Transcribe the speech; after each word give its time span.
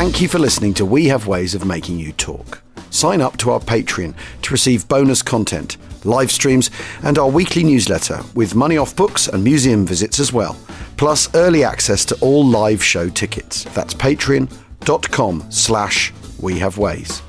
Thank 0.00 0.22
you 0.22 0.28
for 0.28 0.38
listening 0.38 0.72
to 0.74 0.86
We 0.86 1.08
Have 1.08 1.26
Ways 1.26 1.54
of 1.54 1.66
Making 1.66 1.98
You 1.98 2.12
Talk. 2.12 2.62
Sign 2.88 3.20
up 3.20 3.36
to 3.36 3.50
our 3.50 3.60
Patreon 3.60 4.14
to 4.40 4.50
receive 4.50 4.88
bonus 4.88 5.20
content, 5.20 5.76
live 6.06 6.32
streams, 6.32 6.70
and 7.02 7.18
our 7.18 7.28
weekly 7.28 7.62
newsletter 7.62 8.22
with 8.34 8.54
money 8.54 8.78
off 8.78 8.96
books 8.96 9.28
and 9.28 9.44
museum 9.44 9.84
visits 9.84 10.18
as 10.18 10.32
well, 10.32 10.56
plus 10.96 11.28
early 11.34 11.64
access 11.64 12.06
to 12.06 12.18
all 12.22 12.42
live 12.42 12.82
show 12.82 13.10
tickets. 13.10 13.64
That's 13.74 13.92
patreon.com 13.92 15.50
slash 15.50 16.14
we 16.40 16.58
have 16.58 16.78
ways. 16.78 17.20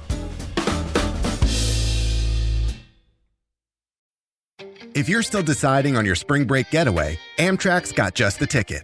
If 4.96 5.10
you're 5.10 5.24
still 5.24 5.44
deciding 5.44 5.98
on 5.98 6.06
your 6.06 6.16
spring 6.16 6.46
break 6.46 6.70
getaway, 6.70 7.20
Amtrak's 7.38 7.92
got 7.92 8.16
just 8.16 8.40
the 8.40 8.48
ticket. 8.48 8.84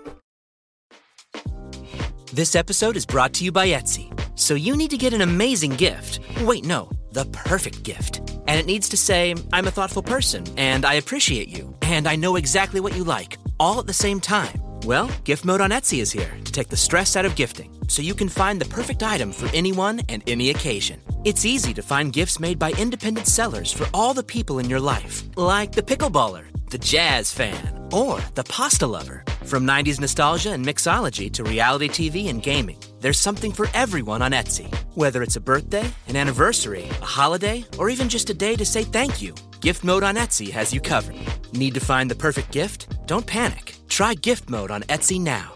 This 2.33 2.55
episode 2.55 2.95
is 2.95 3.05
brought 3.05 3.33
to 3.33 3.43
you 3.43 3.51
by 3.51 3.67
Etsy. 3.67 4.07
So 4.39 4.53
you 4.53 4.77
need 4.77 4.89
to 4.91 4.97
get 4.97 5.11
an 5.11 5.19
amazing 5.19 5.71
gift. 5.71 6.21
Wait, 6.43 6.63
no, 6.63 6.89
the 7.11 7.25
perfect 7.25 7.83
gift. 7.83 8.19
And 8.47 8.57
it 8.57 8.65
needs 8.65 8.87
to 8.87 8.95
say, 8.95 9.35
I'm 9.51 9.67
a 9.67 9.71
thoughtful 9.71 10.01
person, 10.01 10.45
and 10.55 10.85
I 10.85 10.93
appreciate 10.93 11.49
you, 11.49 11.75
and 11.81 12.07
I 12.07 12.15
know 12.15 12.37
exactly 12.37 12.79
what 12.79 12.95
you 12.95 13.03
like, 13.03 13.37
all 13.59 13.79
at 13.79 13.85
the 13.85 13.91
same 13.91 14.21
time. 14.21 14.61
Well, 14.85 15.11
gift 15.25 15.43
mode 15.43 15.59
on 15.59 15.71
Etsy 15.71 15.99
is 15.99 16.09
here 16.09 16.31
to 16.45 16.51
take 16.53 16.69
the 16.69 16.77
stress 16.77 17.17
out 17.17 17.25
of 17.25 17.35
gifting, 17.35 17.77
so 17.89 18.01
you 18.01 18.13
can 18.13 18.29
find 18.29 18.61
the 18.61 18.73
perfect 18.73 19.03
item 19.03 19.33
for 19.33 19.53
anyone 19.53 19.99
and 20.07 20.23
any 20.25 20.51
occasion. 20.51 21.01
It's 21.25 21.45
easy 21.45 21.73
to 21.73 21.81
find 21.81 22.13
gifts 22.13 22.39
made 22.39 22.57
by 22.57 22.71
independent 22.79 23.27
sellers 23.27 23.73
for 23.73 23.87
all 23.93 24.13
the 24.13 24.23
people 24.23 24.59
in 24.59 24.69
your 24.69 24.79
life, 24.79 25.23
like 25.35 25.73
the 25.73 25.83
pickleballer, 25.83 26.45
the 26.71 26.77
jazz 26.77 27.31
fan, 27.31 27.79
or 27.91 28.19
the 28.35 28.43
pasta 28.45 28.87
lover. 28.87 29.23
From 29.45 29.67
90s 29.67 29.99
nostalgia 29.99 30.51
and 30.53 30.65
mixology 30.65 31.31
to 31.33 31.43
reality 31.43 31.89
TV 31.89 32.29
and 32.29 32.41
gaming, 32.41 32.79
there's 33.01 33.19
something 33.19 33.51
for 33.51 33.67
everyone 33.73 34.21
on 34.21 34.31
Etsy. 34.31 34.73
Whether 34.95 35.21
it's 35.21 35.35
a 35.35 35.41
birthday, 35.41 35.87
an 36.07 36.15
anniversary, 36.15 36.83
a 37.01 37.05
holiday, 37.05 37.63
or 37.77 37.89
even 37.89 38.09
just 38.09 38.29
a 38.29 38.33
day 38.33 38.55
to 38.55 38.65
say 38.65 38.83
thank 38.83 39.21
you, 39.21 39.35
Gift 39.59 39.83
Mode 39.83 40.03
on 40.03 40.15
Etsy 40.15 40.49
has 40.51 40.73
you 40.73 40.81
covered. 40.81 41.15
Need 41.53 41.73
to 41.75 41.79
find 41.79 42.09
the 42.09 42.15
perfect 42.15 42.51
gift? 42.51 42.87
Don't 43.05 43.27
panic. 43.27 43.75
Try 43.87 44.13
Gift 44.15 44.49
Mode 44.49 44.71
on 44.71 44.83
Etsy 44.83 45.19
now. 45.19 45.53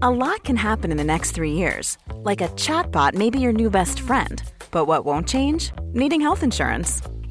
A 0.00 0.10
lot 0.10 0.42
can 0.42 0.56
happen 0.56 0.90
in 0.90 0.96
the 0.96 1.04
next 1.04 1.32
three 1.32 1.52
years. 1.52 1.98
Like 2.14 2.40
a 2.40 2.48
chatbot 2.48 3.14
may 3.14 3.30
be 3.30 3.38
your 3.38 3.52
new 3.52 3.70
best 3.70 4.00
friend. 4.00 4.42
But 4.70 4.86
what 4.86 5.04
won't 5.04 5.28
change? 5.28 5.70
Needing 5.92 6.20
health 6.20 6.42
insurance. 6.42 7.02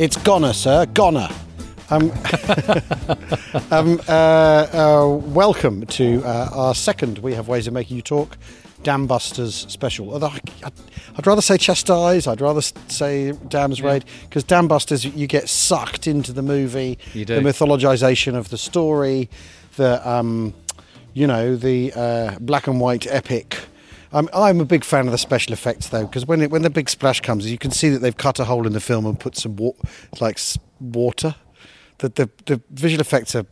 It's 0.00 0.16
goner, 0.16 0.54
sir. 0.54 0.86
Goner. 0.86 1.28
Um, 1.90 2.10
um, 3.70 4.00
uh, 4.08 4.66
uh, 4.72 5.06
welcome 5.26 5.84
to 5.88 6.22
uh, 6.24 6.48
our 6.54 6.74
second 6.74 7.18
We 7.18 7.34
Have 7.34 7.48
Ways 7.48 7.66
of 7.66 7.74
Making 7.74 7.96
You 7.96 8.02
Talk 8.02 8.38
Dam 8.82 9.06
Busters 9.06 9.54
special. 9.68 10.10
Although 10.10 10.28
I, 10.28 10.40
I'd 11.18 11.26
rather 11.26 11.42
say 11.42 11.58
chastise, 11.58 12.26
I'd 12.26 12.40
rather 12.40 12.62
say 12.62 13.32
Dam's 13.32 13.82
Raid, 13.82 14.06
because 14.22 14.42
Dam 14.42 14.68
Busters, 14.68 15.04
you 15.04 15.26
get 15.26 15.50
sucked 15.50 16.06
into 16.06 16.32
the 16.32 16.40
movie, 16.40 16.98
You 17.12 17.26
do. 17.26 17.34
the 17.34 17.42
mythologization 17.42 18.34
of 18.34 18.48
the 18.48 18.56
story, 18.56 19.28
the, 19.76 20.08
um, 20.08 20.54
you 21.12 21.26
know, 21.26 21.56
the 21.56 21.92
uh, 21.92 22.38
black 22.40 22.68
and 22.68 22.80
white 22.80 23.06
epic. 23.06 23.59
I'm, 24.12 24.28
I'm 24.34 24.60
a 24.60 24.64
big 24.64 24.84
fan 24.84 25.06
of 25.06 25.12
the 25.12 25.18
special 25.18 25.52
effects 25.52 25.88
though, 25.88 26.06
because 26.06 26.26
when 26.26 26.42
it, 26.42 26.50
when 26.50 26.62
the 26.62 26.70
big 26.70 26.88
splash 26.88 27.20
comes, 27.20 27.50
you 27.50 27.58
can 27.58 27.70
see 27.70 27.88
that 27.90 28.00
they've 28.00 28.16
cut 28.16 28.38
a 28.40 28.44
hole 28.44 28.66
in 28.66 28.72
the 28.72 28.80
film 28.80 29.06
and 29.06 29.18
put 29.18 29.36
some 29.36 29.56
wa- 29.56 29.72
like 30.20 30.38
water. 30.80 31.34
The, 31.98 32.08
the 32.08 32.30
the 32.46 32.60
visual 32.70 33.00
effects 33.00 33.34
are 33.36 33.46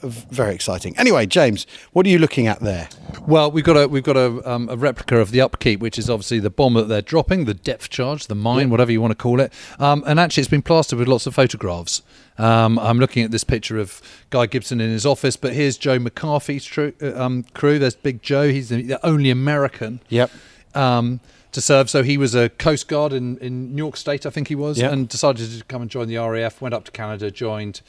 very 0.00 0.54
exciting. 0.54 0.96
Anyway, 0.98 1.26
James, 1.26 1.66
what 1.92 2.06
are 2.06 2.08
you 2.08 2.18
looking 2.18 2.46
at 2.46 2.60
there? 2.60 2.88
Well, 3.26 3.50
we've 3.50 3.64
got 3.64 3.76
a 3.76 3.88
we've 3.88 4.02
got 4.04 4.16
a, 4.16 4.48
um, 4.50 4.68
a 4.68 4.76
replica 4.76 5.18
of 5.18 5.30
the 5.30 5.40
upkeep, 5.40 5.80
which 5.80 5.98
is 5.98 6.08
obviously 6.10 6.38
the 6.38 6.50
bomb 6.50 6.74
that 6.74 6.88
they're 6.88 7.02
dropping, 7.02 7.44
the 7.46 7.54
depth 7.54 7.88
charge, 7.90 8.26
the 8.26 8.34
mine, 8.34 8.70
whatever 8.70 8.92
you 8.92 9.00
want 9.00 9.12
to 9.12 9.16
call 9.16 9.40
it. 9.40 9.52
Um, 9.78 10.04
and 10.06 10.20
actually, 10.20 10.42
it's 10.42 10.50
been 10.50 10.62
plastered 10.62 10.98
with 10.98 11.08
lots 11.08 11.26
of 11.26 11.34
photographs. 11.34 12.02
Um, 12.38 12.78
I'm 12.78 12.98
looking 12.98 13.22
at 13.24 13.30
this 13.30 13.44
picture 13.44 13.78
of 13.78 14.02
Guy 14.30 14.46
Gibson 14.46 14.80
in 14.80 14.90
his 14.90 15.06
office, 15.06 15.36
but 15.36 15.54
here's 15.54 15.78
Joe 15.78 15.98
McCarthy's 15.98 16.64
tru- 16.64 16.92
uh, 17.00 17.18
um, 17.20 17.44
crew. 17.54 17.78
There's 17.78 17.96
Big 17.96 18.22
Joe. 18.22 18.48
He's 18.50 18.68
the, 18.68 18.82
the 18.82 19.06
only 19.06 19.30
American. 19.30 20.00
Yep. 20.10 20.30
Um, 20.74 21.20
to 21.52 21.62
serve, 21.62 21.88
so 21.88 22.02
he 22.02 22.18
was 22.18 22.34
a 22.34 22.50
Coast 22.50 22.86
Guard 22.86 23.14
in, 23.14 23.38
in 23.38 23.74
New 23.74 23.78
York 23.84 23.96
State, 23.96 24.26
I 24.26 24.30
think 24.30 24.48
he 24.48 24.54
was, 24.54 24.78
Yep. 24.78 24.92
and 24.92 25.08
decided 25.08 25.50
to 25.58 25.64
come 25.64 25.80
and 25.80 25.90
join 25.90 26.06
the 26.06 26.18
RAF. 26.18 26.60
Went 26.60 26.74
up 26.74 26.84
to 26.84 26.90
Canada, 26.92 27.30
joined. 27.30 27.80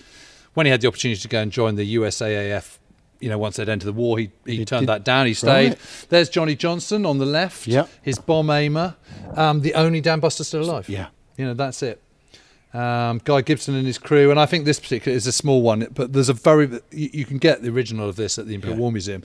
When 0.58 0.66
he 0.66 0.72
had 0.72 0.82
the 0.82 0.88
opportunity 0.88 1.22
to 1.22 1.28
go 1.28 1.40
and 1.40 1.52
join 1.52 1.76
the 1.76 1.96
USAAF, 1.98 2.80
you 3.20 3.30
know, 3.30 3.38
once 3.38 3.58
they'd 3.58 3.70
entered 3.70 3.86
the 3.86 3.94
war, 3.94 4.18
he, 4.18 4.32
he, 4.44 4.56
He 4.58 4.66
turned 4.66 4.88
did- 4.88 4.90
that 4.90 5.04
down. 5.06 5.28
He 5.28 5.36
stayed. 5.36 5.70
Right. 5.70 6.06
There's 6.10 6.30
Johnny 6.30 6.56
Johnson 6.56 7.06
on 7.06 7.20
the 7.20 7.28
left. 7.28 7.68
Yep. 7.68 7.88
His 8.02 8.18
bomb 8.18 8.50
aimer, 8.50 8.96
um, 9.36 9.62
the 9.62 9.76
only 9.76 10.02
Dam 10.02 10.20
Buster 10.20 10.44
still 10.44 10.64
alive. 10.64 10.90
Yeah. 10.90 11.10
You 11.38 11.46
know, 11.46 11.54
that's 11.54 11.84
it. 11.84 12.02
Um, 12.74 13.22
Guy 13.24 13.42
Gibson 13.42 13.76
and 13.76 13.86
his 13.86 14.00
crew, 14.00 14.32
and 14.32 14.40
I 14.40 14.48
think 14.48 14.66
this 14.66 14.80
particular 14.80 15.16
is 15.16 15.28
a 15.28 15.32
small 15.32 15.62
one, 15.62 15.86
but 15.94 16.14
there's 16.14 16.30
a 16.30 16.34
very 16.34 16.66
you, 16.90 17.10
you 17.14 17.26
can 17.26 17.38
get 17.38 17.62
the 17.62 17.70
original 17.70 18.10
of 18.10 18.16
this 18.16 18.40
at 18.40 18.48
the 18.48 18.56
Imperial 18.56 18.78
Yeah. 18.78 18.82
War 18.82 18.92
Museum, 18.92 19.22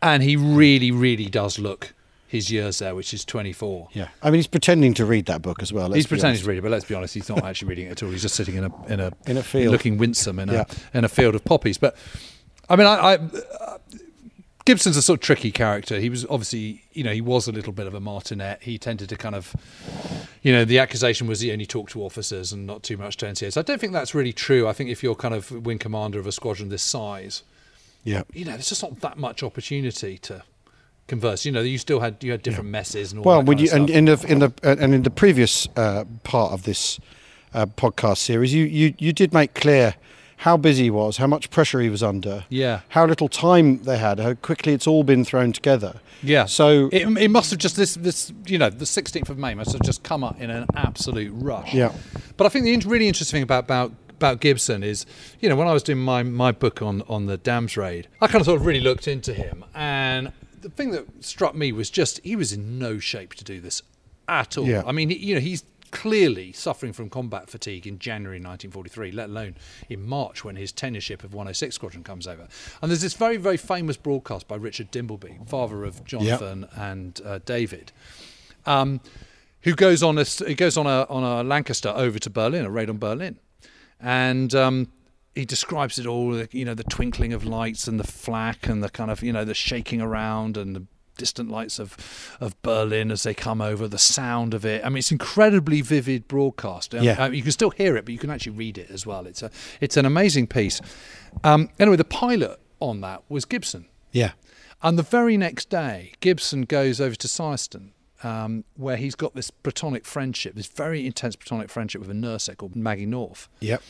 and 0.00 0.22
he 0.22 0.34
really, 0.36 0.90
really 0.90 1.26
does 1.26 1.58
look 1.58 1.92
his 2.28 2.50
years 2.50 2.78
there, 2.80 2.94
which 2.94 3.14
is 3.14 3.24
24. 3.24 3.88
Yeah, 3.92 4.08
I 4.22 4.26
mean 4.30 4.38
he's 4.38 4.46
pretending 4.46 4.94
to 4.94 5.04
read 5.06 5.26
that 5.26 5.42
book 5.42 5.62
as 5.62 5.72
well. 5.72 5.92
he's 5.92 6.06
pretending 6.06 6.30
honest. 6.30 6.44
to 6.44 6.48
read 6.50 6.58
it, 6.58 6.62
but 6.62 6.70
let's 6.70 6.84
be 6.84 6.94
honest, 6.94 7.14
he's 7.14 7.28
not 7.28 7.44
actually 7.44 7.68
reading 7.68 7.86
it 7.86 7.90
at 7.92 8.02
all. 8.02 8.10
He's 8.10 8.22
just 8.22 8.34
sitting 8.34 8.56
in 8.56 8.64
a 8.64 8.86
in 8.86 9.00
a 9.00 9.12
In 9.26 9.36
a 9.36 9.42
field. 9.42 9.72
looking 9.72 9.96
winsome 9.98 10.38
in 10.38 10.48
Yeah. 10.48 10.64
a 10.94 10.98
in 10.98 11.04
a 11.04 11.08
field 11.08 11.34
of 11.34 11.44
poppies. 11.44 11.78
But 11.78 11.96
I 12.68 12.76
mean, 12.76 12.86
I, 12.86 12.94
I 12.94 13.14
uh, 13.14 13.78
Gibson's 14.64 14.96
a 14.96 15.02
sort 15.02 15.18
of 15.20 15.22
tricky 15.22 15.52
character. 15.52 16.00
He 16.00 16.10
was 16.10 16.24
obviously, 16.26 16.82
you 16.92 17.04
know, 17.04 17.12
he 17.12 17.20
was 17.20 17.46
a 17.46 17.52
little 17.52 17.72
bit 17.72 17.86
of 17.86 17.94
a 17.94 18.00
martinet. 18.00 18.58
He 18.62 18.78
tended 18.78 19.08
to 19.10 19.16
kind 19.16 19.36
of, 19.36 19.54
you 20.42 20.52
know, 20.52 20.64
the 20.64 20.80
accusation 20.80 21.28
was 21.28 21.38
he 21.38 21.52
only 21.52 21.66
talked 21.66 21.92
to 21.92 22.02
officers 22.02 22.52
and 22.52 22.66
not 22.66 22.82
too 22.82 22.96
much 22.96 23.16
to 23.18 23.26
NCOs. 23.26 23.56
I 23.56 23.62
don't 23.62 23.80
think 23.80 23.92
that's 23.92 24.12
really 24.12 24.32
true. 24.32 24.66
I 24.66 24.72
think 24.72 24.90
if 24.90 25.04
you're 25.04 25.14
kind 25.14 25.34
of 25.34 25.52
wing 25.52 25.78
commander 25.78 26.18
of 26.18 26.26
a 26.26 26.32
squadron 26.32 26.68
this 26.68 26.82
size, 26.82 27.44
Yeah. 28.02 28.24
you 28.34 28.44
know, 28.44 28.52
there's 28.54 28.68
just 28.68 28.82
not 28.82 28.98
that 29.02 29.16
much 29.18 29.44
opportunity 29.44 30.18
to 30.18 30.42
converse. 31.06 31.44
You 31.44 31.52
know, 31.52 31.60
you 31.62 31.78
still 31.78 32.00
had 32.00 32.16
you 32.22 32.30
had 32.32 32.42
different 32.42 32.70
messes 32.70 33.12
and 33.12 33.18
all 33.20 33.24
Well, 33.24 33.40
that 33.40 33.46
when 33.48 33.58
kind 33.58 33.68
you 33.68 33.74
and 33.76 33.90
in 33.90 34.04
the 34.06 34.26
in 34.28 34.38
the 34.40 34.52
uh, 34.64 34.76
and 34.78 34.94
in 34.94 35.02
the 35.02 35.10
previous 35.10 35.68
uh, 35.76 36.04
part 36.24 36.52
of 36.52 36.62
this 36.64 36.98
uh, 37.54 37.66
podcast 37.66 38.18
series, 38.18 38.52
you, 38.54 38.64
you 38.64 38.94
you 38.98 39.12
did 39.12 39.32
make 39.32 39.54
clear 39.54 39.94
how 40.40 40.54
busy 40.56 40.84
he 40.84 40.90
was, 40.90 41.16
how 41.16 41.26
much 41.26 41.48
pressure 41.48 41.80
he 41.80 41.88
was 41.88 42.02
under, 42.02 42.44
Yeah. 42.50 42.80
how 42.90 43.06
little 43.06 43.26
time 43.28 43.78
they 43.84 43.96
had, 43.96 44.20
how 44.20 44.34
quickly 44.34 44.74
it's 44.74 44.86
all 44.86 45.02
been 45.02 45.24
thrown 45.24 45.50
together. 45.52 45.94
Yeah. 46.22 46.44
So 46.44 46.90
it, 46.92 47.06
it 47.16 47.28
must 47.30 47.50
have 47.50 47.58
just 47.58 47.76
this 47.76 47.94
this 47.94 48.32
you 48.46 48.58
know 48.58 48.68
the 48.68 48.84
16th 48.84 49.30
of 49.30 49.38
May 49.38 49.54
must 49.54 49.72
have 49.72 49.80
just 49.82 50.02
come 50.02 50.22
up 50.22 50.38
in 50.40 50.50
an 50.50 50.66
absolute 50.74 51.32
rush. 51.34 51.72
Yeah. 51.72 51.92
But 52.36 52.44
I 52.46 52.48
think 52.50 52.64
the 52.66 52.74
in- 52.74 52.80
really 52.80 53.08
interesting 53.08 53.36
thing 53.38 53.42
about 53.44 53.64
about 53.64 53.92
about 54.10 54.40
Gibson 54.40 54.82
is, 54.82 55.04
you 55.40 55.48
know, 55.48 55.56
when 55.56 55.68
I 55.68 55.72
was 55.72 55.82
doing 55.82 55.98
my 55.98 56.22
my 56.22 56.52
book 56.52 56.82
on 56.82 57.02
on 57.08 57.26
the 57.26 57.36
Dams 57.38 57.76
raid, 57.78 58.08
I 58.20 58.26
kind 58.26 58.40
of 58.40 58.46
sort 58.46 58.60
of 58.60 58.66
really 58.66 58.80
looked 58.80 59.08
into 59.08 59.32
him, 59.32 59.64
and 59.74 60.32
the 60.66 60.74
thing 60.74 60.90
that 60.90 61.24
struck 61.24 61.54
me 61.54 61.70
was 61.70 61.90
just 61.90 62.18
he 62.24 62.34
was 62.34 62.52
in 62.52 62.76
no 62.76 62.98
shape 62.98 63.34
to 63.34 63.44
do 63.44 63.60
this 63.60 63.82
at 64.26 64.58
all. 64.58 64.66
Yeah. 64.66 64.82
I 64.84 64.90
mean, 64.90 65.10
you 65.10 65.36
know, 65.36 65.40
he's 65.40 65.62
clearly 65.92 66.50
suffering 66.50 66.92
from 66.92 67.08
combat 67.08 67.48
fatigue 67.48 67.86
in 67.86 68.00
January 68.00 68.38
1943, 68.38 69.12
let 69.12 69.28
alone 69.28 69.54
in 69.88 70.04
March 70.04 70.44
when 70.44 70.56
his 70.56 70.72
tenureship 70.72 71.22
of 71.22 71.32
106 71.34 71.72
Squadron 71.72 72.02
comes 72.02 72.26
over. 72.26 72.48
And 72.82 72.90
there's 72.90 73.00
this 73.00 73.14
very, 73.14 73.36
very 73.36 73.56
famous 73.56 73.96
broadcast 73.96 74.48
by 74.48 74.56
Richard 74.56 74.90
Dimbleby, 74.90 75.48
father 75.48 75.84
of 75.84 76.04
Jonathan 76.04 76.66
and 76.76 77.20
uh, 77.24 77.38
David, 77.44 77.92
um, 78.66 79.00
who 79.62 79.74
goes 79.74 80.02
on 80.02 80.18
a 80.18 80.24
he 80.24 80.54
goes 80.54 80.76
on 80.76 80.88
a 80.88 81.06
on 81.08 81.22
a 81.22 81.44
Lancaster 81.44 81.90
over 81.90 82.18
to 82.18 82.28
Berlin, 82.28 82.64
a 82.64 82.70
raid 82.70 82.90
on 82.90 82.98
Berlin, 82.98 83.38
and 84.00 84.52
um, 84.52 84.88
he 85.36 85.44
describes 85.44 85.98
it 86.00 86.06
all. 86.06 86.44
You 86.50 86.64
know, 86.64 86.74
the 86.74 86.84
twinkling 86.84 87.32
of 87.32 87.44
lights 87.44 87.86
and 87.86 88.00
the 88.00 88.06
flak 88.06 88.66
and 88.66 88.82
the 88.82 88.88
kind 88.90 89.10
of 89.10 89.22
you 89.22 89.32
know 89.32 89.44
the 89.44 89.54
shaking 89.54 90.00
around 90.00 90.56
and 90.56 90.74
the 90.74 90.84
distant 91.18 91.50
lights 91.50 91.78
of 91.78 91.96
of 92.40 92.60
Berlin 92.62 93.10
as 93.10 93.22
they 93.22 93.32
come 93.34 93.60
over, 93.62 93.86
the 93.88 93.96
sound 93.98 94.52
of 94.54 94.64
it. 94.66 94.84
I 94.84 94.88
mean, 94.90 94.98
it's 94.98 95.12
incredibly 95.12 95.80
vivid 95.80 96.26
broadcast. 96.28 96.94
Um, 96.94 97.04
Yeah. 97.04 97.22
uh, 97.24 97.30
you 97.30 97.42
can 97.42 97.52
still 97.52 97.70
hear 97.70 97.96
it, 97.96 98.04
but 98.04 98.12
you 98.12 98.18
can 98.18 98.30
actually 98.30 98.56
read 98.56 98.76
it 98.78 98.90
as 98.90 99.06
well. 99.06 99.26
It's 99.26 99.42
a 99.42 99.50
it's 99.80 99.96
an 99.96 100.04
amazing 100.06 100.46
piece. 100.48 100.80
Um, 101.44 101.68
anyway, 101.78 101.96
the 101.96 102.04
pilot 102.04 102.58
on 102.80 103.00
that 103.02 103.22
was 103.28 103.44
Gibson. 103.46 103.86
yeah, 104.12 104.32
And 104.82 104.98
the 104.98 105.02
very 105.02 105.36
next 105.36 105.70
day, 105.70 106.12
Gibson 106.20 106.62
goes 106.62 107.00
over 107.00 107.14
to 107.14 107.26
Syston, 107.28 107.92
um, 108.22 108.64
where 108.76 108.96
he's 108.98 109.14
got 109.14 109.34
this 109.34 109.50
platonic 109.50 110.04
friendship, 110.04 110.54
this 110.54 110.66
very 110.66 111.06
intense 111.06 111.36
platonic 111.36 111.70
friendship 111.70 112.00
with 112.02 112.10
a 112.10 112.14
nurse 112.14 112.48
called 112.58 112.76
Maggie 112.76 113.06
North. 113.06 113.48
yep, 113.60 113.82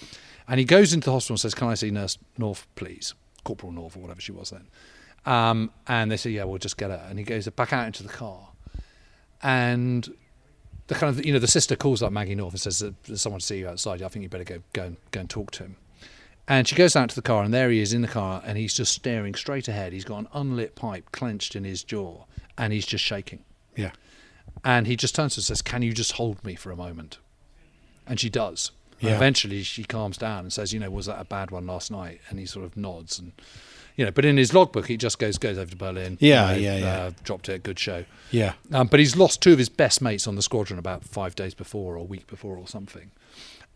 And 0.48 0.58
he 0.58 0.64
goes 0.64 0.92
into 0.92 1.06
the 1.06 1.12
hospital 1.12 1.34
and 1.34 1.40
says, 1.40 1.54
Can 1.54 1.68
I 1.68 1.74
see 1.74 1.90
Nurse 1.90 2.18
North, 2.38 2.66
please? 2.74 3.14
Corporal 3.44 3.72
North, 3.72 3.96
or 3.96 4.00
whatever 4.00 4.20
she 4.20 4.32
was 4.32 4.50
then. 4.50 4.66
Um, 5.24 5.70
and 5.86 6.10
they 6.10 6.16
say, 6.16 6.30
Yeah, 6.30 6.44
we'll 6.44 6.58
just 6.58 6.76
get 6.76 6.90
her. 6.90 7.04
And 7.08 7.18
he 7.18 7.24
goes 7.24 7.48
back 7.48 7.72
out 7.72 7.86
into 7.86 8.02
the 8.02 8.08
car. 8.08 8.48
And 9.42 10.08
the 10.86 10.94
kind 10.94 11.16
of, 11.16 11.24
you 11.24 11.32
know, 11.32 11.38
the 11.38 11.48
sister 11.48 11.76
calls 11.76 12.02
up 12.02 12.12
Maggie 12.12 12.34
North 12.34 12.54
and 12.54 12.60
says, 12.60 12.84
There's 13.04 13.20
someone 13.20 13.40
to 13.40 13.46
see 13.46 13.58
you 13.58 13.68
outside. 13.68 14.02
I 14.02 14.08
think 14.08 14.22
you 14.22 14.28
better 14.28 14.44
go, 14.44 14.62
go, 14.72 14.82
and, 14.84 14.96
go 15.10 15.20
and 15.20 15.30
talk 15.30 15.50
to 15.52 15.64
him. 15.64 15.76
And 16.48 16.68
she 16.68 16.76
goes 16.76 16.94
out 16.94 17.08
to 17.10 17.16
the 17.16 17.22
car, 17.22 17.42
and 17.42 17.52
there 17.52 17.70
he 17.70 17.80
is 17.80 17.92
in 17.92 18.02
the 18.02 18.08
car, 18.08 18.40
and 18.46 18.56
he's 18.56 18.72
just 18.72 18.92
staring 18.94 19.34
straight 19.34 19.66
ahead. 19.66 19.92
He's 19.92 20.04
got 20.04 20.18
an 20.18 20.28
unlit 20.32 20.76
pipe 20.76 21.10
clenched 21.10 21.56
in 21.56 21.64
his 21.64 21.82
jaw, 21.82 22.24
and 22.56 22.72
he's 22.72 22.86
just 22.86 23.02
shaking. 23.02 23.42
yeah, 23.74 23.90
And 24.64 24.86
he 24.86 24.94
just 24.94 25.16
turns 25.16 25.34
to 25.34 25.38
her 25.38 25.40
and 25.40 25.46
says, 25.46 25.62
Can 25.62 25.82
you 25.82 25.92
just 25.92 26.12
hold 26.12 26.44
me 26.44 26.54
for 26.54 26.70
a 26.70 26.76
moment? 26.76 27.18
And 28.06 28.20
she 28.20 28.30
does. 28.30 28.70
Yeah. 29.00 29.16
eventually 29.16 29.62
she 29.62 29.84
calms 29.84 30.16
down 30.16 30.40
and 30.40 30.52
says, 30.52 30.72
You 30.72 30.80
know, 30.80 30.90
was 30.90 31.06
that 31.06 31.20
a 31.20 31.24
bad 31.24 31.50
one 31.50 31.66
last 31.66 31.90
night? 31.90 32.20
And 32.30 32.38
he 32.38 32.46
sort 32.46 32.64
of 32.64 32.76
nods. 32.76 33.18
And, 33.18 33.32
you 33.96 34.04
know, 34.04 34.10
but 34.10 34.24
in 34.24 34.36
his 34.36 34.52
logbook, 34.54 34.86
he 34.88 34.96
just 34.96 35.18
goes 35.18 35.38
goes 35.38 35.58
over 35.58 35.70
to 35.70 35.76
Berlin. 35.76 36.18
Yeah, 36.20 36.52
you 36.54 36.66
know, 36.66 36.74
yeah, 36.74 36.78
yeah. 36.78 36.96
Uh, 37.04 37.10
dropped 37.24 37.48
it, 37.48 37.62
good 37.62 37.78
show. 37.78 38.04
yeah, 38.30 38.52
Um, 38.72 38.86
but 38.88 39.00
he's 39.00 39.16
lost 39.16 39.42
two 39.42 39.52
of 39.52 39.58
his 39.58 39.68
best 39.68 40.00
mates 40.02 40.26
on 40.26 40.34
the 40.36 40.42
squadron 40.42 40.78
about 40.78 41.04
five 41.04 41.34
days 41.34 41.54
before 41.54 41.94
or 41.94 41.96
a 41.96 42.02
week 42.02 42.26
before 42.26 42.56
or 42.56 42.66
something. 42.68 43.10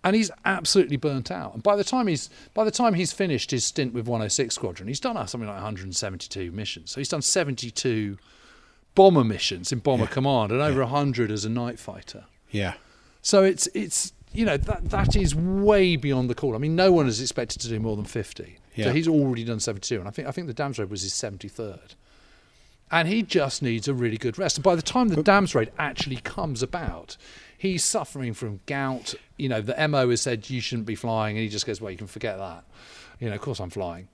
And 0.03 0.17
he's 0.17 0.31
absolutely 0.47 0.97
burnt 0.97 1.31
out. 1.31 1.53
And 1.53 1.63
by 1.63 1.77
the 1.77 1.85
time 1.85 2.07
he's 2.07 2.31
by 2.55 2.65
the 2.65 2.71
time 2.71 2.95
he's 2.95 3.13
finished 3.13 3.51
his 3.51 3.65
stint 3.67 3.93
with 3.93 4.07
106 4.07 4.55
Squadron, 4.55 4.89
he's 4.89 5.01
done 5.01 5.19
uh, 5.19 5.27
something 5.27 5.47
like 5.47 5.57
172 5.57 6.51
missions. 6.53 6.91
So 6.91 7.01
he's 7.01 7.09
done 7.11 7.21
72 7.21 8.17
bomber 8.95 9.25
missions 9.25 9.73
in 9.73 9.79
bomber 9.81 10.07
command 10.07 10.53
and 10.53 10.61
over 10.63 10.81
100 10.81 11.31
as 11.31 11.45
a 11.45 11.51
night 11.51 11.79
fighter. 11.79 12.25
yeah, 12.51 12.75
So 13.23 13.45
it's 13.45 13.67
it's 13.75 14.13
you 14.32 14.44
know 14.44 14.56
that 14.56 14.91
that 14.91 15.17
is 15.17 15.35
way 15.35 15.97
beyond 15.97 16.31
the 16.31 16.35
call. 16.35 16.55
I 16.55 16.59
mean, 16.59 16.77
no 16.77 16.93
one 16.93 17.06
is 17.06 17.21
expected 17.21 17.61
to 17.62 17.69
do 17.69 17.81
more 17.81 17.97
than 17.97 18.05
50. 18.05 18.59
Yeah. 18.75 18.87
So 18.87 18.93
he's 18.93 19.09
already 19.09 19.44
done 19.44 19.61
72, 19.61 19.99
and 19.99 20.09
I 20.09 20.11
think 20.11 20.29
I 20.29 20.31
think 20.31 20.47
the 20.47 20.55
Dams 20.55 20.79
raid 20.79 20.91
was 20.91 21.03
his 21.03 21.12
73rd. 21.12 21.94
And 22.93 23.06
he 23.06 23.23
just 23.23 23.62
needs 23.62 23.87
a 23.87 23.94
really 23.94 24.19
good 24.19 24.37
rest. 24.37 24.56
And 24.56 24.65
by 24.65 24.75
the 24.75 24.82
time 24.82 25.09
the 25.09 25.21
oh. 25.21 25.23
Dams 25.23 25.55
raid 25.55 25.71
actually 25.79 26.17
comes 26.17 26.61
about, 26.61 27.17
he's 27.56 27.85
suffering 27.85 28.35
from 28.35 28.59
gout. 28.67 29.15
You 29.37 29.49
know, 29.49 29.61
the 29.61 29.88
MO 29.88 30.11
has 30.11 30.23
said 30.23 30.50
you 30.50 30.61
shouldn't 30.61 30.87
be 30.87 30.97
flying, 30.97 31.37
and 31.37 31.43
he 31.43 31.49
just 31.49 31.67
goes, 31.67 31.81
"Well, 31.81 31.91
you 31.91 31.99
can 31.99 32.09
forget 32.09 32.38
that." 32.38 32.65
You 33.21 33.29
know, 33.29 33.35
of 33.37 33.41
course 33.41 33.61
I'm 33.61 33.71
flying. 33.71 34.09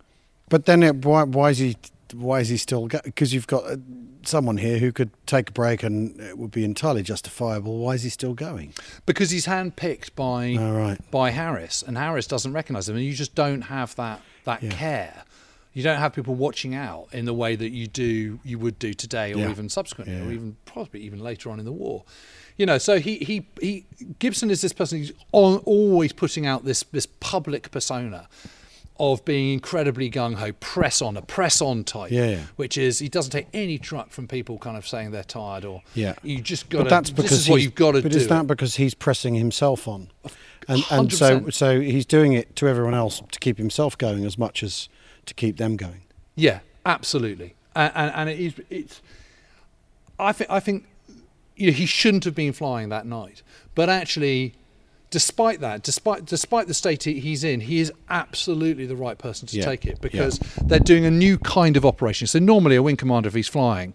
But 0.48 0.66
then 0.66 0.82
it, 0.82 1.04
why 1.04 1.24
why 1.24 1.50
is 1.50 1.58
he 1.58 1.76
why 2.14 2.40
is 2.40 2.48
he 2.48 2.56
still 2.56 2.88
because 2.88 3.32
you've 3.34 3.46
got 3.46 3.64
uh, 3.64 3.76
someone 4.24 4.56
here 4.58 4.78
who 4.78 4.92
could 4.92 5.10
take 5.26 5.50
a 5.50 5.52
break 5.52 5.82
and 5.82 6.20
it 6.20 6.36
would 6.38 6.50
be 6.50 6.64
entirely 6.64 7.02
justifiable. 7.02 7.78
Why 7.78 7.94
is 7.94 8.02
he 8.02 8.08
still 8.10 8.34
going? 8.34 8.72
because 9.06 9.30
he's 9.30 9.46
handpicked 9.46 10.14
by 10.14 10.56
Oh, 10.58 10.72
right. 10.76 11.10
by 11.10 11.30
Harris, 11.30 11.82
and 11.86 11.96
Harris 11.96 12.26
doesn't 12.26 12.52
recognise 12.52 12.88
him, 12.88 12.96
and 12.96 13.04
you 13.04 13.12
just 13.14 13.34
don't 13.34 13.62
have 13.62 13.94
that 13.96 14.20
that 14.44 14.62
Yeah. 14.62 14.70
care. 14.70 15.22
You 15.72 15.82
don't 15.82 15.98
have 15.98 16.14
people 16.14 16.34
watching 16.34 16.74
out 16.74 17.08
in 17.12 17.26
the 17.26 17.34
way 17.34 17.54
that 17.54 17.68
you 17.70 17.86
do 17.86 18.40
you 18.44 18.58
would 18.58 18.78
do 18.78 18.94
today, 18.94 19.34
or 19.34 19.38
Yeah. 19.40 19.50
even 19.50 19.68
subsequently, 19.68 20.16
or 20.18 20.32
even 20.32 20.56
probably 20.64 21.00
even 21.02 21.18
later 21.20 21.50
on 21.50 21.58
in 21.58 21.64
the 21.66 21.72
war. 21.72 22.04
You 22.56 22.64
know, 22.64 22.78
so 22.78 22.98
he 22.98 23.18
he, 23.18 23.46
he 23.60 23.84
Gibson 24.18 24.50
is 24.50 24.62
this 24.62 24.72
person 24.72 24.98
who's 25.00 25.12
al- 25.34 25.58
always 25.66 26.12
putting 26.14 26.46
out 26.46 26.64
this 26.64 26.82
this 26.92 27.06
public 27.20 27.70
persona 27.70 28.28
of 28.98 29.24
being 29.24 29.52
incredibly 29.52 30.10
gung 30.10 30.34
ho, 30.34 30.52
press 30.52 31.02
on, 31.02 31.16
a 31.16 31.22
press 31.22 31.60
on 31.60 31.84
type. 31.84 32.10
Yeah, 32.10 32.30
yeah. 32.30 32.40
Which 32.56 32.78
is 32.78 32.98
he 32.98 33.08
doesn't 33.08 33.30
take 33.30 33.48
any 33.52 33.78
truck 33.78 34.10
from 34.10 34.28
people 34.28 34.58
kind 34.58 34.76
of 34.76 34.86
saying 34.86 35.10
they're 35.10 35.24
tired 35.24 35.64
or 35.64 35.82
Yeah, 35.94 36.14
you 36.22 36.40
just 36.40 36.68
got 36.68 36.84
But 36.84 36.90
that's 36.90 37.10
this 37.10 37.24
because 37.24 37.40
is 37.40 37.48
what 37.48 37.60
you've 37.62 37.74
got 37.74 37.92
to 37.92 38.02
do. 38.02 38.08
But 38.08 38.16
is 38.16 38.28
that 38.28 38.46
because 38.46 38.76
he's 38.76 38.94
pressing 38.94 39.34
himself 39.34 39.86
on, 39.86 40.10
and 40.68 40.84
and 40.90 41.12
so 41.12 41.50
so 41.50 41.80
he's 41.80 42.06
doing 42.06 42.32
it 42.32 42.56
to 42.56 42.68
everyone 42.68 42.94
else 42.94 43.22
to 43.30 43.38
keep 43.38 43.58
himself 43.58 43.96
going 43.98 44.24
as 44.24 44.38
much 44.38 44.62
as 44.62 44.88
to 45.26 45.34
keep 45.34 45.56
them 45.56 45.76
going. 45.76 46.02
Yeah, 46.34 46.60
absolutely, 46.84 47.54
and 47.74 47.92
and, 47.94 48.12
and 48.14 48.30
it 48.30 48.40
is 48.40 48.54
it's. 48.70 49.02
I 50.18 50.32
think 50.32 50.50
I 50.50 50.60
think 50.60 50.86
you 51.56 51.70
know, 51.70 51.76
he 51.76 51.86
shouldn't 51.86 52.24
have 52.24 52.34
been 52.34 52.52
flying 52.52 52.88
that 52.90 53.06
night, 53.06 53.42
but 53.74 53.88
actually, 53.88 54.54
despite 55.10 55.60
that, 55.60 55.82
despite 55.82 56.24
despite 56.24 56.66
the 56.66 56.74
state 56.74 57.04
he's 57.04 57.44
in, 57.44 57.60
he 57.60 57.78
is 57.80 57.92
absolutely 58.10 58.86
the 58.86 58.96
right 58.96 59.18
person 59.18 59.46
to 59.48 59.56
Yeah, 59.56 59.64
take 59.64 59.84
it 59.86 59.90
yeah. 59.92 59.98
because 60.00 60.38
they're 60.64 60.78
doing 60.78 61.04
a 61.04 61.10
new 61.10 61.38
kind 61.38 61.76
of 61.76 61.84
operation. 61.86 62.26
So 62.26 62.38
normally, 62.38 62.76
a 62.76 62.82
wing 62.82 62.96
commander, 62.96 63.28
if 63.28 63.34
he's 63.34 63.48
flying, 63.48 63.94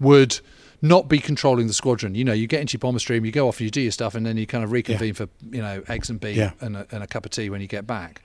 would 0.00 0.40
not 0.84 1.08
be 1.08 1.18
controlling 1.20 1.68
the 1.68 1.72
squadron. 1.72 2.14
You 2.14 2.24
know, 2.24 2.32
you 2.32 2.46
get 2.48 2.60
into 2.60 2.74
your 2.74 2.80
bomber 2.80 2.98
stream, 2.98 3.24
you 3.24 3.30
go 3.32 3.46
off, 3.48 3.60
you 3.60 3.70
do 3.70 3.80
your 3.80 3.92
stuff, 3.92 4.14
and 4.14 4.26
then 4.26 4.36
you 4.36 4.46
kind 4.46 4.64
of 4.64 4.72
reconvene 4.72 5.14
for 5.14 5.28
you 5.50 5.62
know 5.62 5.82
eggs 5.88 6.10
and 6.10 6.20
B 6.20 6.32
Yeah. 6.32 6.52
and, 6.60 6.76
a, 6.76 6.86
and 6.90 7.02
a 7.02 7.06
cup 7.06 7.24
of 7.24 7.30
tea 7.30 7.50
when 7.50 7.60
you 7.60 7.68
get 7.68 7.86
back. 7.86 8.20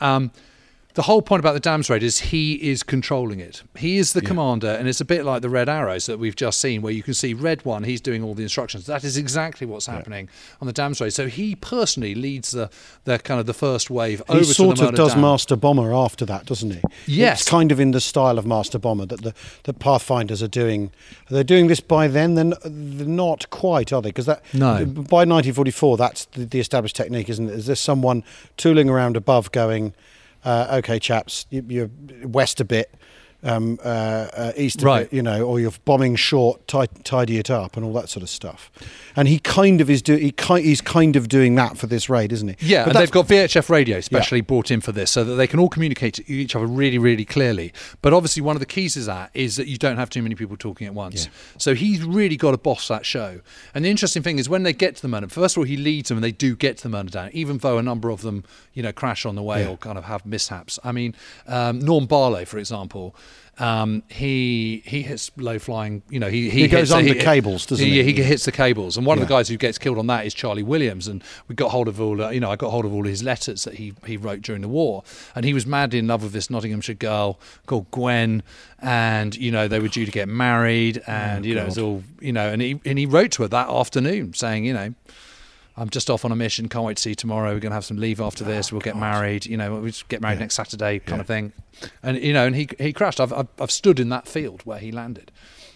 Um, 0.00 0.32
the 0.94 1.02
whole 1.02 1.22
point 1.22 1.40
about 1.40 1.52
the 1.54 1.60
Dams 1.60 1.88
raid 1.88 2.02
is 2.02 2.18
he 2.18 2.54
is 2.54 2.82
controlling 2.82 3.38
it. 3.40 3.62
He 3.76 3.98
is 3.98 4.12
the 4.12 4.20
commander, 4.20 4.68
and 4.68 4.88
it's 4.88 5.00
a 5.00 5.04
bit 5.04 5.24
like 5.24 5.40
the 5.42 5.48
Red 5.48 5.68
Arrows 5.68 6.06
that 6.06 6.18
we've 6.18 6.34
just 6.36 6.60
seen, 6.60 6.82
where 6.82 6.92
you 6.92 7.02
can 7.02 7.14
see 7.14 7.32
Red 7.32 7.64
One, 7.64 7.84
he's 7.84 8.00
doing 8.00 8.22
all 8.24 8.34
the 8.34 8.42
instructions. 8.42 8.86
That 8.86 9.04
is 9.04 9.16
exactly 9.16 9.66
what's 9.66 9.86
happening 9.86 10.28
on 10.60 10.66
the 10.66 10.72
Dams 10.72 11.00
raid. 11.00 11.10
So 11.12 11.26
he 11.28 11.54
personally 11.54 12.14
leads 12.14 12.50
the, 12.50 12.70
the 13.04 13.18
kind 13.18 13.38
of 13.38 13.46
the 13.46 13.54
first 13.54 13.90
wave 13.90 14.22
He 14.28 14.34
over 14.34 14.44
sort 14.44 14.76
to 14.78 14.82
the 14.82 14.88
of 14.90 14.94
does 14.94 15.12
Dam. 15.12 15.20
Master 15.22 15.56
Bomber 15.56 15.94
after 15.94 16.24
that, 16.26 16.46
doesn't 16.46 16.70
he? 16.72 16.80
Yes. 17.06 17.40
it's 17.42 17.48
kind 17.50 17.70
of 17.70 17.78
in 17.80 17.92
the 17.92 18.00
style 18.00 18.38
of 18.38 18.46
Master 18.46 18.78
Bomber 18.78 19.06
that 19.06 19.22
the 19.22 19.34
that 19.64 19.78
Pathfinders 19.78 20.42
are 20.42 20.48
doing. 20.48 20.90
They're 21.28 21.44
doing 21.44 21.68
this 21.68 21.80
by 21.80 22.08
then. 22.08 22.34
Then 22.34 22.54
they're 22.64 23.06
not 23.06 23.48
quite, 23.50 23.92
are 23.92 24.02
they? 24.02 24.08
Because 24.10 24.26
that 24.26 24.42
No. 24.52 24.84
by 24.84 25.24
1944, 25.24 25.96
that's 25.96 26.24
the, 26.26 26.44
the 26.44 26.60
established 26.60 26.96
technique, 26.96 27.28
isn't 27.28 27.48
it? 27.48 27.54
Is 27.54 27.66
there 27.66 27.76
someone 27.76 28.24
tooling 28.56 28.88
around 28.90 29.16
above, 29.16 29.52
going, 29.52 29.94
uh, 30.44 30.78
"Okay, 30.78 30.98
chaps, 30.98 31.46
you, 31.50 31.64
you're 31.68 31.90
west 32.24 32.60
a 32.60 32.64
bit." 32.64 32.94
Um, 33.42 33.78
uh, 33.84 33.88
uh, 33.88 34.52
east 34.56 34.82
Right. 34.82 35.10
you 35.12 35.22
know, 35.22 35.42
or 35.44 35.60
you're 35.60 35.72
bombing 35.84 36.16
short, 36.16 36.66
ti- 36.68 36.86
tidy 37.04 37.38
it 37.38 37.50
up, 37.50 37.76
and 37.76 37.84
all 37.86 37.92
that 37.94 38.08
sort 38.08 38.22
of 38.22 38.28
stuff. 38.28 38.70
And 39.16 39.26
he 39.28 39.38
kind 39.38 39.80
of 39.80 39.88
is 39.90 40.02
doing. 40.02 40.20
He 40.20 40.30
ki- 40.32 40.62
he's 40.62 40.80
kind 40.80 41.16
of 41.16 41.28
doing 41.28 41.54
that 41.56 41.76
for 41.78 41.86
this 41.86 42.08
raid, 42.08 42.32
isn't 42.32 42.48
he? 42.48 42.56
Yeah, 42.60 42.84
But 42.84 42.94
and 42.96 43.02
they've 43.02 43.10
got 43.10 43.26
VHF 43.28 43.68
radio 43.70 44.00
specially 44.00 44.40
brought 44.40 44.70
in 44.70 44.80
for 44.80 44.92
this 44.92 45.10
so 45.10 45.24
that 45.24 45.34
they 45.34 45.46
can 45.46 45.58
all 45.58 45.68
communicate 45.68 46.14
to 46.14 46.32
each 46.32 46.54
other 46.54 46.66
really, 46.66 46.98
really 46.98 47.24
clearly. 47.24 47.72
But 48.02 48.12
obviously, 48.12 48.42
one 48.42 48.56
of 48.56 48.60
the 48.60 48.66
keys 48.66 48.96
is 48.96 49.06
that 49.06 49.30
is 49.34 49.56
that 49.56 49.66
you 49.66 49.76
don't 49.78 49.96
have 49.96 50.10
too 50.10 50.22
many 50.22 50.34
people 50.34 50.56
talking 50.56 50.86
at 50.86 50.94
once. 50.94 51.24
Yeah. 51.26 51.30
So 51.58 51.74
he's 51.74 52.02
really 52.04 52.36
got 52.36 52.52
to 52.52 52.58
boss 52.58 52.88
that 52.88 53.04
show. 53.06 53.40
And 53.74 53.84
the 53.84 53.90
interesting 53.90 54.22
thing 54.22 54.38
is 54.38 54.48
when 54.48 54.62
they 54.62 54.72
get 54.72 54.96
to 54.96 55.02
the 55.02 55.08
murder, 55.08 55.28
first 55.28 55.56
of 55.56 55.58
all, 55.60 55.64
he 55.64 55.76
leads 55.76 56.08
them 56.08 56.18
and 56.18 56.24
they 56.24 56.32
do 56.32 56.54
get 56.56 56.76
to 56.78 56.82
the 56.84 56.88
murder 56.88 57.10
down, 57.10 57.30
even 57.32 57.58
though 57.58 57.78
a 57.78 57.82
number 57.82 58.10
of 58.10 58.22
them, 58.22 58.44
you 58.74 58.82
know, 58.82 58.92
crash 58.92 59.24
on 59.26 59.34
the 59.34 59.42
way 59.42 59.66
or 59.66 59.76
kind 59.76 59.98
of 59.98 60.04
have 60.04 60.24
mishaps. 60.26 60.78
I 60.84 60.92
mean, 60.92 61.14
um, 61.46 61.78
Norm 61.80 62.06
Barlow, 62.06 62.44
for 62.44 62.58
example. 62.58 63.14
Um, 63.58 64.02
he 64.08 64.82
he 64.86 65.02
hits 65.02 65.30
low 65.36 65.58
flying. 65.58 66.02
You 66.08 66.18
know, 66.18 66.28
he 66.28 66.48
he, 66.48 66.62
He 66.62 66.68
goes 66.68 66.90
under 66.90 67.14
cables, 67.14 67.66
doesn't 67.66 67.86
he? 67.86 67.98
Yeah, 67.98 68.04
he 68.04 68.14
hits 68.14 68.46
the 68.46 68.52
cables. 68.52 68.96
And 68.96 69.04
one 69.04 69.18
of 69.18 69.28
the 69.28 69.32
guys 69.32 69.48
who 69.48 69.58
gets 69.58 69.76
killed 69.76 69.98
on 69.98 70.06
that 70.06 70.24
is 70.24 70.32
Charlie 70.32 70.62
Williams. 70.62 71.06
And 71.06 71.22
we 71.46 71.54
got 71.54 71.70
hold 71.70 71.86
of 71.86 72.00
all, 72.00 72.22
uh, 72.22 72.30
you 72.30 72.40
know, 72.40 72.50
I 72.50 72.56
got 72.56 72.70
hold 72.70 72.86
of 72.86 72.94
all 72.94 73.04
his 73.04 73.22
letters 73.22 73.64
that 73.64 73.74
he, 73.74 73.92
he 74.06 74.16
wrote 74.16 74.40
during 74.40 74.62
the 74.62 74.68
war. 74.68 75.04
And 75.34 75.44
he 75.44 75.52
was 75.52 75.66
madly 75.66 75.98
in 75.98 76.06
love 76.06 76.22
with 76.22 76.32
this 76.32 76.48
Nottinghamshire 76.48 76.94
girl 76.94 77.38
called 77.66 77.90
Gwen. 77.90 78.42
And, 78.80 79.36
you 79.36 79.50
know, 79.50 79.68
they 79.68 79.78
were 79.78 79.88
due 79.88 80.06
to 80.06 80.10
get 80.10 80.26
married. 80.26 81.02
And, 81.06 81.44
you 81.44 81.54
know, 81.54 81.62
it 81.62 81.66
was 81.66 81.78
all, 81.78 82.02
you 82.18 82.32
know, 82.32 82.50
and 82.50 82.62
he, 82.62 82.80
and 82.86 82.98
he 82.98 83.04
wrote 83.04 83.32
to 83.32 83.42
her 83.42 83.48
that 83.48 83.68
afternoon 83.68 84.32
saying, 84.32 84.64
you 84.64 84.72
know, 84.72 84.94
I'm 85.76 85.88
just 85.88 86.10
off 86.10 86.24
on 86.24 86.32
a 86.32 86.36
mission. 86.36 86.68
Can't 86.68 86.84
wait 86.84 86.96
to 86.96 87.02
see 87.02 87.10
you 87.10 87.14
tomorrow. 87.14 87.52
We're 87.54 87.60
going 87.60 87.70
to 87.70 87.74
have 87.74 87.84
some 87.84 87.96
leave 87.96 88.20
after 88.20 88.44
this. 88.44 88.72
We'll 88.72 88.80
get 88.80 88.96
oh, 88.96 89.00
married. 89.00 89.46
You 89.46 89.56
know, 89.56 89.80
we'll 89.80 89.92
get 90.08 90.20
married 90.20 90.40
next 90.40 90.56
Saturday, 90.56 90.98
kind 90.98 91.20
of 91.20 91.26
thing. 91.26 91.52
And 92.02 92.18
you 92.18 92.32
know, 92.32 92.46
and 92.46 92.56
he 92.56 92.68
he 92.78 92.92
crashed. 92.92 93.20
I've, 93.20 93.32
I've 93.32 93.48
I've 93.58 93.70
stood 93.70 94.00
in 94.00 94.08
that 94.10 94.28
field 94.28 94.62
where 94.64 94.78
he 94.78 94.92
landed. 94.92 95.30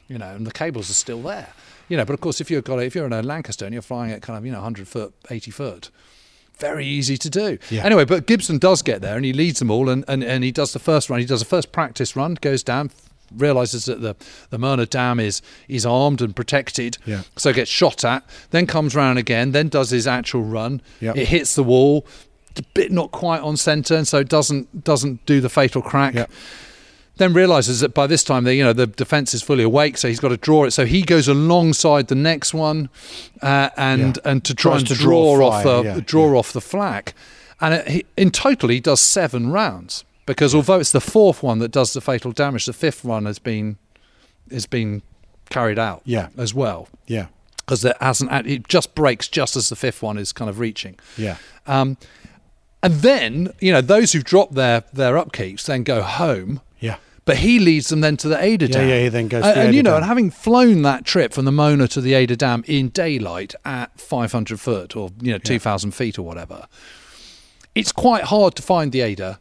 You 0.09 0.19
know, 0.19 0.35
and 0.35 0.47
the 0.47 0.53
cables 0.53 0.91
are 0.91 0.95
still 0.95 1.23
there. 1.23 1.49
You 1.89 1.97
know, 1.97 2.05
but 2.05 2.13
of 2.13 2.21
course, 2.21 2.41
if 2.41 2.51
you've 2.51 2.65
got 2.65 2.83
if 2.83 2.95
you're 2.95 3.07
in 3.07 3.13
a 3.13 3.23
Lancaster 3.23 3.65
and 3.65 3.73
you're 3.73 3.83
flying 3.83 4.13
at 4.13 4.23
kind 4.23 4.39
of 4.39 4.45
you 4.45 4.53
know 4.53 4.59
100 4.59 4.89
foot, 4.89 5.15
80 5.31 5.51
foot. 5.51 5.91
Very 6.59 6.87
easy 6.87 7.17
to 7.17 7.29
do. 7.29 7.59
Yeah. 7.69 7.85
Anyway, 7.85 8.05
but 8.05 8.27
Gibson 8.27 8.59
does 8.59 8.81
get 8.81 9.03
there 9.03 9.17
and 9.17 9.25
he 9.25 9.33
leads 9.33 9.59
them 9.59 9.73
all 9.73 9.89
and, 9.89 10.05
and, 10.07 10.23
and 10.23 10.45
he 10.45 10.53
does 10.53 10.73
the 10.73 10.79
first 10.79 11.11
run. 11.11 11.19
He 11.19 11.27
does 11.27 11.43
a 11.43 11.45
first 11.45 11.73
practice 11.73 12.15
run, 12.15 12.35
goes 12.41 12.63
down, 12.63 12.93
realizes 13.35 13.85
that 13.87 14.01
the 14.01 14.15
the 14.51 14.59
Möhne 14.59 14.89
Dam 14.89 15.21
is 15.21 15.43
is 15.69 15.85
armed 15.87 16.21
and 16.23 16.35
protected, 16.35 16.99
Yeah. 17.07 17.23
so 17.37 17.53
gets 17.53 17.71
shot 17.71 18.05
at. 18.05 18.25
Then 18.51 18.67
comes 18.67 18.95
round 18.95 19.19
again. 19.19 19.53
Then 19.53 19.69
does 19.69 19.91
his 19.91 20.07
actual 20.07 20.43
run. 20.43 20.81
Yep. 21.01 21.17
It 21.17 21.29
hits 21.29 21.55
the 21.55 21.63
wall, 21.65 22.07
a 22.57 22.63
bit 22.75 22.93
not 22.93 23.11
quite 23.11 23.41
on 23.41 23.57
centre, 23.57 23.97
and 23.97 24.07
so 24.07 24.23
doesn't 24.23 24.85
doesn't 24.85 25.25
do 25.27 25.41
the 25.41 25.49
fatal 25.49 25.83
crack. 25.83 26.15
Yep. 26.15 26.31
Then 27.17 27.33
realizes 27.33 27.79
that 27.79 27.95
by 27.95 28.09
this 28.09 28.25
time, 28.25 28.43
the 28.43 28.55
you 28.57 28.65
know 28.65 28.73
the 28.73 28.89
defense 28.89 29.35
is 29.35 29.43
fully 29.43 29.63
awake, 29.63 29.97
so 29.99 30.09
he's 30.09 30.19
got 30.19 30.31
to 30.31 30.37
draw 30.37 30.65
it. 30.65 30.73
So 30.73 30.85
he 30.85 31.03
goes 31.03 31.29
alongside 31.29 32.09
the 32.09 32.17
next 32.17 32.53
one, 32.55 32.89
uh, 33.41 33.71
and 33.77 34.17
Yeah. 34.25 34.31
and 34.33 34.45
to 34.45 34.55
try 34.55 34.73
Tries 34.73 34.81
and 34.83 34.89
to 34.89 34.95
draw, 34.97 35.37
draw 35.37 35.49
off 35.49 35.63
the 35.63 35.83
yeah, 35.85 36.01
draw 36.05 36.37
off 36.39 36.53
the 36.53 36.61
flak. 36.61 37.15
And 37.61 37.75
it, 37.75 37.89
he, 37.89 38.05
in 38.17 38.33
total, 38.33 38.69
he 38.69 38.81
does 38.81 39.01
seven 39.01 39.51
rounds 39.51 40.05
because 40.27 40.55
although 40.55 40.79
it's 40.81 40.93
the 40.93 41.01
fourth 41.01 41.43
one 41.43 41.59
that 41.59 41.71
does 41.71 41.93
the 41.93 42.01
fatal 42.01 42.33
damage, 42.33 42.67
the 42.67 42.73
fifth 42.73 43.05
one 43.05 43.27
has 43.27 43.39
been 43.39 43.77
has 44.51 44.67
been 44.67 45.03
carried 45.51 45.79
out 45.79 46.03
Yeah. 46.05 46.29
as 46.39 46.55
well 46.55 46.89
Yeah, 47.07 47.27
because 47.59 47.85
it 47.85 47.97
hasn't 48.01 48.31
it 48.47 48.67
just 48.69 48.95
breaks 48.95 49.29
just 49.29 49.57
as 49.57 49.69
the 49.69 49.77
fifth 49.77 50.03
one 50.03 50.19
is 50.19 50.33
kind 50.33 50.49
of 50.51 50.59
reaching 50.59 50.97
yeah, 51.17 51.37
um, 51.67 51.97
and 52.83 52.95
then 52.95 53.53
you 53.61 53.73
know 53.73 53.81
those 53.81 54.13
who've 54.13 54.25
dropped 54.25 54.55
their 54.55 54.85
their 54.93 55.15
upkeeps 55.15 55.65
then 55.67 55.83
go 55.83 56.03
home 56.03 56.61
yeah. 56.81 56.97
but 57.27 57.39
he 57.39 57.59
leads 57.59 57.89
them 57.89 58.01
then 58.01 58.17
to 58.19 58.29
the 58.29 58.43
Eder 58.43 58.67
Dam. 58.69 58.89
yeah, 58.89 58.95
yeah, 58.97 59.03
he 59.05 59.09
then 59.09 59.29
goes 59.29 59.45
And, 59.45 59.57
the 59.57 59.61
and 59.61 59.75
you 59.75 59.83
know, 59.83 59.91
Dam. 59.91 59.97
and 59.99 60.07
having 60.07 60.31
flown 60.31 60.83
that 60.83 61.05
trip 61.05 61.33
from 61.33 61.45
the 61.47 61.51
Möhne 61.51 61.89
to 61.91 62.01
the 62.01 62.15
Eder 62.15 62.37
Dam 62.37 62.65
in 62.67 62.89
daylight 62.89 63.55
at 63.65 63.99
500 64.01 64.59
foot 64.61 64.97
or 64.97 65.11
you 65.23 65.33
know 65.33 65.39
2,000 65.39 65.93
feet 65.93 66.19
or 66.19 66.23
whatever, 66.23 66.67
it's 67.75 67.93
quite 67.93 68.25
hard 68.25 68.55
to 68.57 68.63
find 68.63 68.93
the 68.93 69.01
Eder 69.03 69.39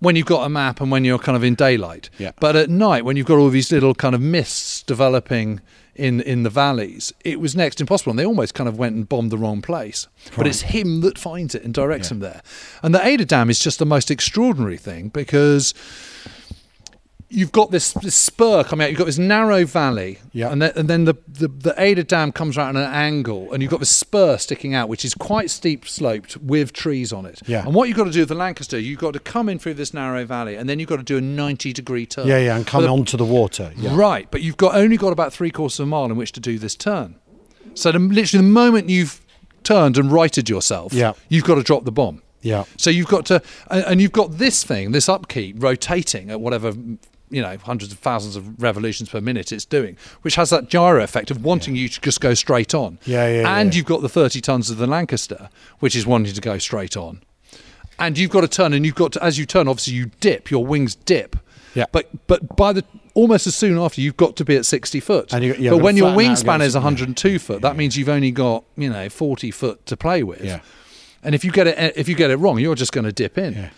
when 0.00 0.16
you've 0.16 0.26
got 0.26 0.44
a 0.44 0.48
map 0.48 0.80
and 0.80 0.90
when 0.90 1.04
you're 1.04 1.18
kind 1.18 1.36
of 1.36 1.44
in 1.44 1.54
daylight. 1.54 2.10
Yeah. 2.18 2.32
But 2.40 2.56
at 2.56 2.70
night, 2.70 3.04
when 3.04 3.16
you've 3.16 3.26
got 3.26 3.38
all 3.38 3.48
these 3.48 3.72
little 3.72 3.94
kind 3.94 4.14
of 4.14 4.20
mists 4.20 4.82
developing 4.82 5.60
in 5.94 6.20
in 6.20 6.44
the 6.44 6.50
valleys, 6.50 7.12
it 7.24 7.40
was 7.40 7.56
next 7.56 7.80
impossible, 7.80 8.10
and 8.10 8.18
they 8.18 8.26
almost 8.26 8.54
kind 8.54 8.68
of 8.68 8.78
went 8.78 8.94
and 8.94 9.08
bombed 9.08 9.32
the 9.32 9.38
wrong 9.38 9.60
place. 9.60 10.06
But 10.36 10.46
it's 10.46 10.62
him 10.62 11.00
that 11.00 11.18
finds 11.18 11.54
it 11.54 11.64
and 11.64 11.74
directs 11.74 12.10
him 12.10 12.20
there. 12.20 12.42
And 12.82 12.94
the 12.94 13.04
Eder 13.04 13.24
Dam 13.24 13.50
is 13.50 13.58
just 13.58 13.78
the 13.78 13.86
most 13.86 14.10
extraordinary 14.10 14.76
thing 14.76 15.08
because 15.08 15.74
you've 17.30 17.52
got 17.52 17.70
this, 17.70 17.92
this 17.92 18.14
spur 18.14 18.64
coming 18.64 18.84
out. 18.84 18.90
You've 18.90 18.98
got 18.98 19.04
this 19.06 19.18
narrow 19.18 19.64
valley, 19.66 20.18
Yeah. 20.32 20.50
and 20.50 20.62
then, 20.62 20.72
and 20.76 20.88
then 20.88 21.04
the, 21.04 21.14
the 21.28 21.48
the 21.48 21.74
Eder 21.80 22.02
Dam 22.02 22.32
comes 22.32 22.56
out 22.56 22.74
at 22.74 22.82
an 22.82 22.92
angle, 22.92 23.52
and 23.52 23.62
you've 23.62 23.70
got 23.70 23.80
this 23.80 23.90
spur 23.94 24.38
sticking 24.38 24.74
out, 24.74 24.88
which 24.88 25.04
is 25.04 25.12
quite 25.14 25.50
steep 25.50 25.86
sloped 25.86 26.36
with 26.38 26.72
trees 26.72 27.12
on 27.12 27.26
it. 27.26 27.40
Yeah. 27.46 27.64
And 27.66 27.74
what 27.74 27.88
you've 27.88 27.96
got 27.96 28.04
to 28.04 28.10
do 28.12 28.20
with 28.20 28.28
the 28.30 28.34
Lancaster, 28.34 28.78
you've 28.78 28.98
got 28.98 29.12
to 29.12 29.20
come 29.20 29.48
in 29.48 29.58
through 29.58 29.74
this 29.74 29.92
narrow 29.92 30.24
valley, 30.24 30.56
and 30.56 30.68
then 30.68 30.78
you've 30.78 30.88
got 30.88 30.96
to 30.96 31.02
do 31.02 31.18
a 31.18 31.20
ninety 31.20 31.72
degree 31.72 32.06
turn. 32.06 32.26
Yeah, 32.26 32.38
yeah, 32.38 32.56
and 32.56 32.66
come 32.66 32.82
the- 32.82 32.88
onto 32.88 33.16
the 33.16 33.24
water. 33.24 33.72
Yeah. 33.76 33.94
Right, 33.96 34.30
but 34.30 34.42
you've 34.42 34.56
got 34.56 34.74
only 34.74 34.96
got 34.96 35.12
about 35.12 35.32
three 35.32 35.50
quarters 35.50 35.78
of 35.80 35.84
a 35.84 35.90
mile 35.90 36.06
in 36.06 36.16
which 36.16 36.32
to 36.32 36.40
do 36.40 36.58
this 36.58 36.74
turn. 36.74 37.16
So 37.74 37.92
the, 37.92 37.98
literally, 37.98 38.44
the 38.44 38.50
moment 38.50 38.88
you've 38.88 39.20
turned 39.64 39.98
and 39.98 40.10
righted 40.10 40.48
yourself, 40.48 40.92
Yeah. 40.94 41.12
you've 41.28 41.44
got 41.44 41.56
to 41.56 41.62
drop 41.62 41.84
the 41.84 41.92
bomb. 41.92 42.22
Yeah. 42.40 42.64
So 42.76 42.88
you've 42.90 43.08
got 43.08 43.26
to, 43.26 43.42
and 43.68 44.00
you've 44.00 44.12
got 44.12 44.38
this 44.38 44.64
thing, 44.64 44.92
this 44.92 45.08
upkeep 45.08 45.56
rotating 45.62 46.30
at 46.30 46.40
whatever, 46.40 46.72
you 47.30 47.42
know, 47.42 47.56
hundreds 47.58 47.92
of 47.92 47.98
thousands 47.98 48.36
of 48.36 48.62
revolutions 48.62 49.08
per 49.08 49.20
minute 49.20 49.52
it's 49.52 49.64
doing, 49.64 49.96
which 50.22 50.34
has 50.36 50.50
that 50.50 50.68
gyro 50.68 51.02
effect 51.02 51.30
of 51.30 51.44
wanting 51.44 51.76
you 51.76 51.88
to 51.88 52.00
just 52.00 52.20
go 52.20 52.34
straight 52.34 52.74
on. 52.74 52.98
Yeah, 53.04 53.28
yeah, 53.28 53.58
And 53.60 53.72
yeah. 53.72 53.78
you've 53.78 53.86
got 53.86 54.02
the 54.02 54.08
30 54.08 54.40
tons 54.40 54.70
of 54.70 54.78
the 54.78 54.86
Lancaster, 54.86 55.48
which 55.80 55.94
is 55.96 56.06
wanting 56.06 56.32
to 56.34 56.40
go 56.40 56.58
straight 56.58 56.96
on. 56.96 57.22
And 57.98 58.16
you've 58.16 58.30
got 58.30 58.42
to 58.42 58.48
turn, 58.48 58.72
and 58.74 58.86
you've 58.86 58.94
got 58.94 59.12
to, 59.14 59.24
as 59.24 59.38
you 59.38 59.46
turn, 59.46 59.66
obviously 59.68 59.94
you 59.94 60.06
dip, 60.20 60.50
your 60.50 60.64
wings 60.64 60.94
dip. 60.94 61.36
Yeah. 61.74 61.84
But 61.92 62.08
but 62.26 62.56
by 62.56 62.72
the 62.72 62.84
almost 63.14 63.46
as 63.46 63.54
soon 63.54 63.76
after 63.78 64.00
you've 64.00 64.16
got 64.16 64.36
to 64.36 64.44
be 64.44 64.56
at 64.56 64.64
60 64.64 65.00
foot. 65.00 65.32
And 65.32 65.44
you- 65.44 65.54
yeah, 65.58 65.70
but 65.70 65.82
when 65.82 65.96
your 65.96 66.12
wingspan 66.12 66.60
is 66.60 66.74
102 66.74 67.38
foot, 67.38 67.62
that 67.62 67.76
means 67.76 67.96
you've 67.96 68.08
only 68.08 68.30
got 68.30 68.64
you 68.76 68.88
know 68.90 69.08
40 69.08 69.50
foot 69.50 69.84
to 69.86 69.96
play 69.96 70.22
with. 70.22 70.44
Yeah. 70.44 70.60
And 71.22 71.34
if 71.34 71.44
you 71.44 71.50
get 71.50 71.66
it 71.66 71.74
eh, 71.76 71.90
if 71.96 72.08
you 72.08 72.14
get 72.14 72.30
it 72.30 72.36
wrong, 72.36 72.58
you're 72.60 72.76
just 72.76 72.92
going 72.92 73.04
to 73.04 73.12
dip 73.12 73.36
in. 73.36 73.70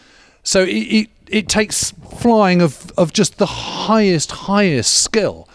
So 0.42 0.62
it, 0.62 0.68
it 0.68 1.10
it 1.26 1.48
takes 1.48 1.92
flying 2.18 2.62
of 2.62 2.92
of 2.96 3.12
just 3.12 3.38
the 3.38 3.46
highest 3.46 4.32
highest 4.32 4.94
skill. 4.94 5.48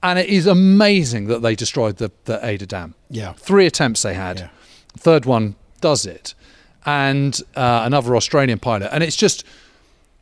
And 0.00 0.18
it 0.18 0.28
is 0.28 0.46
amazing 0.46 1.26
that 1.26 1.42
they 1.42 1.56
destroyed 1.56 1.96
the, 1.96 2.12
the 2.24 2.38
Eder 2.44 2.66
Dam. 2.66 2.94
Yeah. 3.10 3.32
Three 3.32 3.66
attempts 3.66 4.02
they 4.02 4.14
had. 4.14 4.38
Yeah. 4.38 4.48
Third 4.96 5.26
one 5.26 5.56
does 5.80 6.06
it. 6.06 6.34
And 6.86 7.40
uh, 7.56 7.82
another 7.84 8.14
Australian 8.14 8.60
pilot. 8.60 8.90
And 8.92 9.02
it's 9.02 9.16
just, 9.16 9.42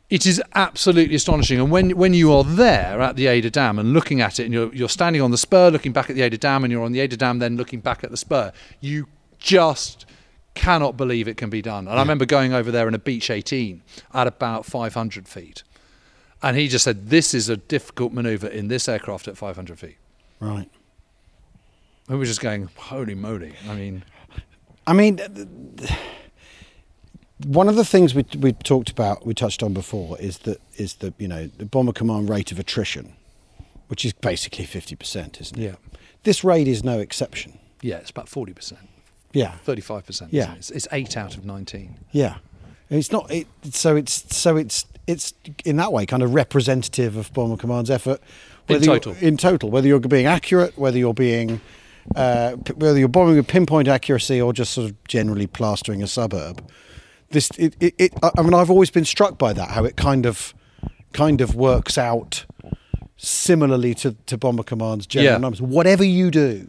it 0.09 0.25
is 0.25 0.41
absolutely 0.55 1.13
astonishing. 1.13 1.59
And 1.59 1.69
when 1.69 1.91
when 1.91 2.15
you 2.15 2.33
are 2.33 2.43
there 2.43 2.99
at 3.01 3.17
the 3.17 3.27
Eder 3.27 3.51
Dam 3.51 3.77
and 3.77 3.93
looking 3.93 4.19
at 4.19 4.39
it, 4.39 4.45
and 4.45 4.53
you're 4.53 4.73
you're 4.73 4.89
standing 4.89 5.21
on 5.21 5.29
the 5.29 5.37
spur, 5.37 5.69
looking 5.69 5.93
back 5.93 6.09
at 6.09 6.15
the 6.15 6.23
Eder 6.23 6.37
Dam, 6.37 6.63
and 6.63 6.71
you're 6.71 6.83
on 6.83 6.91
the 6.91 6.99
Eder 6.99 7.15
Dam, 7.15 7.37
then 7.37 7.55
looking 7.55 7.79
back 7.79 8.03
at 8.03 8.09
the 8.09 8.17
spur, 8.17 8.51
you 8.81 9.07
just 9.37 10.07
cannot 10.57 10.97
believe 10.97 11.27
it 11.27 11.37
can 11.37 11.49
be 11.49 11.61
done. 11.61 11.87
And 11.87 11.97
I 11.97 12.01
remember 12.01 12.25
going 12.25 12.53
over 12.53 12.71
there 12.71 12.87
in 12.87 12.93
a 12.93 12.99
Beech 12.99 13.29
18 13.29 13.81
at 14.13 14.27
about 14.27 14.65
500 14.65 15.27
feet, 15.27 15.63
and 16.41 16.57
he 16.57 16.67
just 16.67 16.83
said, 16.83 17.09
"This 17.09 17.33
is 17.33 17.49
a 17.49 17.57
difficult 17.57 18.13
manoeuvre 18.13 18.49
in 18.49 18.67
this 18.67 18.87
aircraft 18.89 19.27
at 19.27 19.37
500 19.37 19.79
feet." 19.79 19.97
Right. 20.39 20.69
We 22.09 22.15
were 22.15 22.25
just 22.25 22.41
going, 22.41 22.69
"Holy 22.75 23.15
moly!" 23.15 23.53
I 23.69 23.73
mean, 23.75 24.03
I 24.85 24.93
mean, 24.93 25.19
one 27.45 27.69
of 27.69 27.75
the 27.75 27.85
things 27.85 28.15
we 28.15 28.25
we 28.39 28.51
talked 28.53 28.89
about, 28.89 29.25
we 29.25 29.33
touched 29.33 29.61
on 29.63 29.73
before, 29.73 30.17
is 30.19 30.39
that 30.39 30.59
is 30.75 30.95
the 30.95 31.13
you 31.17 31.27
know 31.27 31.47
the 31.57 31.65
bomber 31.65 31.93
command 31.93 32.29
rate 32.29 32.51
of 32.51 32.59
attrition, 32.59 33.13
which 33.87 34.05
is 34.05 34.13
basically 34.13 34.65
fifty 34.65 34.95
percent, 34.95 35.39
isn't 35.41 35.57
it? 35.59 35.63
Yeah. 35.63 35.75
This 36.23 36.43
raid 36.43 36.67
is 36.67 36.83
no 36.83 36.99
exception. 36.99 37.59
yeah, 37.81 37.97
it's 37.97 38.09
about 38.09 38.27
40 38.27 38.53
percent. 38.53 38.89
Yeah. 39.33 39.51
35 39.63 40.05
percent. 40.05 40.33
Yeah. 40.33 40.55
it's, 40.55 40.69
it's 40.71 40.87
eight 40.91 41.15
out 41.17 41.35
of 41.37 41.45
19. 41.45 41.97
Yeah. 42.11 42.37
It's 42.89 43.11
not. 43.11 43.29
It, 43.31 43.47
so 43.71 43.95
it's 43.97 44.35
so 44.35 44.55
it's 44.55 44.85
it's 45.07 45.33
in 45.65 45.75
that 45.77 45.91
way 45.91 46.05
kind 46.05 46.23
of 46.23 46.33
representative 46.33 47.17
of 47.17 47.33
bomber 47.33 47.57
command's 47.57 47.89
effort. 47.89 48.21
In 48.69 48.81
total. 48.81 49.15
In 49.21 49.37
total, 49.37 49.69
whether 49.69 49.87
you're 49.87 49.99
being 49.99 50.25
accurate, 50.25 50.77
whether 50.77 50.97
you're 50.97 51.13
being 51.13 51.59
uh, 52.15 52.51
whether 52.75 52.97
you're 52.97 53.09
bombing 53.09 53.35
with 53.35 53.47
pinpoint 53.47 53.87
accuracy 53.89 54.41
or 54.41 54.53
just 54.53 54.73
sort 54.73 54.89
of 54.89 55.03
generally 55.05 55.47
plastering 55.47 56.01
a 56.01 56.07
suburb. 56.07 56.65
This 57.29 57.49
it, 57.57 57.75
it, 57.81 57.93
it 57.97 58.13
I 58.23 58.31
I 58.37 58.41
mean 58.41 58.53
I've 58.53 58.69
always 58.69 58.89
been 58.89 59.03
struck 59.05 59.37
by 59.37 59.51
that 59.51 59.71
how 59.71 59.83
it 59.83 59.97
kind 59.97 60.25
of 60.25 60.53
kind 61.11 61.41
of 61.41 61.55
works 61.55 61.97
out 61.97 62.45
similarly 63.17 63.93
to, 63.95 64.15
to 64.27 64.37
bomber 64.37 64.63
command's 64.63 65.07
general 65.07 65.33
Yeah. 65.33 65.37
numbers. 65.39 65.61
Whatever 65.61 66.03
you 66.03 66.31
do, 66.31 66.67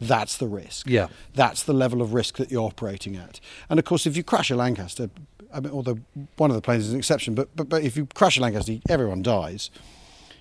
that's 0.00 0.36
the 0.38 0.48
risk. 0.48 0.88
Yeah. 0.88 1.08
That's 1.34 1.62
the 1.62 1.72
level 1.72 2.00
of 2.02 2.14
risk 2.14 2.36
that 2.36 2.50
you're 2.50 2.62
operating 2.64 3.16
at. 3.16 3.40
And 3.68 3.78
of 3.78 3.84
course, 3.84 4.06
if 4.06 4.16
you 4.16 4.22
crash 4.22 4.50
a 4.50 4.56
Lancaster, 4.56 5.10
I 5.52 5.60
mean, 5.60 5.72
although 5.72 5.98
one 6.36 6.50
of 6.50 6.54
the 6.56 6.62
planes 6.62 6.86
is 6.86 6.92
an 6.92 6.98
exception, 6.98 7.34
but 7.34 7.48
but, 7.56 7.68
but 7.68 7.82
if 7.82 7.96
you 7.96 8.06
crash 8.06 8.38
a 8.38 8.40
Lancaster, 8.40 8.76
everyone 8.88 9.22
dies. 9.22 9.70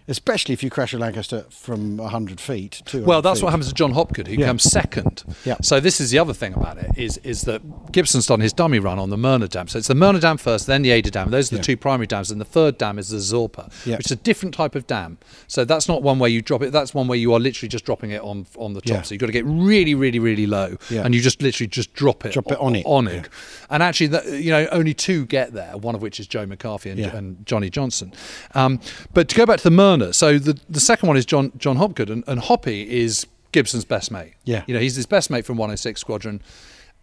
Especially 0.07 0.53
if 0.53 0.63
you 0.63 0.71
crash 0.71 0.91
a 0.93 0.97
Lancaster 0.97 1.45
from 1.51 1.97
100 1.97 2.39
feet. 2.41 2.81
200 2.85 3.07
Well, 3.07 3.21
that's 3.21 3.39
feet. 3.39 3.43
what 3.43 3.51
happens 3.51 3.67
to 3.67 3.75
John 3.75 3.91
Hopgood, 3.91 4.27
who 4.27 4.33
Yeah. 4.33 4.47
comes 4.47 4.63
second. 4.63 5.23
Yeah. 5.45 5.57
So 5.61 5.79
this 5.79 6.01
is 6.01 6.09
the 6.09 6.17
other 6.17 6.33
thing 6.33 6.53
about 6.55 6.79
it 6.79 6.89
is 6.97 7.17
is 7.17 7.41
that 7.41 7.61
Gibson's 7.91 8.27
done 8.27 8.39
his 8.39 8.53
dummy 8.53 8.79
run 8.79 8.99
on 8.99 9.09
the 9.09 9.17
Möhne 9.17 9.47
Dam. 9.49 9.67
So 9.67 9.77
it's 9.79 9.87
the 9.87 9.93
Möhne 9.93 10.19
Dam 10.21 10.37
first, 10.37 10.67
then 10.67 10.81
the 10.81 10.91
Eder 10.91 11.09
Dam. 11.09 11.31
Those 11.31 11.47
are 11.51 11.55
the 11.55 11.59
Yeah. 11.59 11.63
two 11.63 11.77
primary 11.77 12.07
dams, 12.07 12.31
and 12.31 12.39
the 12.39 12.45
third 12.45 12.77
dam 12.77 12.99
is 12.99 13.09
the 13.09 13.17
Sorpe, 13.17 13.69
Yeah. 13.85 13.97
which 13.97 14.07
is 14.07 14.11
a 14.11 14.15
different 14.15 14.53
type 14.53 14.75
of 14.75 14.85
dam. 14.87 15.17
So 15.47 15.65
that's 15.65 15.87
not 15.87 16.01
one 16.03 16.19
where 16.19 16.29
you 16.29 16.41
drop 16.41 16.61
it. 16.61 16.71
That's 16.71 16.93
one 16.93 17.07
where 17.07 17.17
you 17.17 17.33
are 17.33 17.39
literally 17.39 17.69
just 17.69 17.85
dropping 17.85 18.11
it 18.11 18.21
on 18.21 18.45
on 18.57 18.73
the 18.73 18.81
top. 18.81 18.89
Yeah. 18.97 19.01
So 19.03 19.13
you've 19.13 19.19
got 19.21 19.27
to 19.27 19.31
get 19.33 19.45
really, 19.45 19.95
really, 19.95 20.19
really 20.19 20.45
low, 20.47 20.77
and 20.91 21.13
you 21.15 21.21
just 21.21 21.41
literally 21.41 21.67
just 21.67 21.93
drop 21.93 22.25
it 22.25 22.33
Drop 22.33 22.51
it 22.51 22.59
on 22.59 22.75
it, 22.75 22.85
on 22.85 23.07
it. 23.07 23.27
And 23.69 23.81
actually, 23.83 24.07
the, 24.07 24.39
you 24.41 24.51
know, 24.51 24.67
only 24.71 24.93
two 24.93 25.25
get 25.25 25.53
there. 25.53 25.77
One 25.77 25.95
of 25.95 26.01
which 26.01 26.19
is 26.19 26.27
Joe 26.27 26.45
McCarthy 26.45 26.89
and, 26.91 26.99
and 26.99 27.45
Johnny 27.45 27.69
Johnson. 27.69 28.13
Um, 28.55 28.79
but 29.13 29.27
to 29.29 29.35
go 29.35 29.45
back 29.45 29.57
to 29.59 29.63
the 29.69 29.75
Möhne, 29.75 30.13
so 30.13 30.37
the 30.39 30.57
the 30.69 30.79
second 30.79 31.07
one 31.07 31.17
is 31.17 31.25
John 31.25 31.51
John 31.57 31.77
Hopgood, 31.77 32.09
and, 32.09 32.23
and 32.27 32.39
Hoppy 32.41 32.89
is 32.89 33.25
Gibson's 33.51 33.85
best 33.85 34.11
mate. 34.11 34.33
Yeah. 34.45 34.63
you 34.67 34.73
know, 34.75 34.79
he's 34.79 34.95
his 34.95 35.05
best 35.07 35.29
mate 35.31 35.43
from 35.45 35.57
106 35.57 35.99
Squadron, 35.99 36.41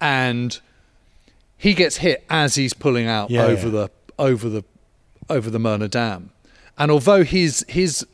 and 0.00 0.60
he 1.56 1.74
gets 1.74 1.98
hit 1.98 2.24
as 2.30 2.54
he's 2.56 2.72
pulling 2.74 3.06
out 3.06 3.30
Yeah, 3.30 3.44
over 3.44 3.66
yeah. 3.66 3.72
the 3.72 3.90
over 4.18 4.48
the 4.48 4.64
over 5.28 5.50
the 5.50 5.58
Möhne 5.58 5.90
Dam, 5.90 6.30
and 6.78 6.90
although 6.90 7.24
his 7.24 7.64
his 7.68 8.06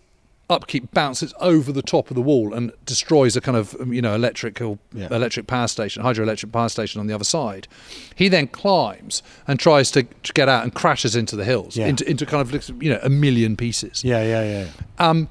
upkeep 0.51 0.93
bounces 0.93 1.33
over 1.41 1.73
the 1.73 1.81
top 1.83 2.11
of 2.11 2.15
the 2.15 2.21
wall 2.21 2.53
and 2.53 2.73
destroys 2.85 3.37
a 3.37 3.41
kind 3.41 3.57
of 3.57 3.75
um, 3.81 3.91
you 3.93 4.03
know 4.03 4.15
electrical 4.15 4.79
Yeah. 4.93 5.07
electric 5.11 5.47
power 5.47 5.67
station 5.69 6.03
hydroelectric 6.03 6.53
power 6.53 6.69
station 6.69 7.01
on 7.01 7.07
the 7.07 7.15
other 7.15 7.25
side 7.25 7.69
he 8.15 8.29
then 8.29 8.49
climbs 8.49 9.23
and 9.49 9.59
tries 9.59 9.91
to, 9.93 10.03
to 10.03 10.33
get 10.35 10.51
out 10.51 10.63
and 10.65 10.75
crashes 10.75 11.17
into 11.17 11.37
the 11.37 11.45
hills 11.45 11.75
Yeah. 11.77 11.87
into, 11.87 12.07
into 12.11 12.27
kind 12.27 12.43
of 12.55 12.83
you 12.83 12.91
know 12.93 12.99
a 13.03 13.09
million 13.09 13.57
pieces 13.57 14.05
Yeah, 14.05 14.23
yeah, 14.23 14.43
yeah. 14.45 14.67
um, 14.99 15.29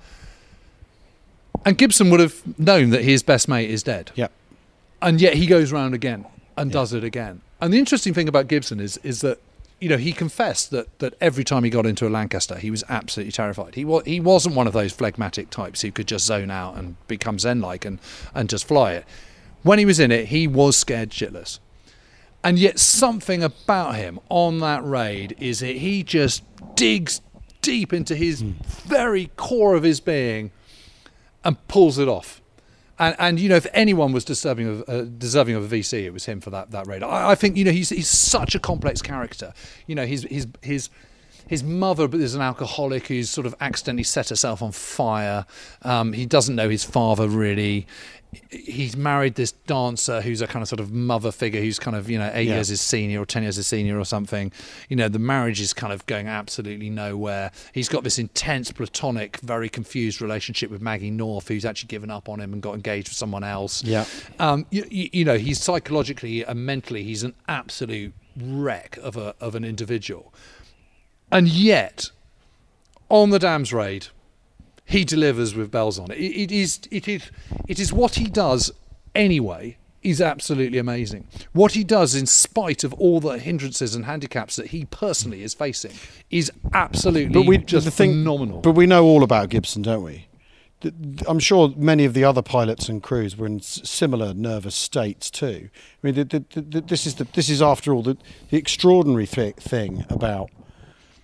and 1.65 1.77
Gibson 1.77 2.09
would 2.09 2.19
have 2.19 2.41
known 2.57 2.89
that 2.89 3.03
his 3.03 3.21
best 3.21 3.47
mate 3.47 3.69
is 3.69 3.83
dead 3.83 4.11
Yeah. 4.15 4.27
and 5.03 5.21
yet 5.21 5.35
he 5.35 5.45
goes 5.45 5.71
round 5.71 5.93
again 5.93 6.25
and 6.57 6.71
does 6.71 6.93
it 6.93 7.03
again. 7.03 7.41
And 7.61 7.71
the 7.71 7.77
interesting 7.77 8.13
thing 8.13 8.27
about 8.27 8.47
Gibson 8.47 8.79
is 8.79 8.97
is 8.97 9.21
that 9.21 9.39
you 9.79 9.87
know 9.87 9.97
he 9.97 10.11
confessed 10.11 10.71
that 10.71 10.99
that 10.99 11.13
every 11.21 11.43
time 11.43 11.63
he 11.63 11.69
got 11.69 11.85
into 11.85 12.07
a 12.07 12.09
Lancaster, 12.09 12.57
he 12.57 12.71
was 12.71 12.83
absolutely 12.89 13.31
terrified. 13.31 13.75
He 13.75 13.85
was 13.85 14.03
he 14.05 14.19
wasn't 14.19 14.55
one 14.55 14.67
of 14.67 14.73
those 14.73 14.91
phlegmatic 14.91 15.49
types 15.51 15.81
who 15.81 15.91
could 15.91 16.07
just 16.07 16.25
zone 16.25 16.49
out 16.51 16.75
and 16.75 16.95
become 17.07 17.37
zen 17.39 17.61
like 17.61 17.85
and 17.85 17.99
and 18.33 18.49
just 18.49 18.67
fly 18.67 18.93
it. 18.93 19.05
When 19.63 19.77
he 19.77 19.85
was 19.85 19.99
in 19.99 20.11
it, 20.11 20.27
he 20.27 20.47
was 20.47 20.75
scared 20.75 21.11
shitless. 21.11 21.59
And 22.43 22.57
yet 22.57 22.79
something 22.79 23.43
about 23.43 23.95
him 23.95 24.19
on 24.27 24.59
that 24.61 24.83
raid 24.83 25.35
is 25.39 25.59
that 25.59 25.75
he 25.75 26.01
just 26.01 26.43
digs 26.75 27.21
deep 27.61 27.93
into 27.93 28.15
his 28.15 28.41
hmm. 28.41 28.53
very 28.63 29.29
core 29.35 29.75
of 29.75 29.83
his 29.83 29.99
being 29.99 30.49
and 31.43 31.67
pulls 31.67 31.99
it 31.99 32.07
off. 32.07 32.40
And, 33.01 33.15
and 33.17 33.39
you 33.39 33.49
know, 33.49 33.55
if 33.55 33.65
anyone 33.73 34.13
was 34.13 34.23
deserving 34.23 34.67
of 34.67 34.83
uh, 34.87 35.01
deserving 35.01 35.55
of 35.55 35.73
a 35.73 35.75
VC, 35.75 36.03
it 36.03 36.11
was 36.11 36.25
him 36.25 36.39
for 36.39 36.51
that 36.51 36.69
that 36.69 36.85
raid. 36.85 37.01
I, 37.01 37.31
I 37.31 37.35
think 37.35 37.57
you 37.57 37.65
know 37.65 37.71
he's 37.71 37.89
he's 37.89 38.07
such 38.07 38.53
a 38.53 38.59
complex 38.59 39.01
character. 39.01 39.53
You 39.87 39.95
know, 39.95 40.05
his 40.05 40.21
his 40.29 40.47
his 40.61 40.89
his 41.47 41.63
mother 41.63 42.07
is 42.15 42.35
an 42.35 42.41
alcoholic 42.41 43.07
who's 43.07 43.29
sort 43.29 43.47
of 43.47 43.55
accidentally 43.59 44.03
set 44.03 44.29
herself 44.29 44.61
on 44.61 44.71
fire. 44.71 45.47
Um, 45.81 46.13
he 46.13 46.27
doesn't 46.27 46.55
know 46.55 46.69
his 46.69 46.83
father 46.83 47.27
really. 47.27 47.87
He's 48.49 48.95
married 48.95 49.35
this 49.35 49.51
dancer 49.51 50.21
who's 50.21 50.41
a 50.41 50.47
kind 50.47 50.63
of 50.63 50.69
sort 50.69 50.79
of 50.79 50.91
mother 50.91 51.31
figure 51.33 51.59
who's 51.59 51.79
kind 51.79 51.97
of 51.97 52.09
you 52.09 52.17
know 52.17 52.31
eight 52.33 52.47
Yeah. 52.47 52.55
years 52.55 52.69
his 52.69 52.79
senior 52.79 53.21
or 53.21 53.25
ten 53.25 53.43
years 53.43 53.57
his 53.57 53.67
senior 53.67 53.99
or 53.99 54.05
something. 54.05 54.51
You 54.87 54.95
know, 54.95 55.09
the 55.09 55.19
marriage 55.19 55.59
is 55.59 55.73
kind 55.73 55.91
of 55.91 56.05
going 56.05 56.27
absolutely 56.27 56.89
nowhere. 56.89 57.51
He's 57.73 57.89
got 57.89 58.03
this 58.05 58.17
intense 58.17 58.71
platonic, 58.71 59.37
very 59.41 59.67
confused 59.67 60.21
relationship 60.21 60.71
with 60.71 60.81
Maggie 60.81 61.11
North, 61.11 61.49
who's 61.49 61.65
actually 61.65 61.87
given 61.87 62.09
up 62.09 62.29
on 62.29 62.39
him 62.39 62.53
and 62.53 62.61
got 62.61 62.73
engaged 62.75 63.09
with 63.09 63.17
someone 63.17 63.43
else. 63.43 63.83
Yeah. 63.83 64.05
Um, 64.39 64.65
you, 64.69 64.85
you, 64.89 65.09
you 65.11 65.25
know, 65.25 65.37
he's 65.37 65.59
psychologically 65.61 66.43
and 66.45 66.65
mentally, 66.65 67.03
he's 67.03 67.23
an 67.23 67.33
absolute 67.49 68.13
wreck 68.37 68.97
of 69.03 69.17
a 69.17 69.35
of 69.41 69.55
an 69.55 69.65
individual, 69.65 70.33
and 71.33 71.49
yet, 71.49 72.11
on 73.09 73.29
the 73.29 73.39
Dams 73.39 73.73
raid, 73.73 74.07
he 74.91 75.03
delivers 75.05 75.55
with 75.55 75.71
bells 75.71 75.97
on 75.99 76.11
it. 76.11 76.17
It, 76.17 76.51
is 76.51 76.79
it 76.91 77.07
is 77.07 77.31
it 77.67 77.79
is 77.79 77.91
what 77.91 78.15
he 78.15 78.25
does 78.25 78.71
anyway. 79.15 79.77
Is 80.03 80.19
absolutely 80.19 80.79
amazing. 80.79 81.27
What 81.53 81.73
he 81.73 81.83
does, 81.83 82.15
in 82.15 82.25
spite 82.25 82.83
of 82.83 82.91
all 82.95 83.19
the 83.19 83.37
hindrances 83.37 83.93
and 83.93 84.05
handicaps 84.05 84.55
that 84.55 84.67
he 84.67 84.85
personally 84.85 85.43
is 85.43 85.53
facing, 85.53 85.91
is 86.31 86.51
absolutely 86.73 87.31
But 87.31 87.45
we 87.45 87.59
just 87.59 87.85
the 87.85 87.91
thing, 87.91 88.13
phenomenal. 88.13 88.61
But 88.61 88.71
we 88.71 88.87
know 88.87 89.05
all 89.05 89.21
about 89.21 89.49
Gibson, 89.49 89.83
don't 89.83 90.03
we? 90.03 90.25
Th- 90.81 90.95
th- 90.99 91.23
I'm 91.27 91.37
sure 91.37 91.71
many 91.77 92.03
of 92.05 92.15
the 92.15 92.23
other 92.23 92.41
pilots 92.41 92.89
and 92.89 93.03
crews 93.03 93.37
were 93.37 93.45
in 93.45 93.59
similar 93.59 94.33
nervous 94.33 94.73
states 94.73 95.29
too. 95.29 95.69
I 96.03 96.07
mean, 96.07 96.15
th 96.15 96.29
th 96.29 96.71
th 96.71 96.85
this 96.87 97.05
is 97.05 97.13
the, 97.15 97.25
this 97.33 97.47
is 97.47 97.61
after 97.61 97.93
all 97.93 98.01
the, 98.01 98.17
the 98.49 98.57
extraordinary 98.57 99.27
thi- 99.27 99.53
thing 99.59 100.03
about 100.09 100.49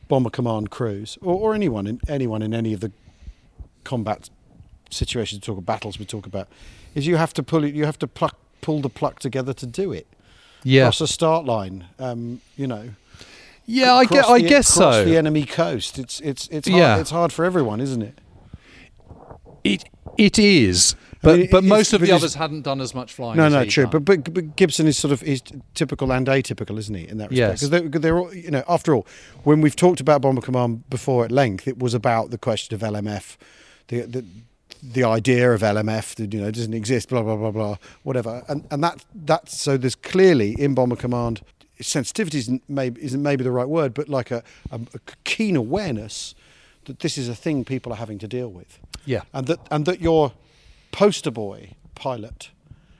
bomber 0.07 0.29
command 0.29 0.69
crews, 0.69 1.17
or, 1.23 1.33
or 1.33 1.55
anyone 1.55 1.87
in 1.87 1.99
anyone 2.07 2.43
in 2.43 2.53
any 2.53 2.73
of 2.73 2.81
the 2.81 2.91
combat 3.87 4.29
situations 4.89 5.39
we 5.41 5.45
talk 5.45 5.57
about 5.57 5.73
battles 5.73 5.99
we 5.99 6.05
talk 6.05 6.25
about, 6.25 6.47
is 6.95 7.05
you 7.07 7.15
have 7.17 7.33
to 7.33 7.43
pull 7.43 7.63
it, 7.63 7.73
you 7.75 7.85
have 7.85 7.97
to 7.99 8.07
pluck, 8.07 8.35
pull 8.61 8.81
the 8.81 8.89
pluck 8.89 9.19
together 9.19 9.53
to 9.53 9.65
do 9.65 9.91
it. 9.93 10.07
yeah, 10.63 10.83
Cross 10.85 11.01
a 11.01 11.07
start 11.07 11.45
line, 11.45 11.85
um, 11.99 12.41
you 12.55 12.67
know. 12.67 12.85
yeah, 13.65 13.93
I, 14.01 14.05
cross 14.05 14.25
gue- 14.27 14.33
I 14.35 14.39
guess 14.41 14.67
so. 14.67 15.03
the 15.05 15.17
enemy 15.17 15.45
coast. 15.45 15.97
It's 15.99 16.19
it's 16.21 16.47
it's 16.49 16.67
hard, 16.67 16.79
Yeah. 16.81 16.99
it's 17.01 17.11
hard 17.11 17.31
for 17.33 17.45
everyone, 17.45 17.79
isn't 17.81 18.01
it? 18.01 18.15
It 19.63 19.83
it 20.17 20.39
is, 20.39 20.95
but 21.21 21.37
mean, 21.39 21.47
but 21.51 21.63
most 21.63 21.93
of 21.93 22.01
the 22.01 22.11
others 22.11 22.35
hadn't 22.35 22.61
done 22.63 22.79
as 22.81 22.93
much 22.95 23.13
flying. 23.13 23.37
No, 23.37 23.49
no, 23.49 23.65
true. 23.65 23.85
But, 23.87 24.05
but 24.05 24.33
but 24.33 24.55
Gibson 24.55 24.87
is 24.87 24.97
sort 24.97 25.11
of 25.11 25.21
is 25.23 25.41
typical 25.73 26.11
and 26.13 26.25
atypical, 26.27 26.77
isn't 26.79 26.95
he? 26.95 27.07
In 27.07 27.17
that 27.17 27.29
respect, 27.29 27.37
Yes. 27.51 27.59
because 27.59 27.69
they're, 27.69 27.89
they're 28.01 28.17
all, 28.19 28.33
you 28.33 28.49
know, 28.51 28.63
after 28.67 28.95
all, 28.95 29.05
when 29.43 29.61
we've 29.61 29.75
talked 29.75 29.99
about 29.99 30.21
Bomber 30.21 30.41
Command 30.41 30.89
before 30.89 31.25
at 31.25 31.31
length, 31.31 31.67
it 31.67 31.77
was 31.79 31.93
about 31.93 32.31
the 32.31 32.37
question 32.37 32.73
of 32.75 32.81
LMF, 32.81 33.35
the 33.87 34.01
the 34.01 34.25
the 34.83 35.03
idea 35.03 35.51
of 35.51 35.61
LMF 35.61 36.15
that 36.15 36.33
you 36.33 36.41
know 36.41 36.51
doesn't 36.51 36.73
exist, 36.73 37.09
blah 37.09 37.23
blah 37.23 37.35
blah 37.35 37.51
blah, 37.51 37.77
whatever, 38.03 38.43
and 38.47 38.65
and 38.71 38.83
that 38.83 39.03
that's 39.13 39.59
so 39.59 39.77
there's 39.77 39.95
clearly 39.95 40.51
in 40.59 40.73
Bomber 40.73 40.95
Command 40.95 41.41
sensitivity 41.81 42.39
isn't 42.39 42.63
maybe 42.67 43.01
isn't 43.03 43.21
maybe 43.21 43.43
the 43.43 43.51
right 43.51 43.67
word, 43.67 43.93
but 43.93 44.09
like 44.09 44.31
a, 44.31 44.43
a, 44.71 44.79
a 44.93 44.99
keen 45.23 45.55
awareness 45.55 46.35
that 46.85 46.99
this 46.99 47.17
is 47.17 47.29
a 47.29 47.35
thing 47.35 47.63
people 47.65 47.91
are 47.93 47.97
having 47.97 48.17
to 48.19 48.27
deal 48.27 48.49
with. 48.49 48.79
Yeah. 49.05 49.21
and 49.33 49.47
that 49.47 49.59
and 49.71 49.85
that 49.85 50.01
your 50.01 50.33
poster 50.91 51.31
boy 51.31 51.73
pilot, 51.95 52.49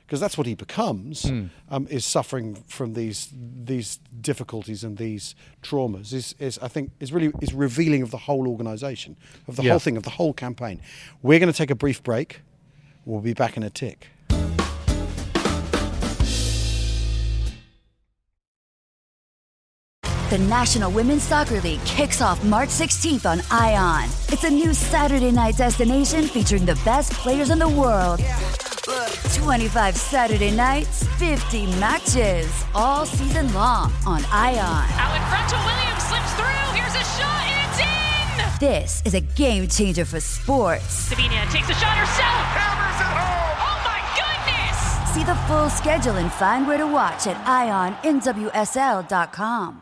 because 0.07 0.21
that's 0.21 0.37
what 0.37 0.47
he 0.47 0.55
becomes, 0.55 1.23
Hmm. 1.27 1.47
um, 1.69 1.85
is 1.89 2.05
suffering 2.05 2.55
from 2.67 2.93
these 2.93 3.29
these 3.65 3.99
difficulties 4.21 4.83
and 4.85 4.97
these 4.97 5.35
traumas. 5.61 6.13
Is 6.13 6.33
is 6.39 6.57
I 6.59 6.69
think 6.69 6.91
is 7.01 7.11
really 7.11 7.31
is 7.41 7.53
revealing 7.53 8.01
of 8.03 8.11
the 8.11 8.17
whole 8.17 8.47
organisation, 8.47 9.17
of 9.49 9.57
the 9.57 9.63
Yeah. 9.63 9.71
whole 9.71 9.79
thing, 9.79 9.97
of 9.97 10.03
the 10.03 10.11
whole 10.11 10.33
campaign. 10.33 10.79
We're 11.21 11.39
going 11.39 11.51
to 11.51 11.57
take 11.57 11.71
a 11.71 11.75
brief 11.75 12.01
break. 12.03 12.39
We'll 13.05 13.19
be 13.21 13.33
back 13.33 13.57
in 13.57 13.63
a 13.63 13.69
tick. 13.69 14.07
The 20.29 20.37
National 20.37 20.91
Women's 20.91 21.23
Soccer 21.23 21.61
League 21.61 21.83
kicks 21.85 22.21
off 22.21 22.43
March 22.43 22.67
16th 22.69 23.25
on 23.25 23.41
ION. 23.49 24.09
It's 24.27 24.43
a 24.43 24.49
new 24.49 24.73
Saturday 24.73 25.31
night 25.31 25.55
destination 25.55 26.23
featuring 26.27 26.65
the 26.65 26.75
best 26.83 27.13
players 27.13 27.49
in 27.49 27.59
the 27.59 27.69
world. 27.69 28.19
25 28.87 29.97
Saturday 29.97 30.51
nights, 30.51 31.03
50 31.17 31.65
matches, 31.77 32.49
all 32.73 33.05
season 33.05 33.53
long 33.53 33.91
on 34.05 34.23
ION. 34.31 34.59
Out 34.59 35.15
in 35.15 35.21
front 35.27 35.51
Williams, 35.65 36.03
slips 36.03 36.33
through. 36.35 36.73
Here's 36.73 36.95
a 36.95 37.03
shot. 37.19 37.43
It's 37.63 37.79
in. 37.79 37.87
This 38.59 39.01
is 39.05 39.13
a 39.13 39.19
game 39.21 39.67
changer 39.67 40.05
for 40.05 40.19
sports. 40.21 40.85
Sabina 40.85 41.45
takes 41.51 41.69
a 41.69 41.73
shot 41.73 41.97
herself. 41.97 42.45
Hammers 42.55 43.01
it 43.01 43.11
home. 43.11 43.57
Oh 43.59 43.81
my 43.83 43.99
goodness. 44.15 44.79
See 45.13 45.23
the 45.23 45.35
full 45.47 45.69
schedule 45.69 46.15
and 46.15 46.31
find 46.31 46.65
where 46.65 46.77
to 46.77 46.87
watch 46.87 47.27
at 47.27 47.35
IONNWSL.com. 47.45 49.81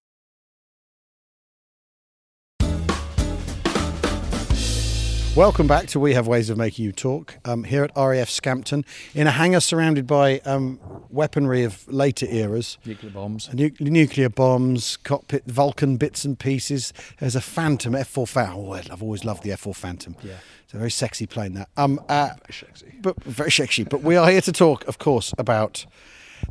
Welcome 5.35 5.65
back 5.65 5.87
to 5.87 5.99
We 5.99 6.13
Have 6.13 6.27
Ways 6.27 6.49
of 6.49 6.57
Making 6.57 6.83
You 6.85 6.91
Talk 6.91 7.37
um, 7.45 7.63
here 7.63 7.85
at 7.85 7.91
RAF 7.95 8.29
Scampton 8.29 8.83
in 9.15 9.27
a 9.27 9.31
hangar 9.31 9.61
surrounded 9.61 10.05
by 10.05 10.39
um, 10.39 10.77
weaponry 11.09 11.63
of 11.63 11.87
later 11.87 12.25
eras. 12.29 12.77
Nuclear 12.85 13.11
bombs. 13.13 13.49
Nu- 13.53 13.71
nuclear 13.79 14.27
bombs, 14.27 14.97
cockpit, 14.97 15.45
Vulcan 15.45 15.95
bits 15.95 16.25
and 16.25 16.37
pieces. 16.37 16.91
There's 17.19 17.37
a 17.37 17.41
Phantom 17.41 17.93
F4 17.93 18.27
Phantom. 18.27 18.57
Oh, 18.59 18.73
I've 18.73 19.01
always 19.01 19.23
loved 19.23 19.43
the 19.43 19.51
F4 19.51 19.73
Phantom. 19.73 20.17
Yeah. 20.21 20.33
It's 20.65 20.73
a 20.73 20.77
very 20.77 20.91
sexy 20.91 21.25
plane 21.27 21.53
that. 21.53 21.69
Um, 21.77 22.01
uh, 22.09 22.31
Very 22.47 22.53
sexy. 22.53 22.93
but 23.01 23.23
very 23.23 23.51
sexy. 23.51 23.83
But 23.85 24.01
we 24.03 24.17
are 24.17 24.29
here 24.29 24.41
to 24.41 24.51
talk, 24.51 24.85
of 24.85 24.97
course, 24.99 25.33
about 25.37 25.85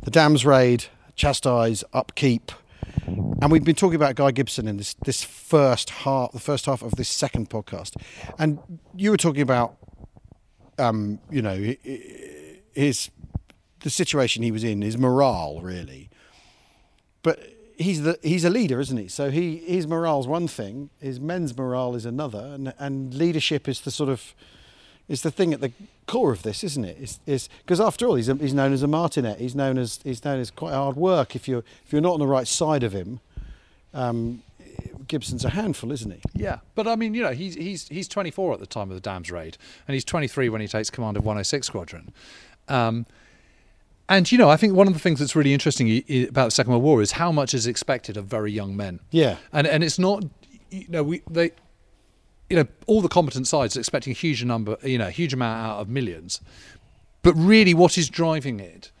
the 0.01 0.09
Dams 0.11 0.43
raid, 0.43 0.85
chastise, 1.15 1.83
upkeep, 1.93 2.51
and 3.41 3.51
we've 3.51 3.63
been 3.63 3.75
talking 3.75 3.95
about 3.95 4.15
Guy 4.15 4.31
Gibson 4.31 4.67
in 4.67 4.77
this 4.77 4.93
this 5.05 5.23
first 5.23 5.89
half, 5.89 6.31
the 6.31 6.39
first 6.39 6.65
half 6.65 6.81
of 6.81 6.95
this 6.95 7.09
second 7.09 7.49
podcast, 7.49 7.95
and 8.37 8.59
you 8.95 9.11
were 9.11 9.17
talking 9.17 9.41
about, 9.41 9.77
um, 10.77 11.19
you 11.29 11.41
know, 11.41 11.55
hi- 11.55 11.77
hi- 11.85 12.59
his 12.73 13.09
the 13.81 13.89
situation 13.89 14.43
he 14.43 14.51
was 14.51 14.63
in, 14.63 14.81
his 14.81 14.97
morale, 14.97 15.59
really. 15.61 16.09
But 17.23 17.39
he's 17.77 18.03
the 18.03 18.19
he's 18.21 18.45
a 18.45 18.49
leader, 18.49 18.79
isn't 18.79 18.97
he? 18.97 19.07
So 19.07 19.31
he 19.31 19.57
his 19.57 19.87
morale's 19.87 20.27
one 20.27 20.47
thing, 20.47 20.89
his 20.99 21.19
men's 21.19 21.57
morale 21.57 21.95
is 21.95 22.05
another, 22.05 22.51
and 22.53 22.73
and 22.77 23.13
leadership 23.13 23.67
is 23.67 23.81
the 23.81 23.91
sort 23.91 24.09
of 24.09 24.33
is 25.07 25.21
the 25.21 25.31
thing 25.31 25.53
at 25.53 25.61
the 25.61 25.71
core 26.07 26.31
of 26.31 26.43
this, 26.43 26.63
isn't 26.63 26.85
it? 26.85 26.97
Is 26.99 27.19
is 27.25 27.49
because 27.63 27.79
after 27.81 28.07
all, 28.07 28.15
he's 28.15 28.29
a, 28.29 28.35
he's 28.35 28.53
known 28.53 28.73
as 28.73 28.83
a 28.83 28.87
martinet. 28.87 29.39
He's 29.39 29.55
known 29.55 29.77
as 29.77 29.99
he's 30.03 30.23
known 30.23 30.39
as 30.39 30.51
quite 30.51 30.73
hard 30.73 30.95
work. 30.95 31.35
If 31.35 31.47
you're 31.47 31.63
if 31.85 31.91
you're 31.91 32.01
not 32.01 32.13
on 32.13 32.19
the 32.19 32.27
right 32.27 32.47
side 32.47 32.83
of 32.83 32.93
him, 32.93 33.19
um, 33.93 34.43
Gibson's 35.07 35.43
a 35.43 35.49
handful, 35.49 35.91
isn't 35.91 36.11
he? 36.11 36.21
Yeah, 36.33 36.59
but 36.75 36.87
I 36.87 36.95
mean, 36.95 37.13
you 37.13 37.21
know, 37.23 37.31
he's 37.31 37.55
he's 37.55 37.87
he's 37.87 38.07
24 38.07 38.53
at 38.53 38.59
the 38.59 38.65
time 38.65 38.89
of 38.89 38.95
the 38.95 39.01
Dams 39.01 39.31
raid, 39.31 39.57
and 39.87 39.93
he's 39.93 40.05
23 40.05 40.49
when 40.49 40.61
he 40.61 40.67
takes 40.67 40.89
command 40.89 41.17
of 41.17 41.25
106 41.25 41.67
Squadron. 41.67 42.13
Um, 42.67 43.05
and 44.07 44.31
you 44.31 44.37
know, 44.37 44.49
I 44.49 44.57
think 44.57 44.73
one 44.73 44.87
of 44.87 44.93
the 44.93 44.99
things 44.99 45.19
that's 45.19 45.35
really 45.35 45.53
interesting 45.53 46.03
about 46.27 46.45
the 46.45 46.51
Second 46.51 46.71
World 46.71 46.83
War 46.83 47.01
is 47.01 47.13
how 47.13 47.31
much 47.31 47.53
is 47.53 47.67
expected 47.67 48.17
of 48.17 48.25
very 48.25 48.51
young 48.51 48.75
men. 48.75 48.99
Yeah. 49.11 49.37
and 49.53 49.65
and 49.67 49.83
it's 49.83 49.99
not, 49.99 50.23
you 50.69 50.85
know, 50.89 51.03
we 51.03 51.21
they, 51.29 51.51
you 52.51 52.57
know, 52.57 52.67
all 52.85 53.01
the 53.01 53.07
competent 53.07 53.47
sides 53.47 53.75
are 53.77 53.79
expecting 53.79 54.11
a 54.11 54.13
huge 54.13 54.43
number, 54.43 54.77
you 54.83 54.97
know, 54.97 55.07
a 55.07 55.11
huge 55.11 55.33
amount 55.33 55.65
out 55.65 55.79
of 55.79 55.87
millions, 55.89 56.41
but 57.23 57.33
really, 57.33 57.73
what 57.73 57.97
is 57.97 58.09
driving 58.09 58.59
it 58.59 58.91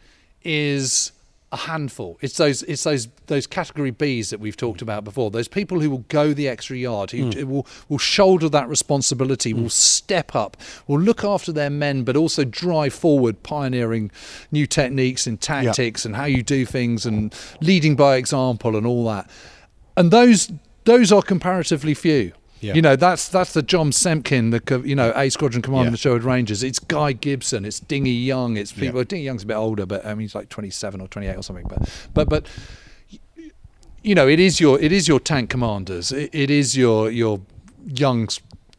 is 0.43 1.11
a 1.51 1.57
handful. 1.57 2.17
It's 2.21 2.37
those 2.37 2.63
it's 2.63 2.83
those 2.85 3.09
those 3.27 3.45
category 3.45 3.91
Bs 3.91 4.29
that 4.29 4.39
we've 4.39 4.55
talked 4.55 4.81
about 4.81 5.03
before. 5.03 5.29
Those 5.29 5.49
people 5.49 5.81
who 5.81 5.89
will 5.89 6.05
go 6.07 6.33
the 6.33 6.47
extra 6.47 6.77
yard, 6.77 7.11
who 7.11 7.25
Mm. 7.29 7.43
will 7.43 7.67
will 7.89 7.97
shoulder 7.97 8.47
that 8.47 8.69
responsibility, 8.69 9.53
will 9.53 9.69
step 9.69 10.33
up, 10.33 10.55
will 10.87 10.99
look 11.01 11.25
after 11.25 11.51
their 11.51 11.69
men, 11.69 12.03
but 12.03 12.15
also 12.15 12.45
drive 12.45 12.93
forward, 12.93 13.43
pioneering 13.43 14.11
new 14.51 14.65
techniques 14.65 15.27
and 15.27 15.41
tactics 15.41 16.05
and 16.05 16.15
how 16.15 16.25
you 16.25 16.41
do 16.41 16.65
things, 16.65 17.05
and 17.05 17.35
leading 17.59 17.97
by 17.97 18.15
example 18.15 18.77
and 18.77 18.87
all 18.87 19.03
that. 19.05 19.29
And 19.97 20.09
those 20.09 20.49
those 20.85 21.11
are 21.11 21.21
comparatively 21.21 21.93
few. 21.93 22.31
Yeah. 22.61 22.73
You 22.75 22.81
know, 22.81 22.95
that's 22.95 23.27
that's 23.27 23.53
the 23.53 23.61
John 23.63 23.91
Semken, 23.91 24.51
the 24.51 24.87
you 24.87 24.95
know 24.95 25.11
A 25.15 25.29
Squadron 25.29 25.61
Commander 25.61 25.85
Yeah. 25.85 25.87
of 25.89 25.93
the 25.93 25.97
Sherwood 25.97 26.23
Rangers. 26.23 26.61
It's 26.63 26.79
Guy 26.79 27.11
Gibson. 27.13 27.65
It's 27.65 27.79
Dinghy 27.79 28.11
Young. 28.11 28.55
It's 28.55 28.71
people. 28.71 28.99
Yeah. 28.99 29.05
Dinghy 29.05 29.23
Young's 29.25 29.43
a 29.43 29.47
bit 29.47 29.55
older, 29.55 29.85
but 29.85 30.05
I 30.05 30.09
mean 30.09 30.21
he's 30.21 30.35
like 30.35 30.49
twenty 30.49 30.69
seven 30.69 31.01
or 31.01 31.07
twenty 31.07 31.27
eight 31.27 31.35
or 31.37 31.43
something. 31.43 31.65
But 31.67 31.89
but 32.13 32.29
but 32.29 32.47
you 34.03 34.15
know, 34.15 34.27
it 34.27 34.39
is 34.39 34.59
your 34.59 34.79
it 34.79 34.91
is 34.91 35.07
your 35.07 35.19
tank 35.19 35.49
commanders. 35.49 36.11
It, 36.11 36.29
it 36.33 36.49
is 36.49 36.75
your 36.77 37.09
your 37.11 37.41
young 37.85 38.27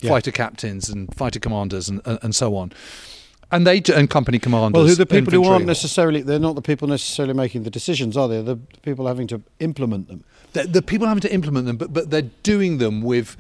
Yeah. 0.00 0.10
fighter 0.10 0.32
captains 0.32 0.88
and 0.88 1.12
fighter 1.14 1.40
commanders 1.40 1.88
and, 1.88 2.00
and 2.04 2.18
and 2.22 2.34
so 2.34 2.56
on. 2.56 2.72
And 3.50 3.66
they 3.66 3.82
and 3.94 4.08
company 4.08 4.38
commanders. 4.38 4.78
Well, 4.78 4.86
who 4.88 4.94
the 4.94 5.06
people 5.06 5.32
who 5.32 5.44
aren't 5.44 5.66
necessarily 5.66 6.22
they're 6.22 6.38
not 6.38 6.54
the 6.54 6.62
people 6.62 6.88
necessarily 6.88 7.34
making 7.34 7.64
the 7.64 7.70
decisions, 7.70 8.16
are 8.16 8.26
they? 8.28 8.40
The 8.42 8.56
people 8.82 9.06
having 9.06 9.26
to 9.28 9.42
implement 9.60 10.08
them. 10.08 10.24
the, 10.54 10.64
the 10.64 10.82
people 10.82 11.06
having 11.06 11.20
to 11.22 11.32
implement 11.32 11.66
them, 11.66 11.76
but 11.76 11.92
but 11.92 12.10
they're 12.10 12.30
doing 12.42 12.78
them 12.78 13.02
with 13.02 13.36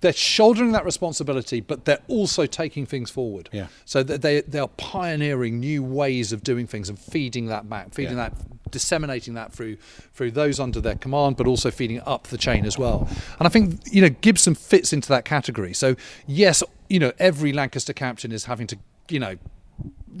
they're 0.00 0.12
shouldering 0.12 0.72
that 0.72 0.84
responsibility, 0.84 1.60
but 1.60 1.84
they're 1.84 2.02
also 2.08 2.46
taking 2.46 2.86
things 2.86 3.10
forward. 3.10 3.48
Yeah. 3.52 3.68
So 3.84 4.02
that 4.02 4.22
they 4.22 4.42
they 4.42 4.58
are 4.58 4.68
pioneering 4.76 5.60
new 5.60 5.82
ways 5.82 6.32
of 6.32 6.42
doing 6.42 6.66
things 6.66 6.88
and 6.88 6.98
feeding 6.98 7.46
that 7.46 7.68
back, 7.68 7.94
feeding 7.94 8.16
Yeah. 8.16 8.30
that, 8.30 8.70
disseminating 8.70 9.34
that 9.34 9.52
through 9.52 9.76
through 10.14 10.32
those 10.32 10.60
under 10.60 10.80
their 10.80 10.94
command, 10.96 11.36
but 11.36 11.46
also 11.46 11.70
feeding 11.70 12.00
up 12.06 12.26
the 12.28 12.38
chain 12.38 12.64
as 12.66 12.76
well. 12.78 13.08
And 13.38 13.46
I 13.46 13.50
think 13.50 13.80
you 13.90 14.02
know 14.02 14.10
Gibson 14.10 14.54
fits 14.54 14.92
into 14.92 15.08
that 15.08 15.24
category. 15.24 15.72
So 15.74 15.96
yes, 16.26 16.62
you 16.88 16.98
know 16.98 17.12
every 17.18 17.52
Lancaster 17.52 17.92
captain 17.92 18.30
is 18.32 18.44
having 18.44 18.66
to 18.68 18.78
you 19.08 19.20
know 19.20 19.36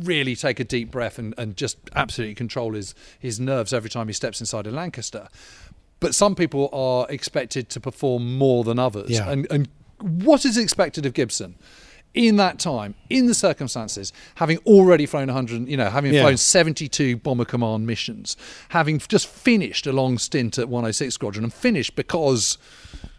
really 0.02 0.36
take 0.36 0.60
a 0.60 0.64
deep 0.64 0.90
breath 0.90 1.18
and, 1.18 1.34
and 1.36 1.56
just 1.56 1.76
absolutely 1.96 2.34
control 2.34 2.74
his 2.74 2.94
his 3.18 3.40
nerves 3.40 3.72
every 3.72 3.90
time 3.90 4.06
he 4.06 4.12
steps 4.14 4.40
inside 4.40 4.66
a 4.66 4.70
Lancaster. 4.70 5.28
But 6.00 6.14
some 6.14 6.34
people 6.34 6.68
are 6.72 7.06
expected 7.10 7.68
to 7.70 7.80
perform 7.80 8.36
more 8.38 8.64
than 8.64 8.78
others. 8.78 9.10
Yeah. 9.10 9.30
And 9.30 9.46
and 9.50 9.68
what 10.00 10.44
is 10.44 10.56
expected 10.56 11.06
of 11.06 11.12
Gibson? 11.12 11.56
In 12.14 12.36
that 12.36 12.58
time, 12.58 12.94
in 13.10 13.26
the 13.26 13.34
circumstances, 13.34 14.12
having 14.36 14.58
already 14.58 15.04
flown 15.06 15.28
100, 15.28 15.68
you 15.68 15.76
know, 15.76 15.90
having 15.90 16.14
Yeah. 16.14 16.22
flown 16.22 16.36
72 16.38 17.16
bomber 17.18 17.44
command 17.44 17.86
missions, 17.86 18.36
having 18.70 18.98
just 18.98 19.26
finished 19.26 19.86
a 19.86 19.92
long 19.92 20.18
stint 20.18 20.58
at 20.58 20.68
106 20.68 21.14
Squadron 21.14 21.44
and 21.44 21.52
finished 21.52 21.94
because 21.96 22.56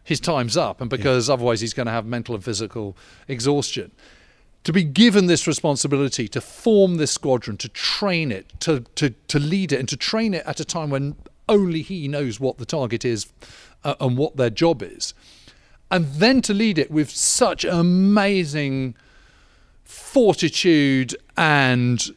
his 0.04 0.20
time's 0.20 0.58
up 0.58 0.82
and 0.82 0.90
because 0.90 1.30
otherwise 1.30 1.62
he's 1.62 1.74
going 1.74 1.86
to 1.86 1.92
have 1.92 2.06
mental 2.06 2.34
and 2.34 2.44
physical 2.44 2.98
exhaustion 3.28 3.92
to 4.64 4.74
be 4.74 4.84
given 4.84 5.28
this 5.28 5.48
responsibility 5.48 6.28
to 6.28 6.42
form 6.42 6.98
this 6.98 7.12
squadron, 7.12 7.56
to 7.58 7.70
train 7.70 8.32
it, 8.32 8.52
to, 8.60 8.82
to, 8.96 9.12
to 9.28 9.40
lead 9.40 9.72
it, 9.72 9.80
and 9.80 9.88
to 9.88 9.96
train 9.96 10.34
it 10.34 10.44
at 10.46 10.60
a 10.60 10.66
time 10.66 10.90
when 10.90 11.16
only 11.50 11.82
he 11.82 12.08
knows 12.08 12.40
what 12.40 12.58
the 12.58 12.66
target 12.66 13.04
is 13.04 13.28
uh, 13.84 13.96
and 14.00 14.18
what 14.18 14.38
their 14.38 14.50
job 14.50 14.82
is. 14.82 15.14
And 15.92 16.06
then 16.06 16.42
to 16.44 16.54
lead 16.54 16.78
it 16.78 16.92
with 16.92 17.10
such 17.10 17.66
amazing 17.66 18.96
fortitude 19.84 21.16
and 21.36 22.12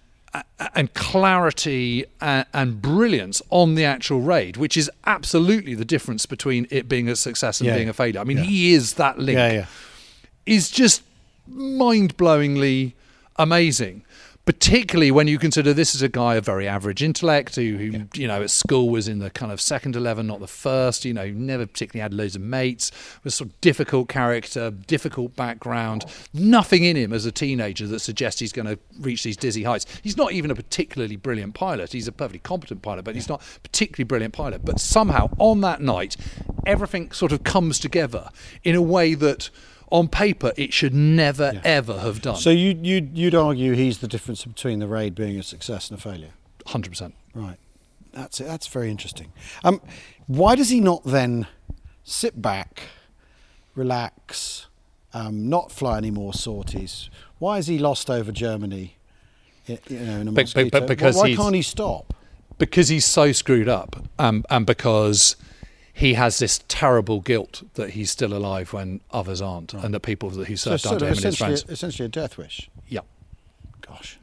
and 0.74 0.94
clarity 0.94 2.06
and, 2.20 2.46
and 2.54 2.80
brilliance 2.80 3.42
on 3.50 3.74
the 3.74 3.84
actual 3.84 4.20
raid, 4.22 4.56
which 4.56 4.78
is 4.78 4.90
absolutely 5.04 5.74
the 5.74 5.84
difference 5.84 6.24
between 6.24 6.66
it 6.70 6.88
being 6.88 7.08
a 7.08 7.16
success 7.16 7.60
and 7.60 7.68
Yeah, 7.68 7.76
being 7.76 7.90
a 7.90 7.92
failure. 7.92 8.20
I 8.20 8.24
mean, 8.24 8.38
yeah. 8.38 8.44
he 8.44 8.72
is 8.72 8.94
that 8.94 9.18
link 9.18 9.36
Yeah, 9.36 9.52
yeah. 9.52 9.66
is 10.46 10.70
just 10.70 11.02
mind 11.46 12.16
blowingly 12.16 12.94
amazing. 13.36 14.04
Particularly 14.44 15.12
when 15.12 15.28
you 15.28 15.38
consider 15.38 15.72
this 15.72 15.94
is 15.94 16.02
a 16.02 16.08
guy 16.08 16.34
of 16.34 16.44
very 16.44 16.66
average 16.66 17.02
intellect 17.02 17.54
who, 17.54 17.76
who 17.76 18.04
you 18.14 18.26
know, 18.26 18.42
at 18.42 18.50
school 18.50 18.90
was 18.90 19.06
in 19.06 19.20
the 19.20 19.30
kind 19.30 19.52
of 19.52 19.60
second 19.60 19.94
11, 19.94 20.26
not 20.26 20.40
the 20.40 20.48
first, 20.48 21.04
you 21.04 21.14
know, 21.14 21.30
never 21.30 21.64
particularly 21.64 22.02
had 22.02 22.12
loads 22.12 22.34
of 22.34 22.42
mates, 22.42 22.90
was 23.22 23.36
sort 23.36 23.50
of 23.50 23.60
difficult 23.60 24.08
character, 24.08 24.70
difficult 24.70 25.36
background, 25.36 26.04
nothing 26.34 26.82
in 26.82 26.96
him 26.96 27.12
as 27.12 27.24
a 27.24 27.30
teenager 27.30 27.86
that 27.86 28.00
suggests 28.00 28.40
he's 28.40 28.52
going 28.52 28.66
to 28.66 28.78
reach 28.98 29.22
these 29.22 29.36
dizzy 29.36 29.62
heights. 29.62 29.86
He's 30.02 30.16
not 30.16 30.32
even 30.32 30.50
a 30.50 30.56
particularly 30.56 31.16
brilliant 31.16 31.54
pilot. 31.54 31.92
He's 31.92 32.08
a 32.08 32.12
perfectly 32.12 32.40
competent 32.40 32.82
pilot, 32.82 33.04
but 33.04 33.14
he's 33.14 33.28
not 33.28 33.42
a 33.56 33.60
particularly 33.60 34.04
brilliant 34.04 34.34
pilot. 34.34 34.64
But 34.64 34.80
somehow 34.80 35.30
on 35.38 35.60
that 35.60 35.80
night, 35.80 36.16
everything 36.66 37.12
sort 37.12 37.30
of 37.30 37.44
comes 37.44 37.78
together 37.78 38.28
in 38.64 38.74
a 38.74 38.82
way 38.82 39.14
that 39.14 39.50
on 39.92 40.08
paper 40.08 40.52
it 40.56 40.72
should 40.72 40.94
never 40.94 41.60
ever 41.64 41.98
have 42.00 42.20
done. 42.22 42.36
So 42.36 42.50
you 42.50 42.76
you 42.82 43.08
you'd 43.14 43.34
argue 43.34 43.72
he's 43.74 43.98
the 43.98 44.08
difference 44.08 44.44
between 44.44 44.78
the 44.80 44.88
raid 44.88 45.14
being 45.14 45.38
a 45.38 45.42
success 45.42 45.90
and 45.90 45.98
a 45.98 46.02
failure. 46.02 46.30
Hundred 46.66 46.90
percent. 46.90 47.14
Right. 47.34 47.58
That's 48.12 48.40
it. 48.40 48.44
That's 48.44 48.66
very 48.66 48.90
interesting. 48.90 49.32
Um, 49.64 49.80
why 50.26 50.54
does 50.56 50.68
he 50.70 50.80
not 50.80 51.04
then 51.04 51.46
sit 52.04 52.40
back, 52.42 52.82
relax, 53.74 54.66
um, 55.14 55.48
not 55.48 55.72
fly 55.72 55.98
any 55.98 56.10
more 56.10 56.34
sorties? 56.34 57.08
Why 57.38 57.58
is 57.58 57.66
he 57.66 57.78
lost 57.78 58.10
over 58.10 58.32
Germany? 58.32 58.96
You 59.66 59.78
know, 59.90 59.96
in 60.20 60.28
a 60.28 60.32
But- 60.32 60.34
but- 60.34 60.42
mosquito? 60.42 60.70
but 60.80 60.88
because 60.88 61.16
why 61.16 61.34
can't 61.34 61.54
he 61.54 61.62
stop? 61.62 62.14
because 62.58 62.88
he's 62.88 63.04
so 63.04 63.32
screwed 63.32 63.68
up, 63.68 63.96
um, 64.20 64.44
and 64.48 64.64
because 64.66 65.34
he 65.92 66.14
has 66.14 66.38
this 66.38 66.60
terrible 66.68 67.20
guilt 67.20 67.62
that 67.74 67.90
he's 67.90 68.10
still 68.10 68.32
alive 68.34 68.72
when 68.72 69.00
others 69.10 69.42
aren't, 69.42 69.74
and 69.74 69.92
the 69.92 70.00
people 70.00 70.30
that 70.30 70.48
he 70.48 70.56
So 70.56 70.70
served 70.72 70.82
sort 70.82 70.94
under 70.94 71.04
him 71.06 71.10
and 71.12 71.16
his 71.24 71.34
essentially, 71.34 71.56
friends. 71.56 71.70
essentially 71.70 72.06
a 72.06 72.08
death 72.08 72.38
wish. 72.38 72.70
Yeah. 72.88 73.00
Gosh. 73.86 74.18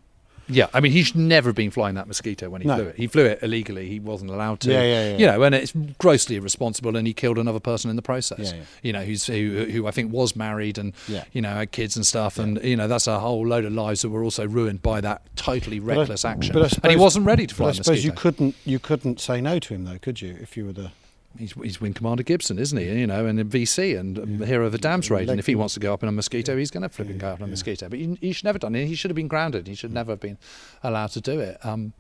Yeah, 0.52 0.66
I 0.74 0.80
mean, 0.80 0.94
he's 0.94 1.14
never 1.14 1.54
been 1.54 1.70
flying 1.70 1.94
that 1.94 2.08
mosquito 2.08 2.50
when 2.50 2.62
he 2.62 2.68
No. 2.68 2.78
flew 2.78 2.86
it. 2.88 2.96
He 2.96 3.06
flew 3.06 3.26
it 3.26 3.40
illegally. 3.44 3.88
He 3.88 4.00
wasn't 4.00 4.32
allowed 4.32 4.62
to. 4.62 4.72
Yeah, 4.72 4.82
yeah, 4.82 5.10
yeah. 5.12 5.18
You 5.20 5.26
know, 5.28 5.44
and 5.44 5.54
it's 5.54 5.74
grossly 6.00 6.38
irresponsible, 6.38 6.96
and 6.98 7.06
he 7.06 7.14
killed 7.14 7.38
another 7.38 7.60
person 7.60 7.92
in 7.92 7.96
the 7.96 8.02
process. 8.02 8.40
Yeah, 8.52 8.58
yeah. 8.58 8.64
You 8.82 8.94
know, 8.94 9.04
who's 9.04 9.28
who, 9.28 9.68
who 9.70 9.86
I 9.86 9.92
think 9.92 10.12
was 10.12 10.36
married 10.36 10.80
and 10.80 10.94
Yeah. 11.08 11.26
you 11.34 11.42
know 11.44 11.50
had 11.54 11.72
kids 11.72 11.96
and 11.96 12.04
stuff, 12.04 12.40
and 12.40 12.60
you 12.64 12.76
know 12.76 12.88
that's 12.88 13.06
a 13.06 13.20
whole 13.20 13.46
load 13.46 13.64
of 13.64 13.74
lives 13.74 14.02
that 14.02 14.10
were 14.10 14.24
also 14.24 14.48
ruined 14.48 14.82
by 14.82 15.02
that 15.02 15.22
totally 15.36 15.78
But 15.80 15.98
I- 15.98 16.00
reckless 16.00 16.26
action. 16.26 16.54
but 16.54 16.74
I 16.74 16.80
and 16.82 16.92
he 16.94 16.98
wasn't 16.98 17.28
ready 17.28 17.46
to 17.46 17.54
fly 17.54 17.68
I 17.68 17.72
suppose 17.74 17.88
mosquito. 17.90 18.06
you 18.08 18.12
couldn't 18.14 18.56
you 18.66 18.80
couldn't 18.80 19.20
say 19.22 19.42
no 19.42 19.60
to 19.60 19.74
him 19.76 19.86
though, 19.86 20.00
could 20.00 20.20
you? 20.20 20.36
If 20.42 20.58
you 20.58 20.66
were 20.66 20.74
the 20.74 20.90
He's, 21.38 21.54
he's 21.54 21.80
Wing 21.80 21.94
Commander 21.94 22.24
Gibson, 22.24 22.58
isn't 22.58 22.78
he? 22.78 22.86
You 23.00 23.08
know, 23.08 23.26
and 23.28 23.40
VC 23.52 23.98
and 23.98 24.18
um, 24.18 24.42
hero 24.42 24.66
of 24.66 24.72
the 24.72 24.78
Dams 24.80 25.12
raid. 25.12 25.30
And 25.30 25.40
if 25.40 25.46
he 25.46 25.56
wants 25.56 25.76
to 25.76 25.80
go 25.80 25.94
up 25.94 26.02
in 26.02 26.10
a 26.10 26.12
mosquito, 26.12 26.58
he's 26.58 26.72
going 26.72 26.84
to 26.84 26.90
flip 26.90 27.08
and 27.10 27.20
go 27.20 27.28
up 27.30 27.40
in 27.40 27.44
a 27.46 27.48
mosquito. 27.48 27.88
But 27.88 28.00
he, 28.00 28.18
he 28.20 28.34
should 28.34 28.46
never 28.46 28.56
have 28.56 28.62
done 28.62 28.76
it. 28.76 28.88
He 28.88 28.96
should 28.96 29.12
have 29.12 29.16
been 29.16 29.28
grounded. 29.28 29.68
He 29.68 29.76
should 29.76 29.94
never 29.94 30.14
have 30.14 30.20
been 30.20 30.38
allowed 30.84 31.12
to 31.12 31.22
do 31.22 31.40
it. 31.40 31.64
Um, 31.64 31.94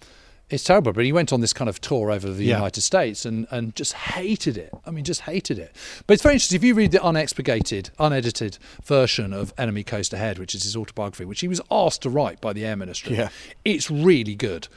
it's 0.49 0.63
terrible. 0.63 0.93
But 0.93 1.05
he 1.05 1.11
went 1.13 1.31
on 1.31 1.41
this 1.41 1.53
kind 1.53 1.69
of 1.69 1.79
tour 1.79 2.09
over 2.09 2.27
the 2.31 2.43
Yeah. 2.43 2.55
United 2.55 2.81
States 2.81 3.23
and, 3.23 3.45
and 3.51 3.75
just 3.75 3.93
hated 3.93 4.57
it. 4.57 4.71
I 4.83 4.89
mean, 4.89 5.03
just 5.03 5.21
hated 5.21 5.59
it. 5.59 5.75
But 6.07 6.15
it's 6.15 6.23
very 6.23 6.33
interesting. 6.33 6.55
If 6.55 6.63
you 6.63 6.73
read 6.73 6.91
the 6.91 6.97
unexpurgated, 6.97 7.91
unedited 7.99 8.57
version 8.83 9.31
of 9.31 9.53
Enemy 9.59 9.83
Coast 9.83 10.11
Ahead, 10.11 10.39
which 10.39 10.55
is 10.55 10.63
his 10.63 10.75
autobiography, 10.75 11.25
which 11.25 11.41
he 11.41 11.47
was 11.47 11.61
asked 11.69 12.01
to 12.01 12.09
write 12.09 12.41
by 12.41 12.51
the 12.51 12.65
Air 12.65 12.75
Ministry, 12.75 13.15
Yeah. 13.15 13.29
it's 13.63 13.91
really 13.91 14.33
good 14.33 14.67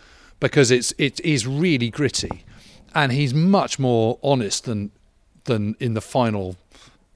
because 0.40 0.70
it's 0.70 0.92
it 0.98 1.20
is 1.20 1.46
really 1.46 1.88
gritty, 1.88 2.44
and 2.94 3.12
he's 3.12 3.34
much 3.34 3.78
more 3.78 4.18
honest 4.22 4.64
than 4.64 4.90
than 5.44 5.74
in 5.80 5.94
the 5.94 6.00
final 6.00 6.56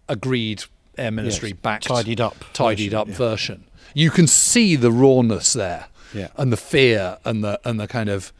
agreed 0.08 0.64
Air 0.98 1.10
Ministry 1.10 1.50
Yes, 1.50 1.58
backed 1.62 1.84
tidied 1.86 2.20
up 2.20 2.36
tidied 2.52 2.90
version, 2.92 2.98
up 2.98 3.08
yeah. 3.08 3.14
version. 3.14 3.64
You 3.94 4.10
can 4.10 4.26
see 4.26 4.76
the 4.76 4.90
rawness 4.90 5.52
there, 5.52 5.86
Yeah. 6.14 6.28
and 6.36 6.52
the 6.52 6.56
fear 6.56 7.18
and 7.24 7.42
the 7.44 7.60
and 7.64 7.78
the 7.78 7.86
kind 7.86 8.08
of, 8.08 8.32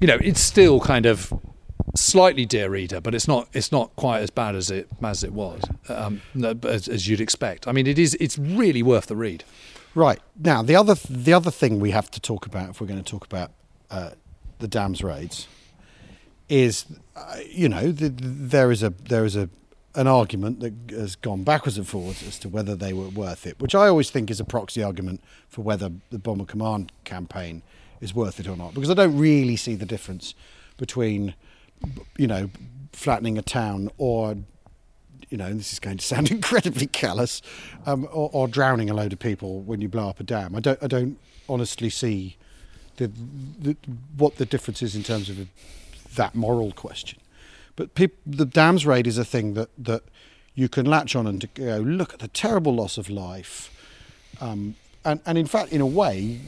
you 0.00 0.06
know, 0.06 0.18
it's 0.20 0.40
still 0.40 0.80
kind 0.80 1.06
of 1.06 1.32
slightly 1.94 2.44
dear 2.44 2.70
reader, 2.70 3.00
but 3.00 3.14
it's 3.14 3.26
not 3.28 3.48
it's 3.52 3.72
not 3.72 3.94
quite 3.96 4.20
as 4.20 4.30
bad 4.30 4.54
as 4.54 4.70
it 4.70 4.88
as 5.02 5.24
it 5.24 5.32
was, 5.32 5.62
um, 5.88 6.20
as, 6.64 6.88
as 6.88 7.08
you'd 7.08 7.20
expect. 7.20 7.66
I 7.66 7.72
mean, 7.72 7.86
it 7.86 7.98
is 7.98 8.16
it's 8.20 8.38
really 8.38 8.82
worth 8.82 9.06
the 9.06 9.16
read. 9.16 9.44
Right 9.94 10.20
now, 10.38 10.62
the 10.62 10.76
other 10.76 10.94
the 11.08 11.32
other 11.32 11.50
thing 11.50 11.80
we 11.80 11.92
have 11.92 12.10
to 12.10 12.20
talk 12.20 12.46
about 12.46 12.70
if 12.70 12.80
we're 12.80 12.86
going 12.86 13.02
to 13.02 13.10
talk 13.10 13.24
about 13.24 13.52
uh, 13.90 14.10
the 14.58 14.68
dams 14.68 15.02
raids 15.02 15.48
is, 16.48 16.86
uh, 17.14 17.36
you 17.50 17.68
know, 17.68 17.90
the, 17.90 18.08
there 18.08 18.70
is 18.70 18.82
a 18.82 18.90
there 18.90 19.24
is 19.24 19.36
a 19.36 19.48
an 19.94 20.06
argument 20.06 20.60
that 20.60 20.74
has 20.90 21.16
gone 21.16 21.42
backwards 21.42 21.78
and 21.78 21.88
forwards 21.88 22.22
as 22.26 22.38
to 22.38 22.48
whether 22.50 22.76
they 22.76 22.92
were 22.92 23.08
worth 23.08 23.46
it, 23.46 23.58
which 23.58 23.74
I 23.74 23.88
always 23.88 24.10
think 24.10 24.30
is 24.30 24.40
a 24.40 24.44
proxy 24.44 24.82
argument 24.82 25.22
for 25.48 25.62
whether 25.62 25.90
the 26.10 26.18
Bomber 26.18 26.44
Command 26.44 26.92
campaign 27.04 27.62
is 28.02 28.14
worth 28.14 28.38
it 28.38 28.46
or 28.46 28.56
not, 28.56 28.74
because 28.74 28.90
I 28.90 28.94
don't 28.94 29.16
really 29.16 29.56
see 29.56 29.74
the 29.74 29.86
difference 29.86 30.34
between, 30.76 31.34
you 32.18 32.26
know, 32.26 32.50
flattening 32.92 33.38
a 33.38 33.42
town 33.42 33.90
or 33.96 34.36
you 35.28 35.36
know, 35.36 35.52
this 35.52 35.72
is 35.72 35.80
going 35.80 35.96
to 35.96 36.04
sound 36.04 36.30
incredibly 36.30 36.86
callous, 36.86 37.42
um, 37.84 38.04
or, 38.12 38.30
or 38.32 38.46
drowning 38.46 38.90
a 38.90 38.94
load 38.94 39.12
of 39.12 39.18
people 39.18 39.60
when 39.62 39.80
you 39.80 39.88
blow 39.88 40.08
up 40.08 40.20
a 40.20 40.22
dam. 40.22 40.54
I 40.54 40.60
don't, 40.60 40.80
I 40.82 40.86
don't 40.86 41.18
honestly 41.48 41.90
see 41.90 42.36
the, 42.96 43.10
the 43.58 43.76
what 44.16 44.36
the 44.36 44.46
difference 44.46 44.82
is 44.82 44.94
in 44.94 45.02
terms 45.02 45.28
of 45.28 45.48
that 46.16 46.34
moral 46.34 46.72
question. 46.72 47.18
But 47.76 47.94
peop, 47.94 48.16
the 48.26 48.46
dams 48.46 48.86
raid 48.86 49.06
is 49.06 49.18
a 49.18 49.24
thing 49.24 49.54
that 49.54 49.70
that 49.78 50.02
you 50.54 50.68
can 50.68 50.86
latch 50.86 51.14
on 51.14 51.26
and 51.26 51.52
go 51.54 51.78
look 51.78 52.14
at 52.14 52.20
the 52.20 52.28
terrible 52.28 52.74
loss 52.74 52.98
of 52.98 53.08
life, 53.10 53.70
um, 54.40 54.74
and 55.04 55.20
and 55.26 55.38
in 55.38 55.46
fact, 55.46 55.72
in 55.72 55.80
a 55.80 55.86
way, 55.86 56.40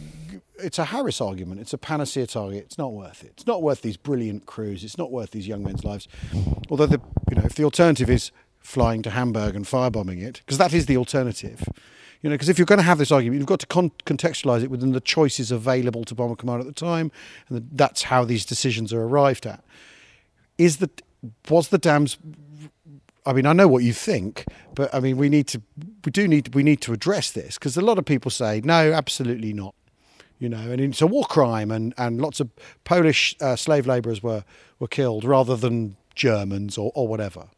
it's 0.59 0.79
a 0.79 0.87
Harris 0.87 1.21
argument. 1.21 1.61
It's 1.61 1.73
a 1.73 1.79
panacea 1.79 2.27
target. 2.27 2.65
It's 2.65 2.79
not 2.79 2.93
worth 2.93 3.23
it. 3.23 3.33
It's 3.37 3.47
not 3.47 3.63
worth 3.63 3.83
these 3.83 3.97
brilliant 3.97 4.47
crews. 4.47 4.83
It's 4.85 4.99
not 4.99 5.13
worth 5.13 5.31
these 5.31 5.47
young 5.47 5.63
men's 5.63 5.85
lives. 5.85 6.09
Although 6.71 6.87
the 6.87 7.01
you 7.31 7.37
know 7.37 7.45
if 7.45 7.55
the 7.55 7.65
alternative 7.65 8.11
is 8.11 8.33
flying 8.61 9.03
to 9.03 9.11
Hamburg 9.11 9.55
and 9.55 9.65
firebombing 9.65 10.23
it, 10.23 10.43
because 10.45 10.59
that 10.59 10.73
is 10.73 10.87
the 10.87 10.97
alternative. 10.97 11.63
You 12.23 12.31
know, 12.31 12.35
because 12.35 12.49
if 12.49 12.59
you're 12.59 12.67
going 12.67 12.81
to 12.81 12.85
have 12.85 12.99
this 12.99 13.13
argument, 13.13 13.39
you've 13.39 13.47
got 13.47 13.61
to 13.61 13.67
con- 13.67 13.93
contextualize 14.05 14.65
it 14.65 14.71
within 14.71 14.93
the 14.93 15.01
choices 15.01 15.53
available 15.53 16.05
to 16.05 16.15
Bomber 16.15 16.35
Command 16.35 16.61
at 16.61 16.67
the 16.67 16.73
time, 16.73 17.13
and 17.49 17.69
that's 17.73 18.05
how 18.05 18.25
these 18.25 18.45
decisions 18.45 18.93
are 18.93 19.03
arrived 19.03 19.47
at. 19.47 19.63
Is 20.57 20.79
the 20.79 20.91
was 21.49 21.69
the 21.69 21.79
dams? 21.79 22.19
I 23.25 23.33
mean, 23.33 23.47
I 23.47 23.53
know 23.53 23.69
what 23.69 23.83
you 23.83 23.93
think, 23.93 24.47
but 24.75 24.93
I 24.95 25.01
mean, 25.01 25.17
we 25.17 25.29
need 25.29 25.47
to, 25.49 25.61
we 26.05 26.11
do 26.11 26.27
need, 26.27 26.55
we 26.55 26.63
need 26.63 26.81
to 26.83 26.93
address 26.93 27.31
this 27.31 27.59
because 27.59 27.77
a 27.77 27.83
lot 27.83 27.99
of 27.99 28.07
people 28.07 28.31
say 28.31 28.63
no, 28.65 28.93
absolutely 28.93 29.53
not. 29.53 29.75
You 30.39 30.49
know, 30.49 30.71
and 30.71 30.81
it's 30.81 31.03
a 31.03 31.07
war 31.07 31.25
crime, 31.25 31.71
and, 31.71 31.93
and 31.99 32.21
lots 32.21 32.41
of 32.41 32.49
Polish 32.85 33.37
uh, 33.41 33.57
slave 33.57 33.87
labourers 33.87 34.23
were 34.23 34.45
were 34.79 34.89
killed 34.89 35.25
rather 35.25 35.57
than 35.57 35.97
Germans 36.15 36.79
or, 36.79 36.91
or 36.95 37.07
whatever. 37.07 37.49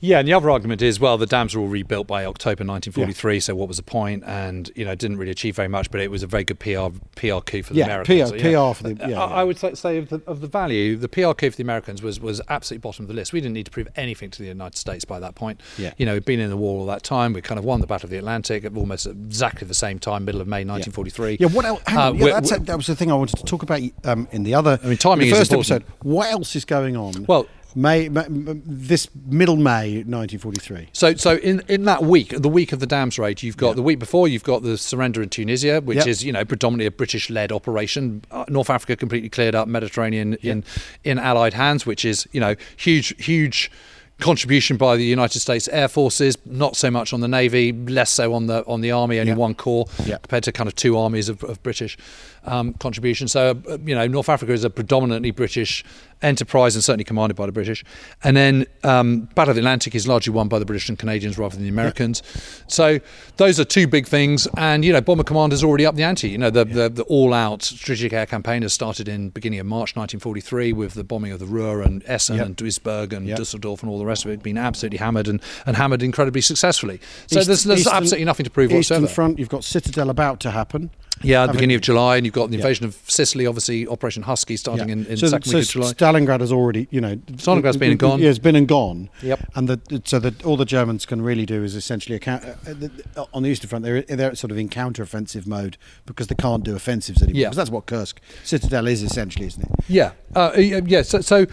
Yeah, 0.00 0.18
and 0.18 0.28
the 0.28 0.34
other 0.34 0.50
argument 0.50 0.82
is, 0.82 1.00
well, 1.00 1.16
the 1.16 1.26
dams 1.26 1.54
were 1.54 1.62
all 1.62 1.68
rebuilt 1.68 2.06
by 2.06 2.24
October 2.26 2.64
1943, 2.64 3.40
so 3.40 3.54
what 3.54 3.66
was 3.68 3.78
the 3.78 3.82
point? 3.82 4.24
And 4.26 4.70
you 4.74 4.84
know, 4.84 4.94
didn't 4.94 5.16
really 5.16 5.30
achieve 5.32 5.56
very 5.56 5.68
much, 5.68 5.90
but 5.90 6.00
it 6.00 6.10
was 6.10 6.22
a 6.22 6.26
very 6.26 6.44
good 6.44 6.58
PR 6.58 6.88
PR 7.16 7.38
coup 7.40 7.62
for 7.62 7.72
the 7.72 7.78
Yeah, 7.80 7.84
Americans. 7.86 8.30
PR 8.32 8.38
So, 8.38 8.48
yeah. 8.48 8.68
PR 8.70 8.74
for 8.74 8.82
the- 8.84 8.94
yeah, 8.94 9.04
I, 9.06 9.08
yeah. 9.08 9.34
I 9.36 9.44
would 9.44 9.58
say, 9.58 9.96
of, 9.98 10.08
the, 10.10 10.22
of 10.26 10.40
the 10.40 10.46
value, 10.48 10.96
the 10.96 11.08
PR 11.08 11.32
coup 11.32 11.50
for 11.50 11.56
the 11.56 11.62
Americans 11.62 12.02
was 12.02 12.20
was 12.20 12.40
absolutely 12.48 12.82
bottom 12.82 13.04
of 13.04 13.08
the 13.08 13.14
list. 13.14 13.32
We 13.32 13.40
didn't 13.40 13.54
need 13.54 13.66
to 13.66 13.72
prove 13.72 13.88
anything 13.96 14.30
to 14.32 14.42
the 14.42 14.48
United 14.48 14.76
States 14.76 15.04
by 15.04 15.18
that 15.20 15.34
point. 15.34 15.60
Yeah. 15.78 15.92
you 15.96 16.04
know, 16.06 16.14
we'd 16.14 16.24
been 16.24 16.40
in 16.40 16.50
the 16.50 16.56
war 16.56 16.78
all 16.80 16.86
that 16.86 17.02
time. 17.02 17.32
We 17.32 17.40
kind 17.40 17.58
of 17.58 17.64
won 17.64 17.80
the 17.80 17.86
Battle 17.86 18.06
of 18.06 18.10
the 18.10 18.18
Atlantic 18.18 18.64
at 18.64 18.76
almost 18.76 19.06
exactly 19.06 19.66
the 19.66 19.74
same 19.74 19.98
time, 19.98 20.24
middle 20.24 20.40
of 20.40 20.46
May 20.46 20.64
1943. 20.64 21.38
Yeah, 21.40 21.46
what 21.48 21.64
else? 21.64 21.80
Uh, 21.86 22.12
yeah, 22.14 22.38
that's, 22.40 22.50
that 22.58 22.76
was 22.76 22.86
the 22.86 22.96
thing 22.96 23.10
I 23.10 23.14
wanted 23.14 23.36
to 23.36 23.44
talk 23.44 23.62
about 23.62 23.80
um, 24.04 24.28
in 24.30 24.42
the 24.42 24.54
other. 24.54 24.78
I 24.82 24.86
mean, 24.88 24.98
timing 24.98 25.28
the 25.28 25.32
is 25.32 25.38
first 25.38 25.52
important. 25.52 25.82
episode. 25.84 26.06
What 26.06 26.30
else 26.30 26.54
is 26.54 26.64
going 26.66 26.96
on? 26.96 27.24
Well- 27.26 27.46
May, 27.76 28.08
May 28.08 28.24
this 28.28 29.08
middle 29.26 29.56
May 29.56 29.98
1943. 30.02 30.88
So, 30.94 31.14
so 31.14 31.36
in, 31.36 31.62
in 31.68 31.84
that 31.84 32.02
week, 32.02 32.30
the 32.30 32.48
week 32.48 32.72
of 32.72 32.80
the 32.80 32.86
dams 32.86 33.18
raid, 33.18 33.42
you've 33.42 33.58
got 33.58 33.76
the 33.76 33.82
week 33.82 33.98
before, 33.98 34.26
you've 34.26 34.42
got 34.44 34.62
the 34.62 34.78
surrender 34.78 35.22
in 35.22 35.28
Tunisia, 35.28 35.80
which 35.82 35.98
Yep. 35.98 36.06
is 36.06 36.24
you 36.24 36.32
know 36.32 36.44
predominantly 36.44 36.86
a 36.86 36.90
British-led 36.90 37.52
operation. 37.52 38.22
Uh, 38.30 38.44
North 38.48 38.70
Africa 38.70 38.96
completely 38.96 39.28
cleared 39.28 39.54
up, 39.54 39.68
Mediterranean 39.68 40.34
in 40.42 40.64
in 41.04 41.18
Allied 41.18 41.52
hands, 41.54 41.84
which 41.84 42.04
is 42.04 42.26
you 42.32 42.40
know 42.40 42.54
huge, 42.76 43.14
huge 43.22 43.70
contribution 44.18 44.78
by 44.78 44.96
the 44.96 45.04
United 45.04 45.40
States 45.40 45.68
Air 45.68 45.88
Forces. 45.88 46.38
Not 46.46 46.74
so 46.74 46.90
much 46.90 47.12
on 47.12 47.20
the 47.20 47.28
Navy, 47.28 47.72
less 47.72 48.10
so 48.10 48.32
on 48.32 48.46
the 48.46 48.64
on 48.66 48.80
the 48.80 48.90
Army. 48.90 49.18
Only 49.18 49.32
Yep. 49.32 49.38
one 49.38 49.54
corps 49.54 49.86
Yep. 50.06 50.22
compared 50.22 50.44
to 50.44 50.52
kind 50.52 50.66
of 50.68 50.74
two 50.74 50.96
armies 50.96 51.28
of, 51.28 51.44
of 51.44 51.62
British 51.62 51.98
um, 52.46 52.72
contribution. 52.74 53.28
So 53.28 53.58
uh, 53.68 53.76
you 53.84 53.94
know, 53.94 54.06
North 54.06 54.30
Africa 54.30 54.52
is 54.52 54.64
a 54.64 54.70
predominantly 54.70 55.32
British 55.32 55.84
enterprise 56.22 56.74
and 56.74 56.82
certainly 56.82 57.04
commanded 57.04 57.34
by 57.36 57.44
the 57.44 57.52
British. 57.52 57.84
And 58.24 58.34
then 58.36 58.66
um, 58.84 59.22
Battle 59.34 59.50
of 59.50 59.56
the 59.56 59.60
Atlantic 59.60 59.94
is 59.94 60.08
largely 60.08 60.32
won 60.32 60.48
by 60.48 60.58
the 60.58 60.64
British 60.64 60.88
and 60.88 60.98
Canadians 60.98 61.36
rather 61.36 61.54
than 61.56 61.64
the 61.64 61.68
Americans. 61.70 62.22
So 62.68 63.00
those 63.36 63.60
are 63.60 63.64
two 63.64 63.86
big 63.86 64.06
things. 64.06 64.48
And 64.56 64.82
you 64.82 64.92
know, 64.94 65.02
Bomber 65.02 65.24
Command 65.24 65.52
has 65.52 65.62
already 65.62 65.84
upped 65.84 65.98
the 65.98 66.04
ante. 66.04 66.30
You 66.30 66.38
know, 66.38 66.48
the, 66.50 66.64
the, 66.64 66.88
the 66.88 67.02
all-out 67.04 67.62
strategic 67.62 68.14
air 68.14 68.24
campaign 68.24 68.62
has 68.62 68.72
started 68.72 69.08
in 69.08 69.28
beginning 69.28 69.60
of 69.60 69.66
March 69.66 69.94
1943 69.94 70.72
with 70.72 70.94
the 70.94 71.04
bombing 71.04 71.32
of 71.32 71.38
the 71.38 71.46
Ruhr 71.46 71.82
and 71.82 72.02
Essen 72.06 72.36
Yep. 72.36 72.46
and 72.46 72.56
Duisburg 72.56 73.12
and 73.12 73.26
Yep. 73.26 73.36
Dusseldorf 73.38 73.82
and 73.82 73.90
all 73.90 73.98
the 73.98 74.06
the 74.06 74.08
rest 74.08 74.24
of 74.24 74.30
it, 74.30 74.40
been 74.40 74.56
absolutely 74.56 74.98
hammered 74.98 75.26
and, 75.26 75.42
and 75.66 75.74
hammered 75.76 76.00
incredibly 76.00 76.40
successfully. 76.40 77.00
So 77.26 77.40
East- 77.40 77.48
there's, 77.48 77.64
there's 77.64 77.80
Eastern- 77.80 77.92
absolutely 77.94 78.24
nothing 78.24 78.44
to 78.44 78.50
prove 78.50 78.70
Eastern 78.70 79.02
whatsoever. 79.02 79.12
Front, 79.12 79.38
you've 79.40 79.48
got 79.48 79.64
Citadel 79.64 80.10
about 80.10 80.38
to 80.40 80.52
happen. 80.52 80.90
Yeah, 81.22 81.42
at 81.42 81.46
the 81.46 81.52
beginning 81.54 81.76
of 81.76 81.82
July, 81.82 82.16
and 82.16 82.26
you've 82.26 82.34
got 82.34 82.50
the 82.50 82.56
Yeah. 82.56 82.62
invasion 82.62 82.84
of 82.86 82.96
Sicily, 83.06 83.46
obviously 83.46 83.86
Operation 83.88 84.22
Husky 84.22 84.56
starting 84.56 84.88
Yeah. 84.88 84.92
in, 84.94 85.06
in 85.06 85.16
so, 85.16 85.28
second 85.28 85.50
so 85.50 85.58
week 85.58 85.66
of 85.66 85.70
July. 85.72 85.92
Stalingrad 85.92 86.40
has 86.40 86.52
already, 86.52 86.88
you 86.90 87.00
know, 87.00 87.16
Stalingrad's 87.36 87.76
been 87.76 87.92
and 87.92 87.98
gone. 87.98 88.20
Yeah, 88.20 88.28
it's 88.30 88.38
been 88.38 88.54
and 88.56 88.68
gone. 88.68 89.08
Yep. 89.22 89.40
And 89.54 89.68
the, 89.68 90.02
so 90.04 90.18
that 90.18 90.44
all 90.44 90.56
the 90.56 90.64
Germans 90.66 91.06
can 91.06 91.22
really 91.22 91.46
do 91.46 91.64
is 91.64 91.74
essentially 91.74 92.16
account, 92.16 92.44
uh, 92.44 92.54
the, 92.66 92.90
on 93.32 93.42
the 93.42 93.48
Eastern 93.48 93.68
Front. 93.68 93.84
They're 93.84 94.02
they're 94.02 94.34
sort 94.34 94.50
of 94.50 94.58
in 94.58 94.68
counter-offensive 94.68 95.46
mode 95.46 95.76
because 96.04 96.26
they 96.26 96.34
can't 96.34 96.62
do 96.64 96.76
offensives 96.76 97.22
anymore. 97.22 97.40
Yeah. 97.40 97.46
Because 97.48 97.56
that's 97.56 97.70
what 97.70 97.86
Kursk 97.86 98.20
Citadel 98.44 98.86
is 98.86 99.02
essentially, 99.02 99.46
isn't 99.46 99.62
it? 99.62 99.70
Yeah, 99.88 100.12
uh, 100.34 100.52
yeah. 100.56 100.80
yeah, 100.84 101.02
So, 101.02 101.20
so, 101.20 101.46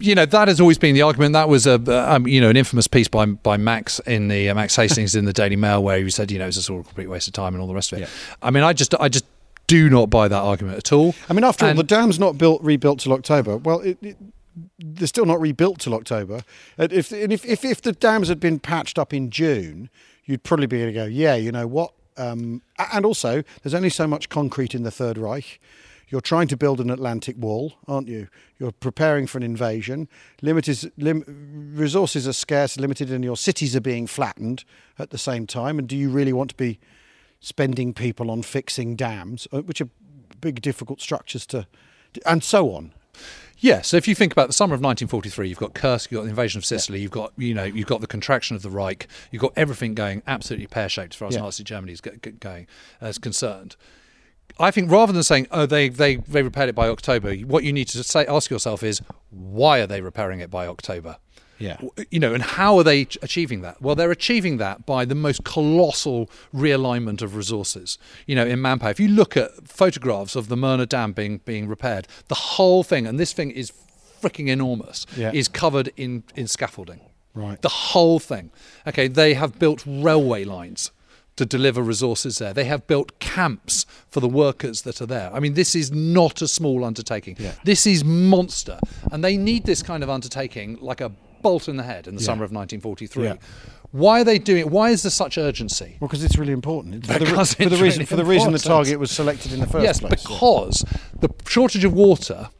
you 0.00 0.14
know, 0.16 0.26
that 0.26 0.48
has 0.48 0.60
always 0.60 0.78
been 0.78 0.94
the 0.94 1.02
argument. 1.02 1.32
That 1.34 1.48
was 1.48 1.66
a, 1.66 1.74
uh, 1.86 2.14
um, 2.16 2.26
you 2.26 2.40
know, 2.40 2.50
an 2.50 2.56
infamous 2.56 2.88
piece 2.88 3.06
by 3.06 3.24
by 3.26 3.56
Max 3.56 4.00
in 4.00 4.28
the 4.28 4.48
uh, 4.50 4.54
Max 4.54 4.74
Hastings 4.74 5.14
in 5.14 5.26
the 5.26 5.32
Daily 5.32 5.56
Mail, 5.56 5.82
where 5.82 5.98
he 6.02 6.10
said, 6.10 6.30
you 6.30 6.38
know, 6.38 6.48
it's 6.48 6.56
a 6.56 6.62
sort 6.62 6.80
of 6.80 6.86
complete 6.86 7.06
waste 7.08 7.28
of 7.28 7.34
time 7.34 7.54
and 7.54 7.60
all 7.60 7.68
the 7.68 7.74
rest 7.74 7.92
of 7.92 7.98
it. 7.98 8.02
Yeah. 8.02 8.08
I 8.42 8.50
mean, 8.50 8.64
I 8.64 8.72
just, 8.80 8.94
I 8.98 9.08
just 9.08 9.26
do 9.66 9.88
not 9.88 10.10
buy 10.10 10.26
that 10.26 10.40
argument 10.40 10.78
at 10.78 10.92
all. 10.92 11.14
I 11.28 11.32
mean, 11.32 11.44
after 11.44 11.66
all, 11.66 11.74
the 11.74 11.84
dam's 11.84 12.18
not 12.18 12.38
built 12.38 12.60
rebuilt 12.62 12.98
till 12.98 13.12
October. 13.12 13.56
Well, 13.56 13.80
it, 13.80 13.98
it, 14.02 14.16
they're 14.78 15.06
still 15.06 15.26
not 15.26 15.40
rebuilt 15.40 15.78
till 15.78 15.94
October. 15.94 16.42
And 16.76 16.92
if, 16.92 17.12
and 17.12 17.32
if, 17.32 17.44
if 17.44 17.64
if 17.64 17.80
the 17.80 17.92
dams 17.92 18.28
had 18.28 18.40
been 18.40 18.58
patched 18.58 18.98
up 18.98 19.14
in 19.14 19.30
June, 19.30 19.88
you'd 20.24 20.42
probably 20.42 20.66
be 20.66 20.82
able 20.82 20.92
to 20.92 20.94
go, 20.94 21.04
yeah, 21.04 21.36
you 21.36 21.52
know 21.52 21.66
what? 21.68 21.92
Um, 22.16 22.62
and 22.92 23.04
also, 23.04 23.44
there's 23.62 23.74
only 23.74 23.90
so 23.90 24.06
much 24.06 24.28
concrete 24.28 24.74
in 24.74 24.82
the 24.82 24.90
Third 24.90 25.16
Reich. 25.16 25.60
You're 26.08 26.20
trying 26.20 26.48
to 26.48 26.56
build 26.56 26.80
an 26.80 26.90
Atlantic 26.90 27.36
wall, 27.38 27.74
aren't 27.86 28.08
you? 28.08 28.26
You're 28.58 28.72
preparing 28.72 29.28
for 29.28 29.38
an 29.38 29.44
invasion. 29.44 30.08
Limited 30.42 30.90
lim, 30.96 31.22
resources 31.76 32.26
are 32.26 32.32
scarce, 32.32 32.76
limited, 32.76 33.12
and 33.12 33.22
your 33.22 33.36
cities 33.36 33.76
are 33.76 33.80
being 33.80 34.08
flattened 34.08 34.64
at 34.98 35.10
the 35.10 35.18
same 35.18 35.46
time. 35.46 35.78
And 35.78 35.86
do 35.86 35.96
you 35.96 36.10
really 36.10 36.32
want 36.32 36.50
to 36.50 36.56
be 36.56 36.80
spending 37.40 37.92
people 37.92 38.30
on 38.30 38.42
fixing 38.42 38.96
dams, 38.96 39.48
uh, 39.52 39.62
which 39.62 39.80
are 39.80 39.88
big, 40.40 40.60
difficult 40.62 41.00
structures 41.00 41.46
to, 41.46 41.66
and 42.26 42.44
so 42.44 42.72
on? 42.72 42.92
Yeah, 43.58 43.82
so 43.82 43.98
if 43.98 44.08
you 44.08 44.14
think 44.14 44.32
about 44.32 44.46
the 44.46 44.54
summer 44.54 44.74
of 44.74 44.80
1943, 44.80 45.48
you've 45.48 45.58
got 45.58 45.74
Kursk, 45.74 46.10
you've 46.10 46.18
got 46.20 46.22
the 46.24 46.30
invasion 46.30 46.58
of 46.58 46.64
Sicily, 46.64 47.00
you've 47.00 47.10
got 47.10 47.32
you 47.36 47.52
know 47.52 47.64
you've 47.64 47.86
got 47.86 48.00
the 48.00 48.06
contraction 48.06 48.56
of 48.56 48.62
the 48.62 48.70
Reich, 48.70 49.06
you've 49.30 49.42
got 49.42 49.52
everything 49.54 49.94
going 49.94 50.22
absolutely 50.26 50.66
pear 50.66 50.88
shaped 50.88 51.12
as 51.12 51.18
far 51.18 51.28
as 51.28 51.34
Yeah. 51.34 51.42
Nazi 51.42 51.62
Germany 51.64 51.92
is 51.92 52.00
go- 52.00 52.12
go- 52.22 52.30
going 52.30 52.66
as 53.02 53.18
concerned. 53.18 53.76
I 54.58 54.70
think 54.70 54.90
rather 54.90 55.12
than 55.12 55.22
saying 55.22 55.46
oh 55.50 55.66
they 55.66 55.90
they 55.90 56.16
they 56.16 56.42
repaired 56.42 56.70
it 56.70 56.74
by 56.74 56.88
October, 56.88 57.34
what 57.36 57.62
you 57.64 57.72
need 57.72 57.88
to 57.88 58.02
say 58.02 58.24
ask 58.26 58.50
yourself 58.50 58.82
is 58.82 59.02
why 59.28 59.80
are 59.80 59.86
they 59.86 60.00
repairing 60.00 60.40
it 60.40 60.50
by 60.50 60.66
October? 60.66 61.18
Yeah. 61.60 61.76
You 62.10 62.18
know, 62.18 62.32
and 62.34 62.42
how 62.42 62.78
are 62.78 62.82
they 62.84 63.02
achieving 63.22 63.60
that? 63.60 63.80
Well, 63.82 63.94
they're 63.94 64.10
achieving 64.10 64.56
that 64.56 64.86
by 64.86 65.04
the 65.04 65.14
most 65.14 65.44
colossal 65.44 66.30
realignment 66.54 67.20
of 67.22 67.36
resources. 67.36 67.98
You 68.26 68.34
know, 68.34 68.46
in 68.46 68.60
manpower. 68.62 68.90
If 68.90 68.98
you 68.98 69.08
look 69.08 69.36
at 69.36 69.68
photographs 69.68 70.34
of 70.36 70.48
the 70.48 70.56
Möhne 70.56 70.88
Dam 70.88 71.12
being 71.12 71.38
being 71.44 71.68
repaired, 71.68 72.08
the 72.28 72.34
whole 72.34 72.82
thing, 72.82 73.06
and 73.06 73.20
this 73.20 73.32
thing 73.32 73.50
is 73.50 73.72
freaking 74.22 74.48
enormous, 74.48 75.06
Yeah. 75.16 75.32
is 75.32 75.48
covered 75.48 75.92
in 75.96 76.24
in 76.34 76.46
scaffolding. 76.48 77.00
Right. 77.34 77.60
The 77.62 77.68
whole 77.92 78.18
thing. 78.18 78.50
Okay, 78.86 79.06
they 79.06 79.34
have 79.34 79.58
built 79.58 79.84
railway 79.86 80.44
lines 80.44 80.90
to 81.36 81.46
deliver 81.46 81.80
resources 81.82 82.38
there. 82.38 82.52
They 82.52 82.64
have 82.64 82.86
built 82.86 83.18
camps 83.20 83.86
for 84.10 84.20
the 84.20 84.28
workers 84.28 84.82
that 84.82 85.00
are 85.00 85.06
there. 85.06 85.30
I 85.32 85.40
mean, 85.40 85.54
this 85.54 85.74
is 85.74 85.90
not 85.92 86.42
a 86.42 86.48
small 86.48 86.84
undertaking. 86.84 87.36
Yeah. 87.38 87.52
This 87.64 87.86
is 87.86 88.04
monster. 88.04 88.78
And 89.12 89.22
they 89.24 89.36
need 89.36 89.64
this 89.64 89.82
kind 89.82 90.02
of 90.02 90.10
undertaking 90.10 90.78
like 90.80 91.00
a 91.00 91.12
bolt 91.42 91.68
in 91.68 91.76
the 91.76 91.82
head 91.82 92.06
in 92.06 92.14
the 92.14 92.20
Yeah. 92.20 92.26
summer 92.26 92.44
of 92.44 92.52
1943. 92.52 93.24
Yeah. 93.24 93.34
Why 93.92 94.20
are 94.20 94.24
they 94.24 94.38
doing 94.38 94.60
it? 94.60 94.70
Why 94.70 94.90
is 94.90 95.02
there 95.02 95.10
such 95.10 95.36
urgency? 95.36 95.96
Well, 96.00 96.08
because 96.08 96.22
it's 96.22 96.38
really 96.38 96.52
important. 96.52 96.94
It's 96.96 97.08
for 97.08 97.18
the, 97.18 97.26
for 97.26 97.64
the 97.68 97.76
reason 97.76 97.82
really 97.82 98.04
for 98.04 98.16
the 98.16 98.24
reason 98.24 98.52
the 98.52 98.58
target 98.58 99.00
was 99.00 99.10
selected 99.10 99.52
in 99.52 99.60
the 99.60 99.66
first 99.66 99.84
yes, 99.84 100.00
place. 100.00 100.22
because 100.22 100.84
the 101.18 101.28
shortage 101.48 101.84
of 101.84 101.92
water 101.92 102.50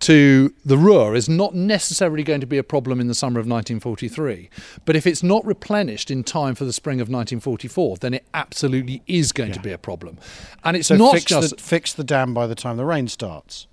to 0.00 0.54
the 0.64 0.78
Ruhr 0.78 1.14
is 1.14 1.28
not 1.28 1.54
necessarily 1.54 2.22
going 2.22 2.40
to 2.40 2.46
be 2.46 2.56
a 2.56 2.62
problem 2.62 3.00
in 3.00 3.06
the 3.06 3.14
summer 3.14 3.38
of 3.38 3.46
1943. 3.46 4.48
But 4.86 4.96
if 4.96 5.06
it's 5.06 5.22
not 5.22 5.44
replenished 5.44 6.10
in 6.10 6.24
time 6.24 6.54
for 6.54 6.64
the 6.64 6.72
spring 6.72 7.02
of 7.02 7.08
1944, 7.08 7.98
then 7.98 8.14
it 8.14 8.26
absolutely 8.32 9.02
is 9.06 9.32
going 9.32 9.52
to 9.52 9.60
be 9.60 9.70
a 9.72 9.78
problem. 9.78 10.18
And 10.64 10.76
it's 10.76 10.88
so 10.88 10.96
not 10.96 11.12
fix 11.12 11.24
just 11.26 11.56
the, 11.56 11.62
fix 11.62 11.92
the 11.92 12.04
dam 12.04 12.32
by 12.32 12.46
the 12.46 12.54
time 12.54 12.78
the 12.78 12.86
rain 12.86 13.08
starts. 13.08 13.66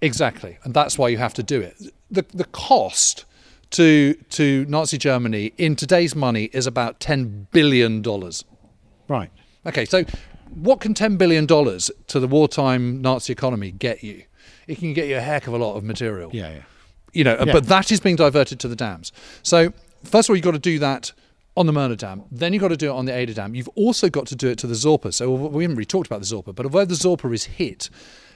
Exactly, 0.00 0.58
and 0.64 0.74
that's 0.74 0.98
why 0.98 1.08
you 1.08 1.18
have 1.18 1.34
to 1.34 1.42
do 1.42 1.60
it. 1.60 1.76
The 2.10 2.24
the 2.32 2.44
cost 2.46 3.24
to 3.74 4.14
to 4.30 4.64
Nazi 4.66 4.98
Germany 4.98 5.52
in 5.58 5.76
today's 5.76 6.14
money 6.16 6.44
is 6.52 6.66
about 6.66 7.00
ten 7.00 7.46
billion 7.52 8.02
dollars. 8.02 8.44
Right. 9.08 9.30
Okay, 9.66 9.84
so 9.84 10.04
what 10.54 10.80
can 10.80 10.94
ten 10.94 11.16
billion 11.16 11.46
dollars 11.46 11.90
to 12.08 12.20
the 12.20 12.28
wartime 12.28 13.00
Nazi 13.02 13.32
economy 13.32 13.70
get 13.70 14.02
you? 14.02 14.24
It 14.66 14.78
can 14.78 14.94
get 14.94 15.08
you 15.08 15.16
a 15.16 15.20
heck 15.20 15.46
of 15.46 15.54
a 15.54 15.58
lot 15.58 15.76
of 15.76 15.84
material. 15.84 16.30
Yeah, 16.32 16.50
yeah. 16.50 16.62
You 17.12 17.24
know, 17.24 17.34
uh, 17.34 17.44
Yeah. 17.46 17.52
but 17.52 17.66
that 17.66 17.92
is 17.92 18.00
being 18.00 18.16
diverted 18.16 18.58
to 18.60 18.68
the 18.68 18.76
dams. 18.76 19.12
So 19.42 19.72
first 20.04 20.28
of 20.28 20.32
all, 20.32 20.36
you've 20.36 20.44
got 20.44 20.52
to 20.52 20.58
do 20.58 20.78
that 20.78 21.12
on 21.56 21.66
the 21.66 21.72
Möhne 21.72 21.96
Dam. 21.96 22.24
Then 22.32 22.52
you've 22.52 22.62
got 22.62 22.68
to 22.68 22.76
do 22.76 22.88
it 22.90 22.94
on 22.94 23.04
the 23.04 23.12
Eder 23.14 23.32
Dam. 23.34 23.54
You've 23.54 23.68
also 23.76 24.08
got 24.08 24.26
to 24.26 24.36
do 24.36 24.48
it 24.48 24.58
to 24.58 24.66
the 24.66 24.74
Sorpe. 24.74 25.12
So 25.14 25.30
we 25.30 25.62
haven't 25.64 25.76
really 25.76 25.84
talked 25.86 26.06
about 26.08 26.20
the 26.20 26.26
Sorpe, 26.26 26.54
but 26.54 26.66
although 26.66 26.84
the 26.84 26.94
Sorpe 26.94 27.32
is 27.32 27.44
hit 27.44 27.90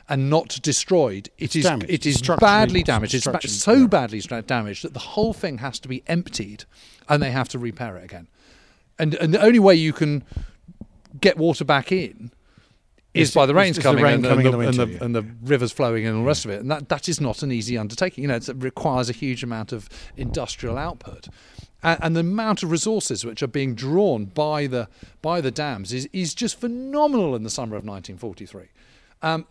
and 0.08 0.30
not 0.30 0.58
destroyed, 0.62 1.28
it 1.38 1.44
It's 1.44 1.56
is 1.56 1.64
damaged. 1.64 1.90
it 1.92 2.06
is 2.06 2.22
badly 2.40 2.82
damaged. 2.82 3.14
It's 3.14 3.26
ba- 3.26 3.46
so 3.46 3.72
yeah. 3.74 3.86
badly 3.86 4.20
stra- 4.20 4.42
damaged 4.42 4.84
that 4.84 4.92
the 4.94 5.00
whole 5.00 5.32
thing 5.32 5.58
has 5.58 5.78
to 5.80 5.88
be 5.88 6.02
emptied, 6.06 6.64
and 7.08 7.22
they 7.22 7.30
have 7.30 7.48
to 7.50 7.58
repair 7.58 7.96
it 7.96 8.04
again. 8.04 8.28
And 8.98 9.14
and 9.14 9.32
the 9.34 9.40
only 9.42 9.58
way 9.58 9.74
you 9.74 9.92
can 9.92 10.24
get 11.20 11.36
water 11.36 11.64
back 11.64 11.92
in 11.92 12.30
is 13.14 13.28
Is- 13.30 13.34
by 13.34 13.46
the 13.46 13.54
rains 13.54 13.76
the 13.76 13.82
coming, 13.82 14.02
rain 14.04 14.14
and, 14.16 14.24
coming 14.24 14.46
and, 14.46 14.54
the, 14.54 14.68
and, 14.68 14.74
the, 14.78 14.86
yeah. 14.88 15.04
and 15.04 15.14
the 15.14 15.22
rivers 15.42 15.72
flowing 15.72 16.06
and 16.06 16.16
all 16.16 16.22
the 16.22 16.26
rest 16.26 16.44
of 16.44 16.50
it. 16.50 16.60
And 16.60 16.70
that, 16.70 16.88
that 16.90 17.08
is 17.08 17.20
not 17.20 17.42
an 17.42 17.50
easy 17.50 17.76
undertaking. 17.78 18.22
You 18.22 18.28
know, 18.28 18.36
it's- 18.36 18.48
it 18.48 18.56
requires 18.62 19.08
a 19.08 19.12
huge 19.14 19.42
amount 19.42 19.72
of 19.72 19.88
industrial 20.16 20.76
output. 20.78 21.28
And, 21.82 21.98
and 22.02 22.16
the 22.16 22.20
amount 22.20 22.62
of 22.62 22.70
resources 22.70 23.24
which 23.24 23.42
are 23.42 23.46
being 23.46 23.74
drawn 23.74 24.24
by 24.26 24.66
the 24.66 24.88
by 25.22 25.40
the 25.40 25.50
dams 25.50 25.92
is, 25.92 26.08
is 26.12 26.34
just 26.34 26.58
phenomenal 26.60 27.34
in 27.36 27.44
the 27.44 27.50
summer 27.50 27.76
of 27.76 27.84
1943. 27.84 28.64
Um, 29.22 29.46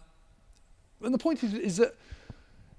and 1.04 1.14
the 1.14 1.18
point 1.18 1.44
is, 1.44 1.54
is 1.54 1.78
that 1.78 1.96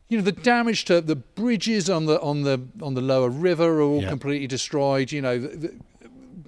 you 0.08 0.16
know 0.18 0.24
the 0.24 0.32
damage 0.32 0.84
to 0.86 1.00
the 1.00 1.16
bridges 1.16 1.88
on 1.90 2.06
the 2.06 2.20
on 2.20 2.42
the 2.42 2.60
on 2.82 2.94
the 2.94 3.00
lower 3.02 3.28
river 3.30 3.78
are 3.78 3.82
all 3.82 4.02
Yeah. 4.02 4.08
completely 4.08 4.46
destroyed. 4.46 5.12
You 5.12 5.22
know 5.22 5.38
the, 5.38 5.74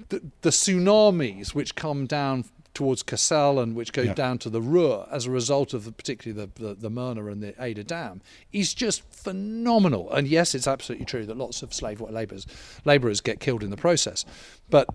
the, 0.09 0.23
the 0.43 0.51
tsunamis 0.51 1.55
which 1.55 1.75
come 1.75 2.07
down 2.07 2.45
towards 2.73 3.03
Kassel 3.03 3.61
and 3.63 3.75
which 3.75 3.93
go 3.93 4.03
Yeah. 4.03 4.15
down 4.15 4.39
to 4.39 4.49
the 4.51 4.61
Ruhr 4.63 5.07
as 5.11 5.27
a 5.27 5.31
result 5.31 5.75
of 5.75 5.85
the, 5.85 5.93
particularly 5.93 6.47
the, 6.57 6.63
the 6.63 6.75
the 6.75 6.91
Möhne 6.91 7.31
and 7.31 7.43
the 7.43 7.55
Eder 7.63 7.83
Dam 7.83 8.23
is 8.53 8.73
just 8.75 9.03
phenomenal. 9.13 10.11
And 10.13 10.27
yes, 10.27 10.55
it's 10.55 10.67
absolutely 10.69 11.05
true 11.07 11.27
that 11.27 11.37
lots 11.37 11.63
of 11.63 11.75
slave 11.75 12.01
labourers 12.01 12.47
labourers 12.85 13.21
get 13.21 13.41
killed 13.41 13.63
in 13.63 13.71
the 13.71 13.77
process, 13.77 14.25
but 14.71 14.87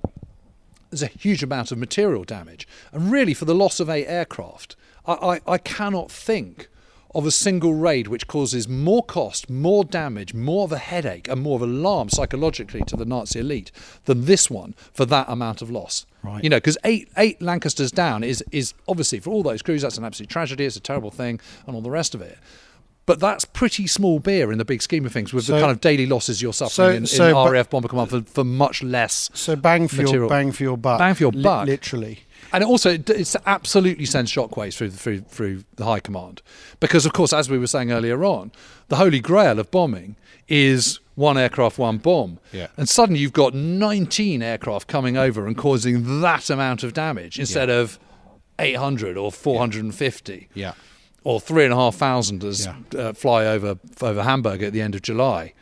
there's 0.90 1.04
a 1.04 1.08
huge 1.08 1.44
amount 1.44 1.72
of 1.72 1.78
material 1.78 2.24
damage. 2.24 2.68
And 2.94 3.12
really, 3.12 3.34
for 3.34 3.46
the 3.46 3.56
loss 3.56 3.80
of 3.80 3.90
eight 3.90 4.06
aircraft, 4.08 4.76
I, 5.08 5.14
I, 5.14 5.42
I 5.48 5.58
cannot 5.58 6.12
think 6.12 6.70
of 7.14 7.26
a 7.26 7.32
single 7.32 7.74
raid 7.74 8.08
which 8.08 8.28
causes 8.28 8.68
more 8.68 9.02
cost, 9.02 9.50
more 9.50 9.86
damage, 9.86 10.34
more 10.34 10.66
of 10.66 10.74
a 10.74 10.78
headache, 10.78 11.30
and 11.30 11.42
more 11.42 11.56
of 11.56 11.62
alarm 11.62 12.10
psychologically 12.10 12.82
to 12.88 12.98
the 12.98 13.06
Nazi 13.06 13.40
elite 13.40 13.72
than 14.04 14.26
this 14.26 14.50
one 14.50 14.76
for 14.92 15.06
that 15.06 15.30
amount 15.30 15.62
of 15.62 15.72
loss. 15.72 16.06
Right. 16.24 16.44
You 16.44 16.50
know, 16.50 16.58
because 16.58 16.78
eight 16.84 17.10
eight 17.18 17.42
Lancasters 17.42 17.92
down 17.92 18.24
is 18.24 18.44
is 18.52 18.74
obviously 18.88 19.20
for 19.20 19.30
all 19.30 19.44
those 19.44 19.62
crews 19.62 19.82
that's 19.82 19.98
an 19.98 20.04
absolute 20.04 20.30
tragedy. 20.30 20.66
It's 20.66 20.76
a 20.76 20.82
terrible 20.82 21.12
thing, 21.12 21.40
and 21.66 21.76
all 21.76 21.82
the 21.82 21.90
rest 21.90 22.16
of 22.16 22.22
it. 22.22 22.38
But 23.06 23.20
that's 23.20 23.46
pretty 23.46 23.86
small 23.86 24.18
beer 24.20 24.52
in 24.52 24.58
the 24.58 24.66
big 24.66 24.82
scheme 24.82 25.06
of 25.06 25.14
things, 25.14 25.32
with 25.32 25.46
the 25.46 25.60
kind 25.60 25.72
of 25.72 25.80
daily 25.80 26.08
losses 26.08 26.42
you're 26.42 26.54
suffering 26.54 27.06
so- 27.06 27.28
in, 27.30 27.34
so, 27.36 27.50
RAF 27.52 27.70
bomber 27.70 27.88
command 27.88 28.10
for, 28.10 28.22
for 28.24 28.44
much 28.44 28.82
less. 28.82 29.30
So 29.34 29.56
bang 29.56 29.88
for 29.88 30.02
your 30.02 30.28
bang 30.28 30.52
for 30.52 30.64
your 30.64 30.78
buck. 30.78 31.00
Bang 31.00 31.14
for 31.14 31.24
your 31.24 31.32
li- 31.32 31.44
buck. 31.44 31.68
literally. 31.68 32.25
And 32.54 32.64
it 32.64 32.68
also, 32.68 32.92
it 32.92 33.10
it's 33.10 33.36
absolutely 33.46 34.06
sends 34.06 34.32
shockwaves 34.32 34.76
through, 34.78 34.92
through, 34.92 35.22
through 35.22 35.64
the 35.76 35.86
high 35.86 36.00
command. 36.00 36.42
Because, 36.80 37.06
of 37.06 37.14
course, 37.14 37.34
as 37.34 37.50
we 37.50 37.58
were 37.58 37.68
saying 37.68 37.92
earlier 37.92 38.24
on, 38.24 38.52
the 38.88 38.96
holy 38.98 39.20
grail 39.20 39.60
of 39.60 39.72
bombing 39.72 40.16
is 40.48 41.00
one 41.16 41.38
aircraft, 41.38 41.78
one 41.80 41.98
bomb. 41.98 42.40
Yeah. 42.52 42.68
And 42.78 42.88
suddenly 42.88 43.20
you've 43.22 43.34
got 43.34 43.54
19 43.54 44.42
aircraft 44.42 44.88
coming 44.88 45.18
over 45.18 45.48
and 45.48 45.58
causing 45.58 46.22
that 46.22 46.50
amount 46.50 46.84
of 46.84 46.94
damage 46.94 47.40
instead 47.40 47.70
of 47.70 47.98
800 48.60 49.18
or 49.18 49.32
450 49.32 50.48
Yeah. 50.54 50.74
or 51.24 51.40
three 51.40 51.64
and 51.66 51.74
a 51.74 51.76
half 51.76 51.96
thousand 51.96 52.44
as 52.44 52.66
Yeah. 52.94 53.00
uh, 53.00 53.14
fly 53.14 53.46
over 53.46 53.78
over 54.02 54.24
Hamburg 54.24 54.62
at 54.64 54.72
the 54.74 54.82
end 54.82 54.96
of 54.96 55.02
July. 55.02 55.54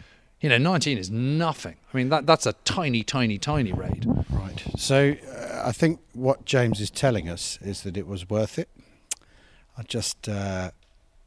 You 0.44 0.50
know, 0.50 0.58
19 0.58 0.98
is 0.98 1.10
nothing. 1.10 1.78
I 1.94 1.98
mean, 1.98 2.10
that 2.10 2.28
that's 2.28 2.46
a 2.46 2.52
tiny, 2.66 3.02
tiny, 3.02 3.38
tiny 3.38 3.72
raid. 3.72 4.06
Right. 4.30 4.62
So 4.78 5.16
uh, 5.26 5.64
I 5.66 5.72
think 5.72 6.02
what 6.12 6.44
James 6.44 6.82
is 6.82 6.92
telling 6.92 7.30
us 7.30 7.58
is 7.62 7.84
that 7.84 7.96
it 7.96 8.06
was 8.08 8.30
worth 8.30 8.60
it. 8.60 8.68
I 9.78 9.84
just, 9.84 10.28
uh, 10.28 10.72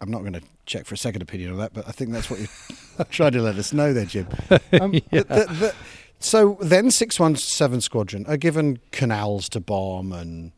I'm 0.03 0.11
not 0.11 0.21
going 0.21 0.35
to 0.35 0.43
check 0.67 0.85
for 0.85 0.95
a 0.95 0.99
second 0.99 1.23
opinion 1.23 1.51
on 1.53 1.57
that, 1.59 1.73
but 1.73 1.89
I 1.89 1.93
think 1.93 2.13
that's 2.13 2.29
what 2.31 2.41
you. 2.41 2.47
Try 3.11 3.31
to 3.31 3.41
let 3.41 3.57
us 3.57 3.73
know 3.73 3.95
there, 3.95 4.05
Jim. 4.05 4.27
Um, 4.79 4.93
the- 4.93 5.03
the- 5.11 5.25
the- 5.61 5.75
so 6.21 6.59
then 6.61 6.91
617 6.91 7.81
Squadron 7.81 8.27
are 8.27 8.37
given 8.37 8.81
canals 8.93 9.49
to 9.51 9.61
bomb 9.61 10.13
and 10.13 10.53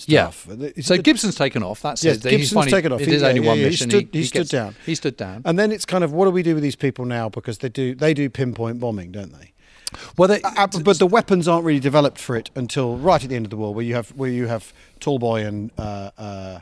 stuff. 0.00 0.46
Yeah. 0.48 0.68
So 0.82 0.94
it- 0.94 1.02
Gibson's 1.04 1.34
taken 1.34 1.62
off. 1.62 1.82
That's 1.82 2.02
Yes, 2.04 2.16
it. 2.16 2.22
He's 2.24 2.30
Gibson's 2.40 2.52
finally- 2.52 2.70
taken 2.72 2.92
off. 2.92 3.00
It 3.00 3.08
He- 3.08 3.14
is 3.14 3.22
yeah, 3.22 3.28
only 3.28 3.40
yeah, 3.42 3.46
one 3.48 3.56
yeah, 3.58 3.64
he 3.64 3.70
mission. 3.70 3.90
stood- 3.90 4.08
he 4.12 4.24
stood 4.24 4.38
gets- 4.40 4.50
down. 4.50 4.74
He 4.86 4.94
stood 4.94 5.16
down. 5.16 5.42
And 5.44 5.58
then 5.58 5.72
it's 5.72 5.84
kind 5.84 6.02
of 6.04 6.12
what 6.12 6.24
do 6.26 6.30
we 6.30 6.42
do 6.42 6.54
with 6.54 6.62
these 6.62 6.76
people 6.76 7.04
now 7.04 7.28
because 7.28 7.58
they 7.58 7.68
do 7.68 7.94
they 7.94 8.14
do 8.14 8.28
pinpoint 8.30 8.80
bombing, 8.80 9.12
don't 9.12 9.32
they? 9.32 9.52
Well, 10.16 10.28
they, 10.28 10.40
Uh, 10.42 10.68
but 10.84 10.98
the 11.00 11.06
weapons 11.06 11.48
aren't 11.48 11.64
really 11.64 11.80
developed 11.80 12.18
for 12.18 12.36
it 12.36 12.48
until 12.54 12.96
right 12.96 13.22
at 13.22 13.28
the 13.28 13.34
end 13.34 13.46
of 13.46 13.50
the 13.50 13.56
war, 13.56 13.74
where 13.74 13.84
you 13.84 13.94
have 13.94 14.10
where 14.10 14.30
you 14.30 14.46
have 14.46 14.72
Tallboy 15.00 15.46
and 15.46 15.70
uh, 15.76 16.10
uh, 16.16 16.60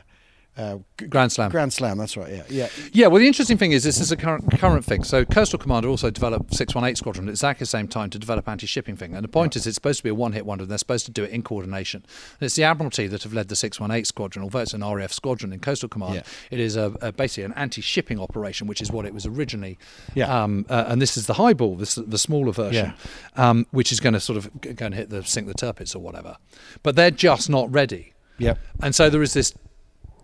uh, 0.59 0.77
Grand 1.09 1.31
Slam. 1.31 1.49
Grand 1.49 1.71
Slam. 1.71 1.97
That's 1.97 2.17
right. 2.17 2.29
Yeah, 2.31 2.43
yeah. 2.49 2.69
Yeah, 2.91 3.07
well, 3.07 3.19
the 3.19 3.27
interesting 3.27 3.57
thing 3.57 3.71
is 3.71 3.83
this 3.83 3.99
is 3.99 4.11
a 4.11 4.17
current 4.17 4.51
current 4.59 4.83
thing. 4.83 5.03
So 5.05 5.23
Coastal 5.23 5.57
Commander 5.57 5.87
also 5.87 6.09
developed 6.09 6.53
618 6.53 6.95
Squadron 6.97 7.27
at 7.27 7.31
exactly 7.31 7.63
the 7.63 7.67
same 7.67 7.87
time 7.87 8.09
to 8.09 8.19
develop 8.19 8.47
anti-shipping 8.47 8.97
thing. 8.97 9.15
And 9.15 9.23
the 9.23 9.29
point 9.29 9.55
is 9.55 9.65
it's 9.65 9.75
supposed 9.75 9.99
to 9.99 10.03
be 10.03 10.09
a 10.09 10.15
one-hit 10.15 10.45
wonder 10.45 10.63
and 10.63 10.71
they're 10.71 10.77
supposed 10.77 11.05
to 11.05 11.11
do 11.11 11.23
it 11.23 11.31
in 11.31 11.43
coordination. 11.43 12.03
And 12.39 12.45
it's 12.45 12.55
the 12.55 12.63
Admiralty 12.63 13.07
that 13.07 13.23
have 13.23 13.33
led 13.33 13.47
the 13.47 13.55
618 13.55 14.03
Squadron, 14.03 14.43
although 14.43 14.59
it's 14.59 14.73
an 14.73 14.83
RAF 14.83 15.13
squadron 15.13 15.53
in 15.53 15.59
Coastal 15.59 15.87
Command. 15.87 16.15
Yeah. 16.15 16.23
It 16.51 16.59
is 16.59 16.75
a, 16.75 16.93
a 17.01 17.13
basically 17.13 17.43
an 17.43 17.53
anti-shipping 17.53 18.19
operation, 18.19 18.67
which 18.67 18.81
is 18.81 18.91
what 18.91 19.05
it 19.05 19.13
was 19.13 19.25
originally. 19.25 19.77
Yeah. 20.13 20.43
Um, 20.43 20.65
uh, 20.69 20.85
and 20.87 21.01
this 21.01 21.15
is 21.15 21.25
the 21.25 21.35
highball, 21.35 21.77
this 21.77 21.95
the 21.95 22.17
smaller 22.17 22.51
version, 22.51 22.93
um, 23.37 23.65
which 23.71 23.93
is 23.93 24.01
going 24.01 24.13
to 24.13 24.19
sort 24.19 24.37
of 24.37 24.49
g- 24.61 24.73
go 24.73 24.87
and 24.87 24.95
hit 24.95 25.09
the 25.09 25.23
sink 25.23 25.47
the 25.47 25.53
Tirpitz 25.53 25.95
or 25.95 25.99
whatever. 25.99 26.35
But 26.83 26.95
they're 26.97 27.11
just 27.11 27.49
not 27.49 27.71
ready. 27.71 28.13
Yep. 28.39 28.57
And 28.81 28.95
so 28.95 29.09
there 29.09 29.21
is 29.21 29.33
this 29.33 29.53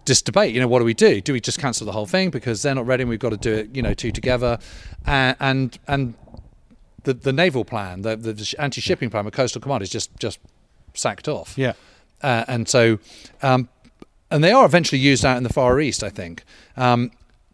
this 0.06 0.22
debate. 0.22 0.54
You 0.54 0.60
know, 0.62 0.68
what 0.68 0.80
do 0.80 0.86
we 0.86 0.94
do? 0.94 1.22
Do 1.22 1.34
we 1.34 1.40
just 1.42 1.60
cancel 1.60 1.86
the 1.86 1.92
whole 1.92 2.06
thing 2.06 2.30
because 2.30 2.62
they're 2.62 2.76
not 2.76 2.86
ready 2.86 3.02
and 3.04 3.10
we've 3.10 3.20
got 3.20 3.30
to 3.32 3.38
do 3.38 3.54
it? 3.54 3.76
You 3.76 3.82
know, 3.82 3.94
two 3.94 4.12
together, 4.12 4.60
and 5.06 5.36
and, 5.40 5.80
and 5.88 6.14
the 7.04 7.14
the 7.14 7.34
naval 7.34 7.66
plan, 7.66 8.02
the 8.02 8.16
the 8.16 8.56
anti 8.60 8.82
shipping 8.82 9.10
plan 9.10 9.26
with 9.26 9.34
Coastal 9.34 9.62
Command 9.62 9.84
is 9.84 9.90
just 9.90 10.16
just 10.18 10.40
sacked 10.94 11.28
off. 11.28 11.58
Yeah. 11.58 11.74
Uh, 12.24 12.46
and 12.48 12.68
so, 12.68 12.98
um, 13.42 13.70
and 14.32 14.44
they 14.44 14.52
are 14.52 14.66
eventually 14.66 15.00
used 15.00 15.24
out 15.26 15.38
in 15.38 15.44
the 15.44 15.54
Far 15.54 15.80
East, 15.80 16.04
I 16.04 16.10
think. 16.10 16.44
Um, 16.78 17.12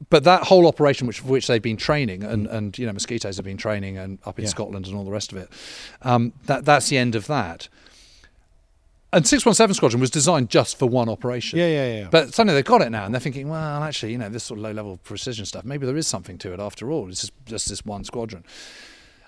but 0.10 0.24
that 0.24 0.43
whole 0.43 0.68
operation, 0.68 1.08
which 1.08 1.24
which 1.24 1.47
they've 1.47 1.62
been 1.62 1.78
training, 1.78 2.24
and, 2.24 2.47
and 2.47 2.78
you 2.78 2.86
know 2.86 2.93
mosquitoes 2.93 3.36
have 3.38 3.45
been 3.45 3.58
training, 3.58 3.97
and 3.97 4.20
up 4.26 4.39
in 4.39 4.45
Yeah. 4.45 4.49
Scotland 4.52 4.88
and 4.88 4.95
all 4.95 5.04
the 5.04 5.12
rest 5.12 5.32
of 5.32 5.38
it, 5.38 5.49
um, 6.04 6.34
that 6.45 6.66
that's 6.66 6.89
the 6.89 6.97
end 6.97 7.16
of 7.16 7.28
that. 7.28 7.68
And 9.14 9.28
617 9.28 9.74
Squadron 9.76 9.99
was 9.99 10.09
designed 10.09 10.49
just 10.49 10.80
for 10.80 10.86
one 10.88 11.09
operation. 11.09 11.59
Yeah, 11.59 11.68
yeah, 11.68 11.97
yeah. 11.99 12.07
But 12.09 12.34
suddenly 12.34 12.53
they've 12.53 12.64
got 12.64 12.82
it 12.82 12.89
now, 12.91 13.03
and 13.03 13.14
they're 13.14 13.20
thinking, 13.20 13.49
well, 13.49 13.84
actually, 13.84 14.14
you 14.14 14.18
know, 14.18 14.30
this 14.30 14.43
sort 14.45 14.57
of 14.59 14.64
low 14.64 14.72
level 14.72 14.97
precision 15.03 15.45
stuff, 15.45 15.66
maybe 15.66 15.86
there 15.86 15.97
is 15.97 16.07
something 16.07 16.38
to 16.39 16.53
it 16.53 16.59
after 16.62 16.91
all. 16.91 17.09
It's 17.09 17.22
just, 17.22 17.34
just 17.45 17.70
this 17.70 17.86
one 17.86 18.05
squadron. 18.05 18.45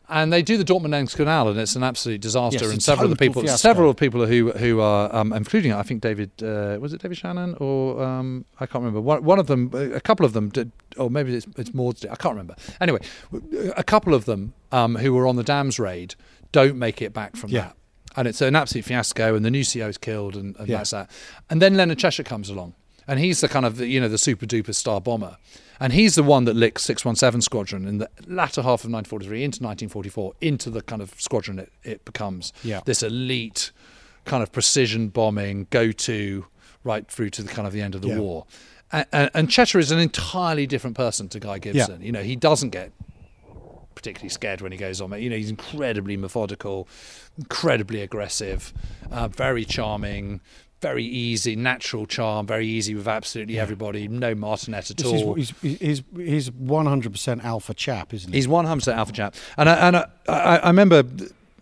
And 0.09 0.31
they 0.31 0.41
do 0.41 0.57
the 0.57 0.65
Dortmund 0.65 1.15
Canal, 1.15 1.47
and 1.49 1.59
it's 1.59 1.75
an 1.75 1.84
absolute 1.84 2.21
disaster. 2.21 2.63
Yes, 2.65 2.71
and 2.73 2.84
several 2.84 3.05
of 3.05 3.17
the 3.17 3.25
people, 3.25 3.41
fiasco. 3.41 3.57
several 3.57 3.89
of 3.89 3.95
the 3.95 3.99
people 3.99 4.25
who 4.25 4.51
who 4.51 4.81
are, 4.81 5.13
um, 5.15 5.31
including 5.31 5.71
I 5.71 5.81
think 5.81 6.01
David, 6.01 6.29
uh, 6.43 6.77
was 6.79 6.93
it 6.93 7.01
David 7.01 7.17
Shannon 7.17 7.55
or 7.55 8.03
um, 8.03 8.43
I 8.59 8.65
can't 8.65 8.84
remember. 8.84 8.99
One, 8.99 9.23
one 9.23 9.39
of 9.39 9.47
them, 9.47 9.71
a 9.73 10.01
couple 10.01 10.25
of 10.25 10.34
them 10.34 10.49
did, 10.49 10.71
or 10.97 11.09
maybe 11.09 11.34
it's, 11.34 11.47
it's 11.57 11.69
Maudslay. 11.71 12.11
I 12.11 12.15
can't 12.15 12.34
remember. 12.36 12.55
Anyway, 12.81 12.99
a 13.77 13.84
couple 13.84 14.13
of 14.13 14.25
them 14.25 14.53
um, 14.73 14.95
who 14.97 15.13
were 15.13 15.25
on 15.25 15.38
the 15.38 15.43
dams 15.43 15.79
raid 15.79 16.15
don't 16.51 16.77
make 16.77 17.01
it 17.01 17.13
back 17.13 17.36
from 17.38 17.49
Yeah. 17.49 17.61
that 17.61 17.77
and 18.16 18.28
it's 18.28 18.41
an 18.41 18.55
absolute 18.55 18.86
fiasco, 18.86 19.36
and 19.36 19.43
the 19.45 19.51
new 19.51 19.64
CO 19.66 19.88
is 19.88 19.97
killed, 19.97 20.36
and, 20.36 20.55
and 20.57 20.68
Yeah. 20.68 20.78
that's 20.78 20.91
that. 20.91 21.09
And 21.49 21.61
then 21.61 21.76
Leonard 21.76 21.99
Cheshire 21.99 22.24
comes 22.24 22.49
along, 22.49 22.74
and 23.07 23.20
he's 23.20 23.41
the 23.41 23.47
kind 23.49 23.66
of 23.66 23.80
you 23.80 23.99
know 24.01 24.09
the 24.09 24.18
super 24.18 24.45
duper 24.45 24.74
star 24.74 25.01
bomber, 25.01 25.38
and 25.80 25.93
he's 25.93 26.16
the 26.16 26.24
one 26.24 26.45
that 26.45 26.55
licks 26.55 26.84
617 26.84 27.41
Squadron 27.41 27.88
in 27.88 27.97
the 27.97 28.09
latter 28.28 28.61
half 28.61 28.84
of 28.86 28.91
1943 28.91 29.43
into 29.43 29.64
1944 29.64 30.34
into 30.41 30.70
the 30.70 30.82
kind 30.82 31.01
of 31.01 31.14
squadron 31.20 31.59
it, 31.59 31.72
it 31.84 32.05
becomes. 32.05 32.53
Yeah. 32.64 32.82
This 32.86 33.03
elite 33.03 33.72
kind 34.26 34.41
of 34.43 34.51
precision 34.51 35.09
bombing 35.09 35.68
go 35.70 35.91
to 35.91 36.45
right 36.86 37.05
through 37.09 37.30
to 37.32 37.41
the 37.43 37.49
kind 37.49 37.68
of 37.68 37.74
the 37.74 37.82
end 37.82 37.95
of 37.95 38.01
the 38.01 38.09
Yeah. 38.09 38.20
war. 38.20 38.45
And, 38.91 39.05
and, 39.11 39.32
and 39.34 39.49
Cheshire 39.49 39.80
is 39.80 39.91
an 39.91 39.99
entirely 39.99 40.68
different 40.68 40.95
person 40.95 41.28
to 41.30 41.39
Guy 41.39 41.57
Gibson. 41.59 42.01
You 42.01 42.11
know, 42.11 42.22
he 42.24 42.36
doesn't 42.36 42.70
get 42.70 42.91
particularly 44.04 44.30
scared 44.30 44.60
when 44.60 44.74
he 44.74 44.78
goes 44.78 44.99
on. 44.99 45.14
It. 45.14 45.22
You 45.22 45.30
know, 45.30 45.38
he's 45.38 45.49
incredibly 45.49 46.18
methodical, 46.18 46.89
incredibly 47.38 48.01
aggressive, 48.01 48.74
uh, 49.10 49.30
very 49.30 49.64
charming, 49.64 50.41
very 50.82 51.06
easy, 51.06 51.56
natural 51.56 52.06
charm, 52.06 52.45
very 52.45 52.68
easy 52.68 52.95
with 52.95 53.08
absolutely 53.08 53.58
everybody. 53.58 54.10
No 54.10 54.36
martinet 54.36 54.91
at 54.91 54.97
This 54.97 55.08
all. 55.08 55.36
is, 55.36 55.54
he's, 55.62 55.80
he's 55.80 56.04
he's 56.18 56.49
100% 56.49 57.43
alpha 57.45 57.74
chap, 57.74 58.14
isn't 58.14 58.30
he? 58.34 58.38
He's 58.38 58.47
one 58.47 58.66
hundred 58.66 58.82
percent 58.82 58.97
alpha 58.97 59.14
chap, 59.14 59.36
and 59.58 59.70
I, 59.70 59.76
and 59.88 59.95
I, 59.95 60.06
I, 60.28 60.58
I 60.58 60.68
remember 60.68 61.04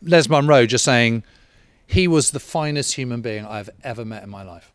Les 0.02 0.28
Munro 0.28 0.66
just 0.66 0.84
saying 0.84 1.24
he 1.86 2.08
was 2.08 2.32
the 2.32 2.40
finest 2.40 2.96
human 2.96 3.22
being 3.22 3.46
I've 3.46 3.70
ever 3.84 4.04
met 4.04 4.24
in 4.24 4.32
my 4.32 4.42
life. 4.42 4.74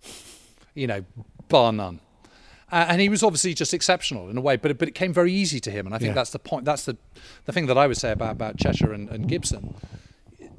You 0.75 0.87
know, 0.87 1.05
bar 1.49 1.73
none. 1.73 1.99
Uh, 2.77 2.85
and 2.91 3.01
he 3.01 3.09
was 3.09 3.23
obviously 3.23 3.55
just 3.55 3.73
exceptional 3.73 4.29
in 4.29 4.37
a 4.37 4.41
way, 4.41 4.57
but 4.57 4.71
it, 4.73 4.79
but 4.79 4.87
it 4.89 4.95
came 4.95 5.13
very 5.13 5.33
easy 5.33 5.61
to 5.61 5.71
him, 5.71 5.87
and 5.87 5.95
I 5.95 5.99
think 5.99 6.11
Yeah. 6.11 6.15
that's 6.21 6.31
the 6.31 6.39
point. 6.39 6.65
That's 6.65 6.85
the 6.85 6.97
the 7.47 7.53
thing 7.53 7.67
that 7.69 7.79
I 7.79 7.87
would 7.87 7.97
say 7.97 8.11
about 8.13 8.33
about 8.33 8.59
Cheshire 8.59 8.93
and, 8.93 9.09
and 9.09 9.27
Gibson 9.29 9.75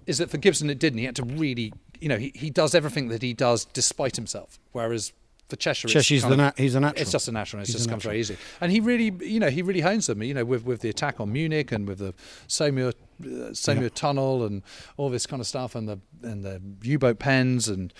is 0.07 0.17
that 0.17 0.29
for 0.31 0.37
Gibson 0.37 0.69
it 0.69 0.79
didn't. 0.79 0.99
He 0.99 1.05
had 1.05 1.15
to 1.17 1.23
really, 1.23 1.73
you 2.01 2.09
know, 2.09 2.17
he, 2.17 2.31
he 2.33 2.49
does 2.49 2.73
everything 2.73 3.09
that 3.09 3.21
he 3.21 3.33
does 3.33 3.65
despite 3.65 4.15
himself, 4.15 4.57
whereas 4.71 5.13
for 5.49 5.57
Cheshire, 5.57 5.87
it's 5.87 5.93
Cheshire's 5.93 6.23
the 6.23 6.35
na- 6.35 6.51
he's 6.57 6.75
a 6.75 6.79
natural. 6.79 7.01
It's 7.01 7.11
just 7.11 7.27
a 7.27 7.31
natural. 7.31 7.61
It 7.61 7.67
He's 7.67 7.75
just 7.75 7.89
comes 7.89 8.03
very 8.03 8.19
easy. 8.19 8.35
And 8.61 8.71
he 8.71 8.79
really, 8.81 9.09
you 9.33 9.39
know, 9.39 9.49
he 9.49 9.61
really 9.61 9.81
hones 9.81 10.07
them. 10.07 10.23
You 10.23 10.33
know, 10.33 10.43
with 10.45 10.65
with 10.65 10.81
the 10.81 10.89
attack 10.89 11.19
on 11.19 11.31
Munich 11.31 11.71
and 11.71 11.87
with 11.87 11.99
the 11.99 12.13
Saumur, 12.47 12.93
uh, 13.23 13.81
Yeah. 13.81 13.89
tunnel 13.93 14.43
and 14.45 14.63
all 14.97 15.09
this 15.09 15.25
kind 15.27 15.39
of 15.39 15.47
stuff, 15.47 15.75
and 15.75 15.87
the 15.87 15.99
and 16.23 16.43
the 16.43 16.61
U-boat 16.81 17.19
pens 17.19 17.67
and 17.69 17.93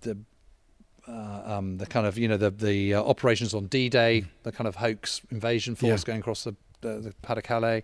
the 0.00 0.18
uh, 1.08 1.42
um, 1.56 1.78
the 1.78 1.86
kind 1.86 2.06
of 2.06 2.18
you 2.18 2.28
know 2.28 2.36
the 2.36 2.50
the 2.50 2.94
uh, 2.94 3.02
operations 3.02 3.54
on 3.54 3.66
D-Day, 3.66 4.24
the 4.42 4.52
kind 4.52 4.68
of 4.68 4.76
hoax 4.76 5.20
invasion 5.30 5.74
force 5.74 6.02
Yeah. 6.02 6.06
going 6.06 6.20
across 6.20 6.44
the 6.44 6.54
the, 6.80 7.00
the 7.00 7.14
Pas 7.22 7.34
de 7.34 7.42
Calais, 7.42 7.82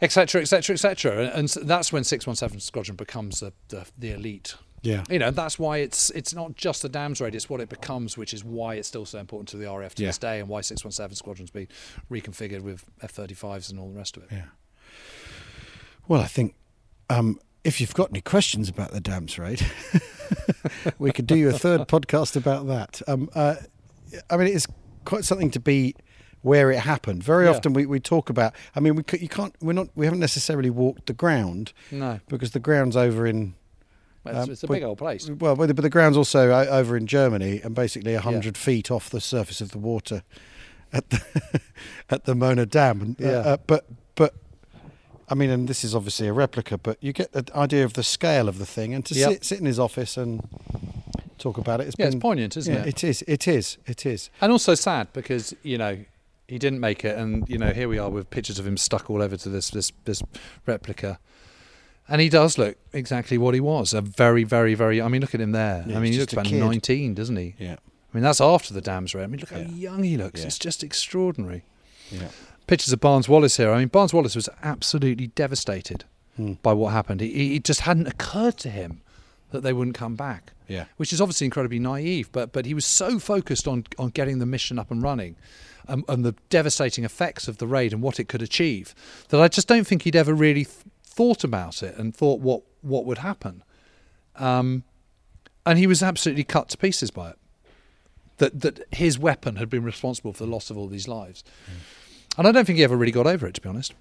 etc., 0.00 0.40
etc., 0.40 0.74
etc. 0.74 1.30
And 1.34 1.48
that's 1.48 1.92
when 1.92 2.04
617 2.04 2.60
Squadron 2.60 2.96
becomes 2.96 3.40
the, 3.40 3.52
the 3.68 3.86
the 3.98 4.12
elite. 4.12 4.54
Yeah. 4.84 5.04
You 5.08 5.18
know, 5.20 5.30
that's 5.30 5.58
why 5.60 5.78
it's 5.78 6.10
it's 6.10 6.34
not 6.34 6.56
just 6.56 6.82
the 6.82 6.88
dams 6.88 7.20
raid, 7.20 7.34
it's 7.34 7.48
what 7.48 7.60
it 7.60 7.68
becomes, 7.68 8.16
which 8.18 8.34
is 8.34 8.42
why 8.44 8.74
it's 8.74 8.88
still 8.88 9.06
so 9.06 9.18
important 9.18 9.48
to 9.50 9.56
the 9.56 9.66
RAF 9.70 9.94
to 9.96 10.02
Yeah. 10.02 10.08
this 10.08 10.18
day 10.18 10.40
and 10.40 10.48
why 10.48 10.60
617 10.60 11.14
Squadron's 11.16 11.50
been 11.52 11.68
reconfigured 12.10 12.62
with 12.62 12.84
F-35s 13.00 13.70
and 13.70 13.78
all 13.78 13.90
the 13.90 13.96
rest 13.96 14.16
of 14.16 14.24
it. 14.24 14.30
Yeah. 14.32 14.44
Well, 16.08 16.20
I 16.20 16.26
think 16.26 16.54
um, 17.10 17.38
if 17.64 17.80
you've 17.80 17.94
got 17.94 18.10
any 18.10 18.20
questions 18.20 18.68
about 18.68 18.90
the 18.92 19.00
dams 19.00 19.38
raid, 19.38 19.64
we 20.98 21.12
could 21.12 21.26
do 21.26 21.36
you 21.36 21.48
a 21.48 21.52
third 21.58 21.82
podcast 21.88 22.36
about 22.36 22.66
that. 22.66 23.02
Um, 23.06 23.28
uh, 23.34 23.56
I 24.30 24.36
mean, 24.36 24.48
it's 24.54 24.66
quite 25.04 25.24
something 25.24 25.50
to 25.52 25.60
be 25.60 25.94
where 26.42 26.70
it 26.72 26.80
happened. 26.80 27.22
Very 27.22 27.44
Yeah. 27.44 27.50
often 27.52 27.72
we, 27.72 27.86
we 27.86 28.00
talk 28.00 28.28
about. 28.30 28.52
I 28.74 28.80
mean, 28.80 28.96
we 28.96 29.04
you 29.18 29.28
can't. 29.28 29.54
We're 29.60 29.72
not. 29.74 29.88
We 29.94 30.06
haven't 30.06 30.20
necessarily 30.20 30.70
walked 30.70 31.06
the 31.06 31.12
ground. 31.12 31.72
No. 31.90 32.20
because 32.28 32.50
the 32.50 32.60
ground's 32.60 32.96
over 32.96 33.26
in. 33.26 33.54
Well, 34.24 34.36
it's, 34.36 34.44
um, 34.46 34.52
it's 34.52 34.62
a 34.62 34.68
big 34.68 34.82
old 34.84 34.98
place. 34.98 35.28
Well, 35.28 35.56
but 35.56 35.66
the, 35.66 35.74
but 35.74 35.82
the 35.82 35.90
ground's 35.90 36.16
also 36.16 36.50
over 36.52 36.96
in 36.96 37.06
Germany 37.06 37.60
and 37.62 37.74
basically 37.74 38.14
hundred 38.14 38.56
feet 38.56 38.90
off 38.90 39.10
the 39.10 39.20
surface 39.20 39.60
of 39.60 39.70
the 39.72 39.78
water 39.78 40.22
at 40.92 41.10
the 41.10 41.60
at 42.10 42.24
the 42.24 42.34
Möhne 42.34 42.68
Dam. 42.68 43.00
And, 43.00 43.20
uh, 43.20 43.24
Yeah. 43.24 43.36
uh, 43.38 43.56
but 43.66 43.86
but 44.14 44.34
I 45.32 45.34
mean, 45.34 45.50
and 45.50 45.66
this 45.66 45.82
is 45.82 45.94
obviously 45.94 46.28
a 46.28 46.32
replica, 46.34 46.76
but 46.76 46.98
you 47.00 47.12
get 47.14 47.32
the 47.32 47.44
idea 47.56 47.84
of 47.84 47.94
the 47.94 48.02
scale 48.02 48.48
of 48.48 48.58
the 48.58 48.66
thing, 48.66 48.92
and 48.94 49.02
to 49.06 49.14
Yep. 49.14 49.30
sit 49.30 49.44
sit 49.44 49.58
in 49.60 49.66
his 49.66 49.78
office 49.78 50.16
and 50.18 50.46
talk 51.38 51.56
about 51.58 51.80
it. 51.80 51.86
It's 51.86 51.96
Yeah, 51.98 52.06
it's 52.06 52.14
been- 52.14 52.20
poignant, 52.20 52.56
isn't 52.56 52.72
yeah, 52.74 52.82
it? 52.82 52.88
It 52.88 53.04
is. 53.04 53.24
It 53.26 53.48
is. 53.48 53.78
It 53.86 54.04
is. 54.04 54.30
And 54.42 54.52
also 54.52 54.74
sad 54.74 55.08
because 55.14 55.54
you 55.62 55.78
know 55.78 55.94
he 56.48 56.58
didn't 56.58 56.80
make 56.80 57.02
it, 57.04 57.16
and 57.16 57.48
you 57.48 57.56
know 57.56 57.72
here 57.72 57.88
we 57.88 57.98
are 57.98 58.10
with 58.10 58.28
pictures 58.28 58.58
of 58.58 58.66
him 58.66 58.76
stuck 58.76 59.08
all 59.10 59.22
over 59.22 59.36
to 59.38 59.48
this 59.48 59.70
this 59.70 59.90
this 60.04 60.22
replica, 60.66 61.18
and 62.08 62.20
he 62.20 62.28
does 62.28 62.58
look 62.58 62.76
exactly 62.92 63.38
what 63.38 63.54
he 63.54 63.60
was. 63.60 63.94
A 63.94 64.02
very 64.02 64.44
very 64.44 64.74
very. 64.74 65.00
I 65.00 65.08
mean, 65.08 65.22
look 65.22 65.34
at 65.34 65.40
him 65.40 65.52
there. 65.52 65.84
Yeah, 65.88 65.96
I 65.96 66.00
mean, 66.00 66.12
he 66.12 66.18
looks 66.18 66.34
about 66.34 66.44
kid. 66.44 66.60
nineteen, 66.60 67.14
doesn't 67.14 67.36
he? 67.36 67.54
Yeah. 67.58 67.76
I 68.12 68.18
mean, 68.18 68.22
that's 68.24 68.42
after 68.42 68.74
the 68.74 68.82
dams 68.82 69.14
raid. 69.14 69.24
I 69.24 69.26
mean, 69.28 69.40
look 69.40 69.48
how 69.50 69.60
young 69.60 70.02
he 70.02 70.18
looks. 70.18 70.44
It's 70.44 70.58
just 70.58 70.84
extraordinary. 70.84 71.64
Yeah. 72.10 72.28
Pictures 72.66 72.92
of 72.92 73.00
Barnes 73.00 73.28
Wallis 73.28 73.56
here. 73.56 73.72
I 73.72 73.78
mean, 73.78 73.88
Barnes 73.88 74.12
Wallis 74.14 74.34
was 74.36 74.48
absolutely 74.62 75.28
devastated 75.28 76.04
Hmm. 76.36 76.54
by 76.62 76.72
what 76.72 76.92
happened. 76.94 77.20
He, 77.20 77.56
it 77.56 77.64
just 77.64 77.80
hadn't 77.80 78.06
occurred 78.06 78.56
to 78.58 78.70
him 78.70 79.02
that 79.50 79.60
they 79.62 79.74
wouldn't 79.74 79.96
come 79.96 80.16
back. 80.16 80.52
Yeah. 80.66 80.86
Which 80.96 81.12
is 81.12 81.20
obviously 81.20 81.44
incredibly 81.44 81.78
naive, 81.78 82.30
but 82.32 82.52
but 82.52 82.64
he 82.64 82.72
was 82.72 82.86
so 82.86 83.18
focused 83.18 83.68
on 83.68 83.84
on 83.98 84.08
getting 84.08 84.38
the 84.38 84.46
mission 84.46 84.78
up 84.78 84.90
and 84.90 85.02
running, 85.02 85.36
um, 85.88 86.04
and 86.08 86.24
the 86.24 86.34
devastating 86.48 87.04
effects 87.04 87.48
of 87.48 87.58
the 87.58 87.66
raid 87.66 87.92
and 87.92 88.00
what 88.00 88.18
it 88.18 88.28
could 88.28 88.40
achieve, 88.40 88.94
that 89.28 89.40
I 89.42 89.48
just 89.48 89.68
don't 89.68 89.86
think 89.86 90.02
he'd 90.02 90.16
ever 90.16 90.32
really 90.32 90.64
th- 90.64 90.76
thought 91.04 91.44
about 91.44 91.82
it 91.82 91.98
and 91.98 92.16
thought 92.16 92.40
what 92.40 92.62
what 92.80 93.04
would 93.04 93.18
happen. 93.18 93.62
Um, 94.36 94.84
and 95.66 95.78
he 95.78 95.86
was 95.86 96.02
absolutely 96.02 96.44
cut 96.44 96.70
to 96.70 96.78
pieces 96.78 97.10
by 97.10 97.30
it. 97.30 97.38
That 98.38 98.60
that 98.62 98.80
his 98.94 99.18
weapon 99.18 99.56
had 99.56 99.68
been 99.68 99.84
responsible 99.84 100.32
for 100.32 100.44
the 100.46 100.50
loss 100.50 100.70
of 100.70 100.78
all 100.78 100.86
these 100.88 101.06
lives. 101.06 101.44
And 102.38 102.46
I 102.48 102.52
don't 102.52 102.64
think 102.64 102.78
he 102.78 102.84
ever 102.84 102.96
really 102.96 103.12
got 103.12 103.26
over 103.26 103.46
it, 103.46 103.54
to 103.54 103.60
be 103.60 103.68
honest. 103.68 103.94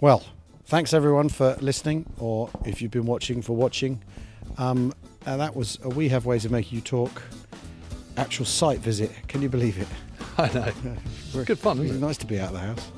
Well, 0.00 0.24
thanks 0.64 0.92
everyone 0.92 1.28
for 1.28 1.56
listening, 1.60 2.06
or 2.18 2.50
if 2.64 2.80
you've 2.82 2.90
been 2.90 3.06
watching, 3.06 3.42
for 3.42 3.54
watching. 3.54 4.02
Um, 4.58 4.92
and 5.26 5.40
that 5.40 5.54
was 5.54 5.78
a 5.84 5.88
We 5.88 6.08
Have 6.08 6.26
Ways 6.26 6.44
of 6.44 6.50
Making 6.50 6.76
You 6.76 6.82
Talk 6.82 7.22
actual 8.16 8.44
site 8.44 8.78
visit. 8.80 9.10
Can 9.28 9.40
you 9.42 9.48
believe 9.48 9.78
it? 9.78 9.88
I 10.38 10.52
know. 10.52 10.72
We're- 11.34 11.44
Good 11.44 11.58
fun, 11.58 11.78
isn't 11.80 11.96
it? 11.96 12.00
nice 12.00 12.16
to 12.18 12.26
be 12.26 12.40
out 12.40 12.48
of 12.48 12.54
the 12.54 12.58
house. 12.60 12.90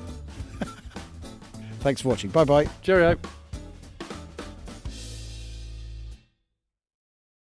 thanks 1.81 2.01
for 2.01 2.09
watching. 2.09 2.29
Bye 2.31 2.43
bye. 2.45 2.67
Cheerio. 2.81 3.17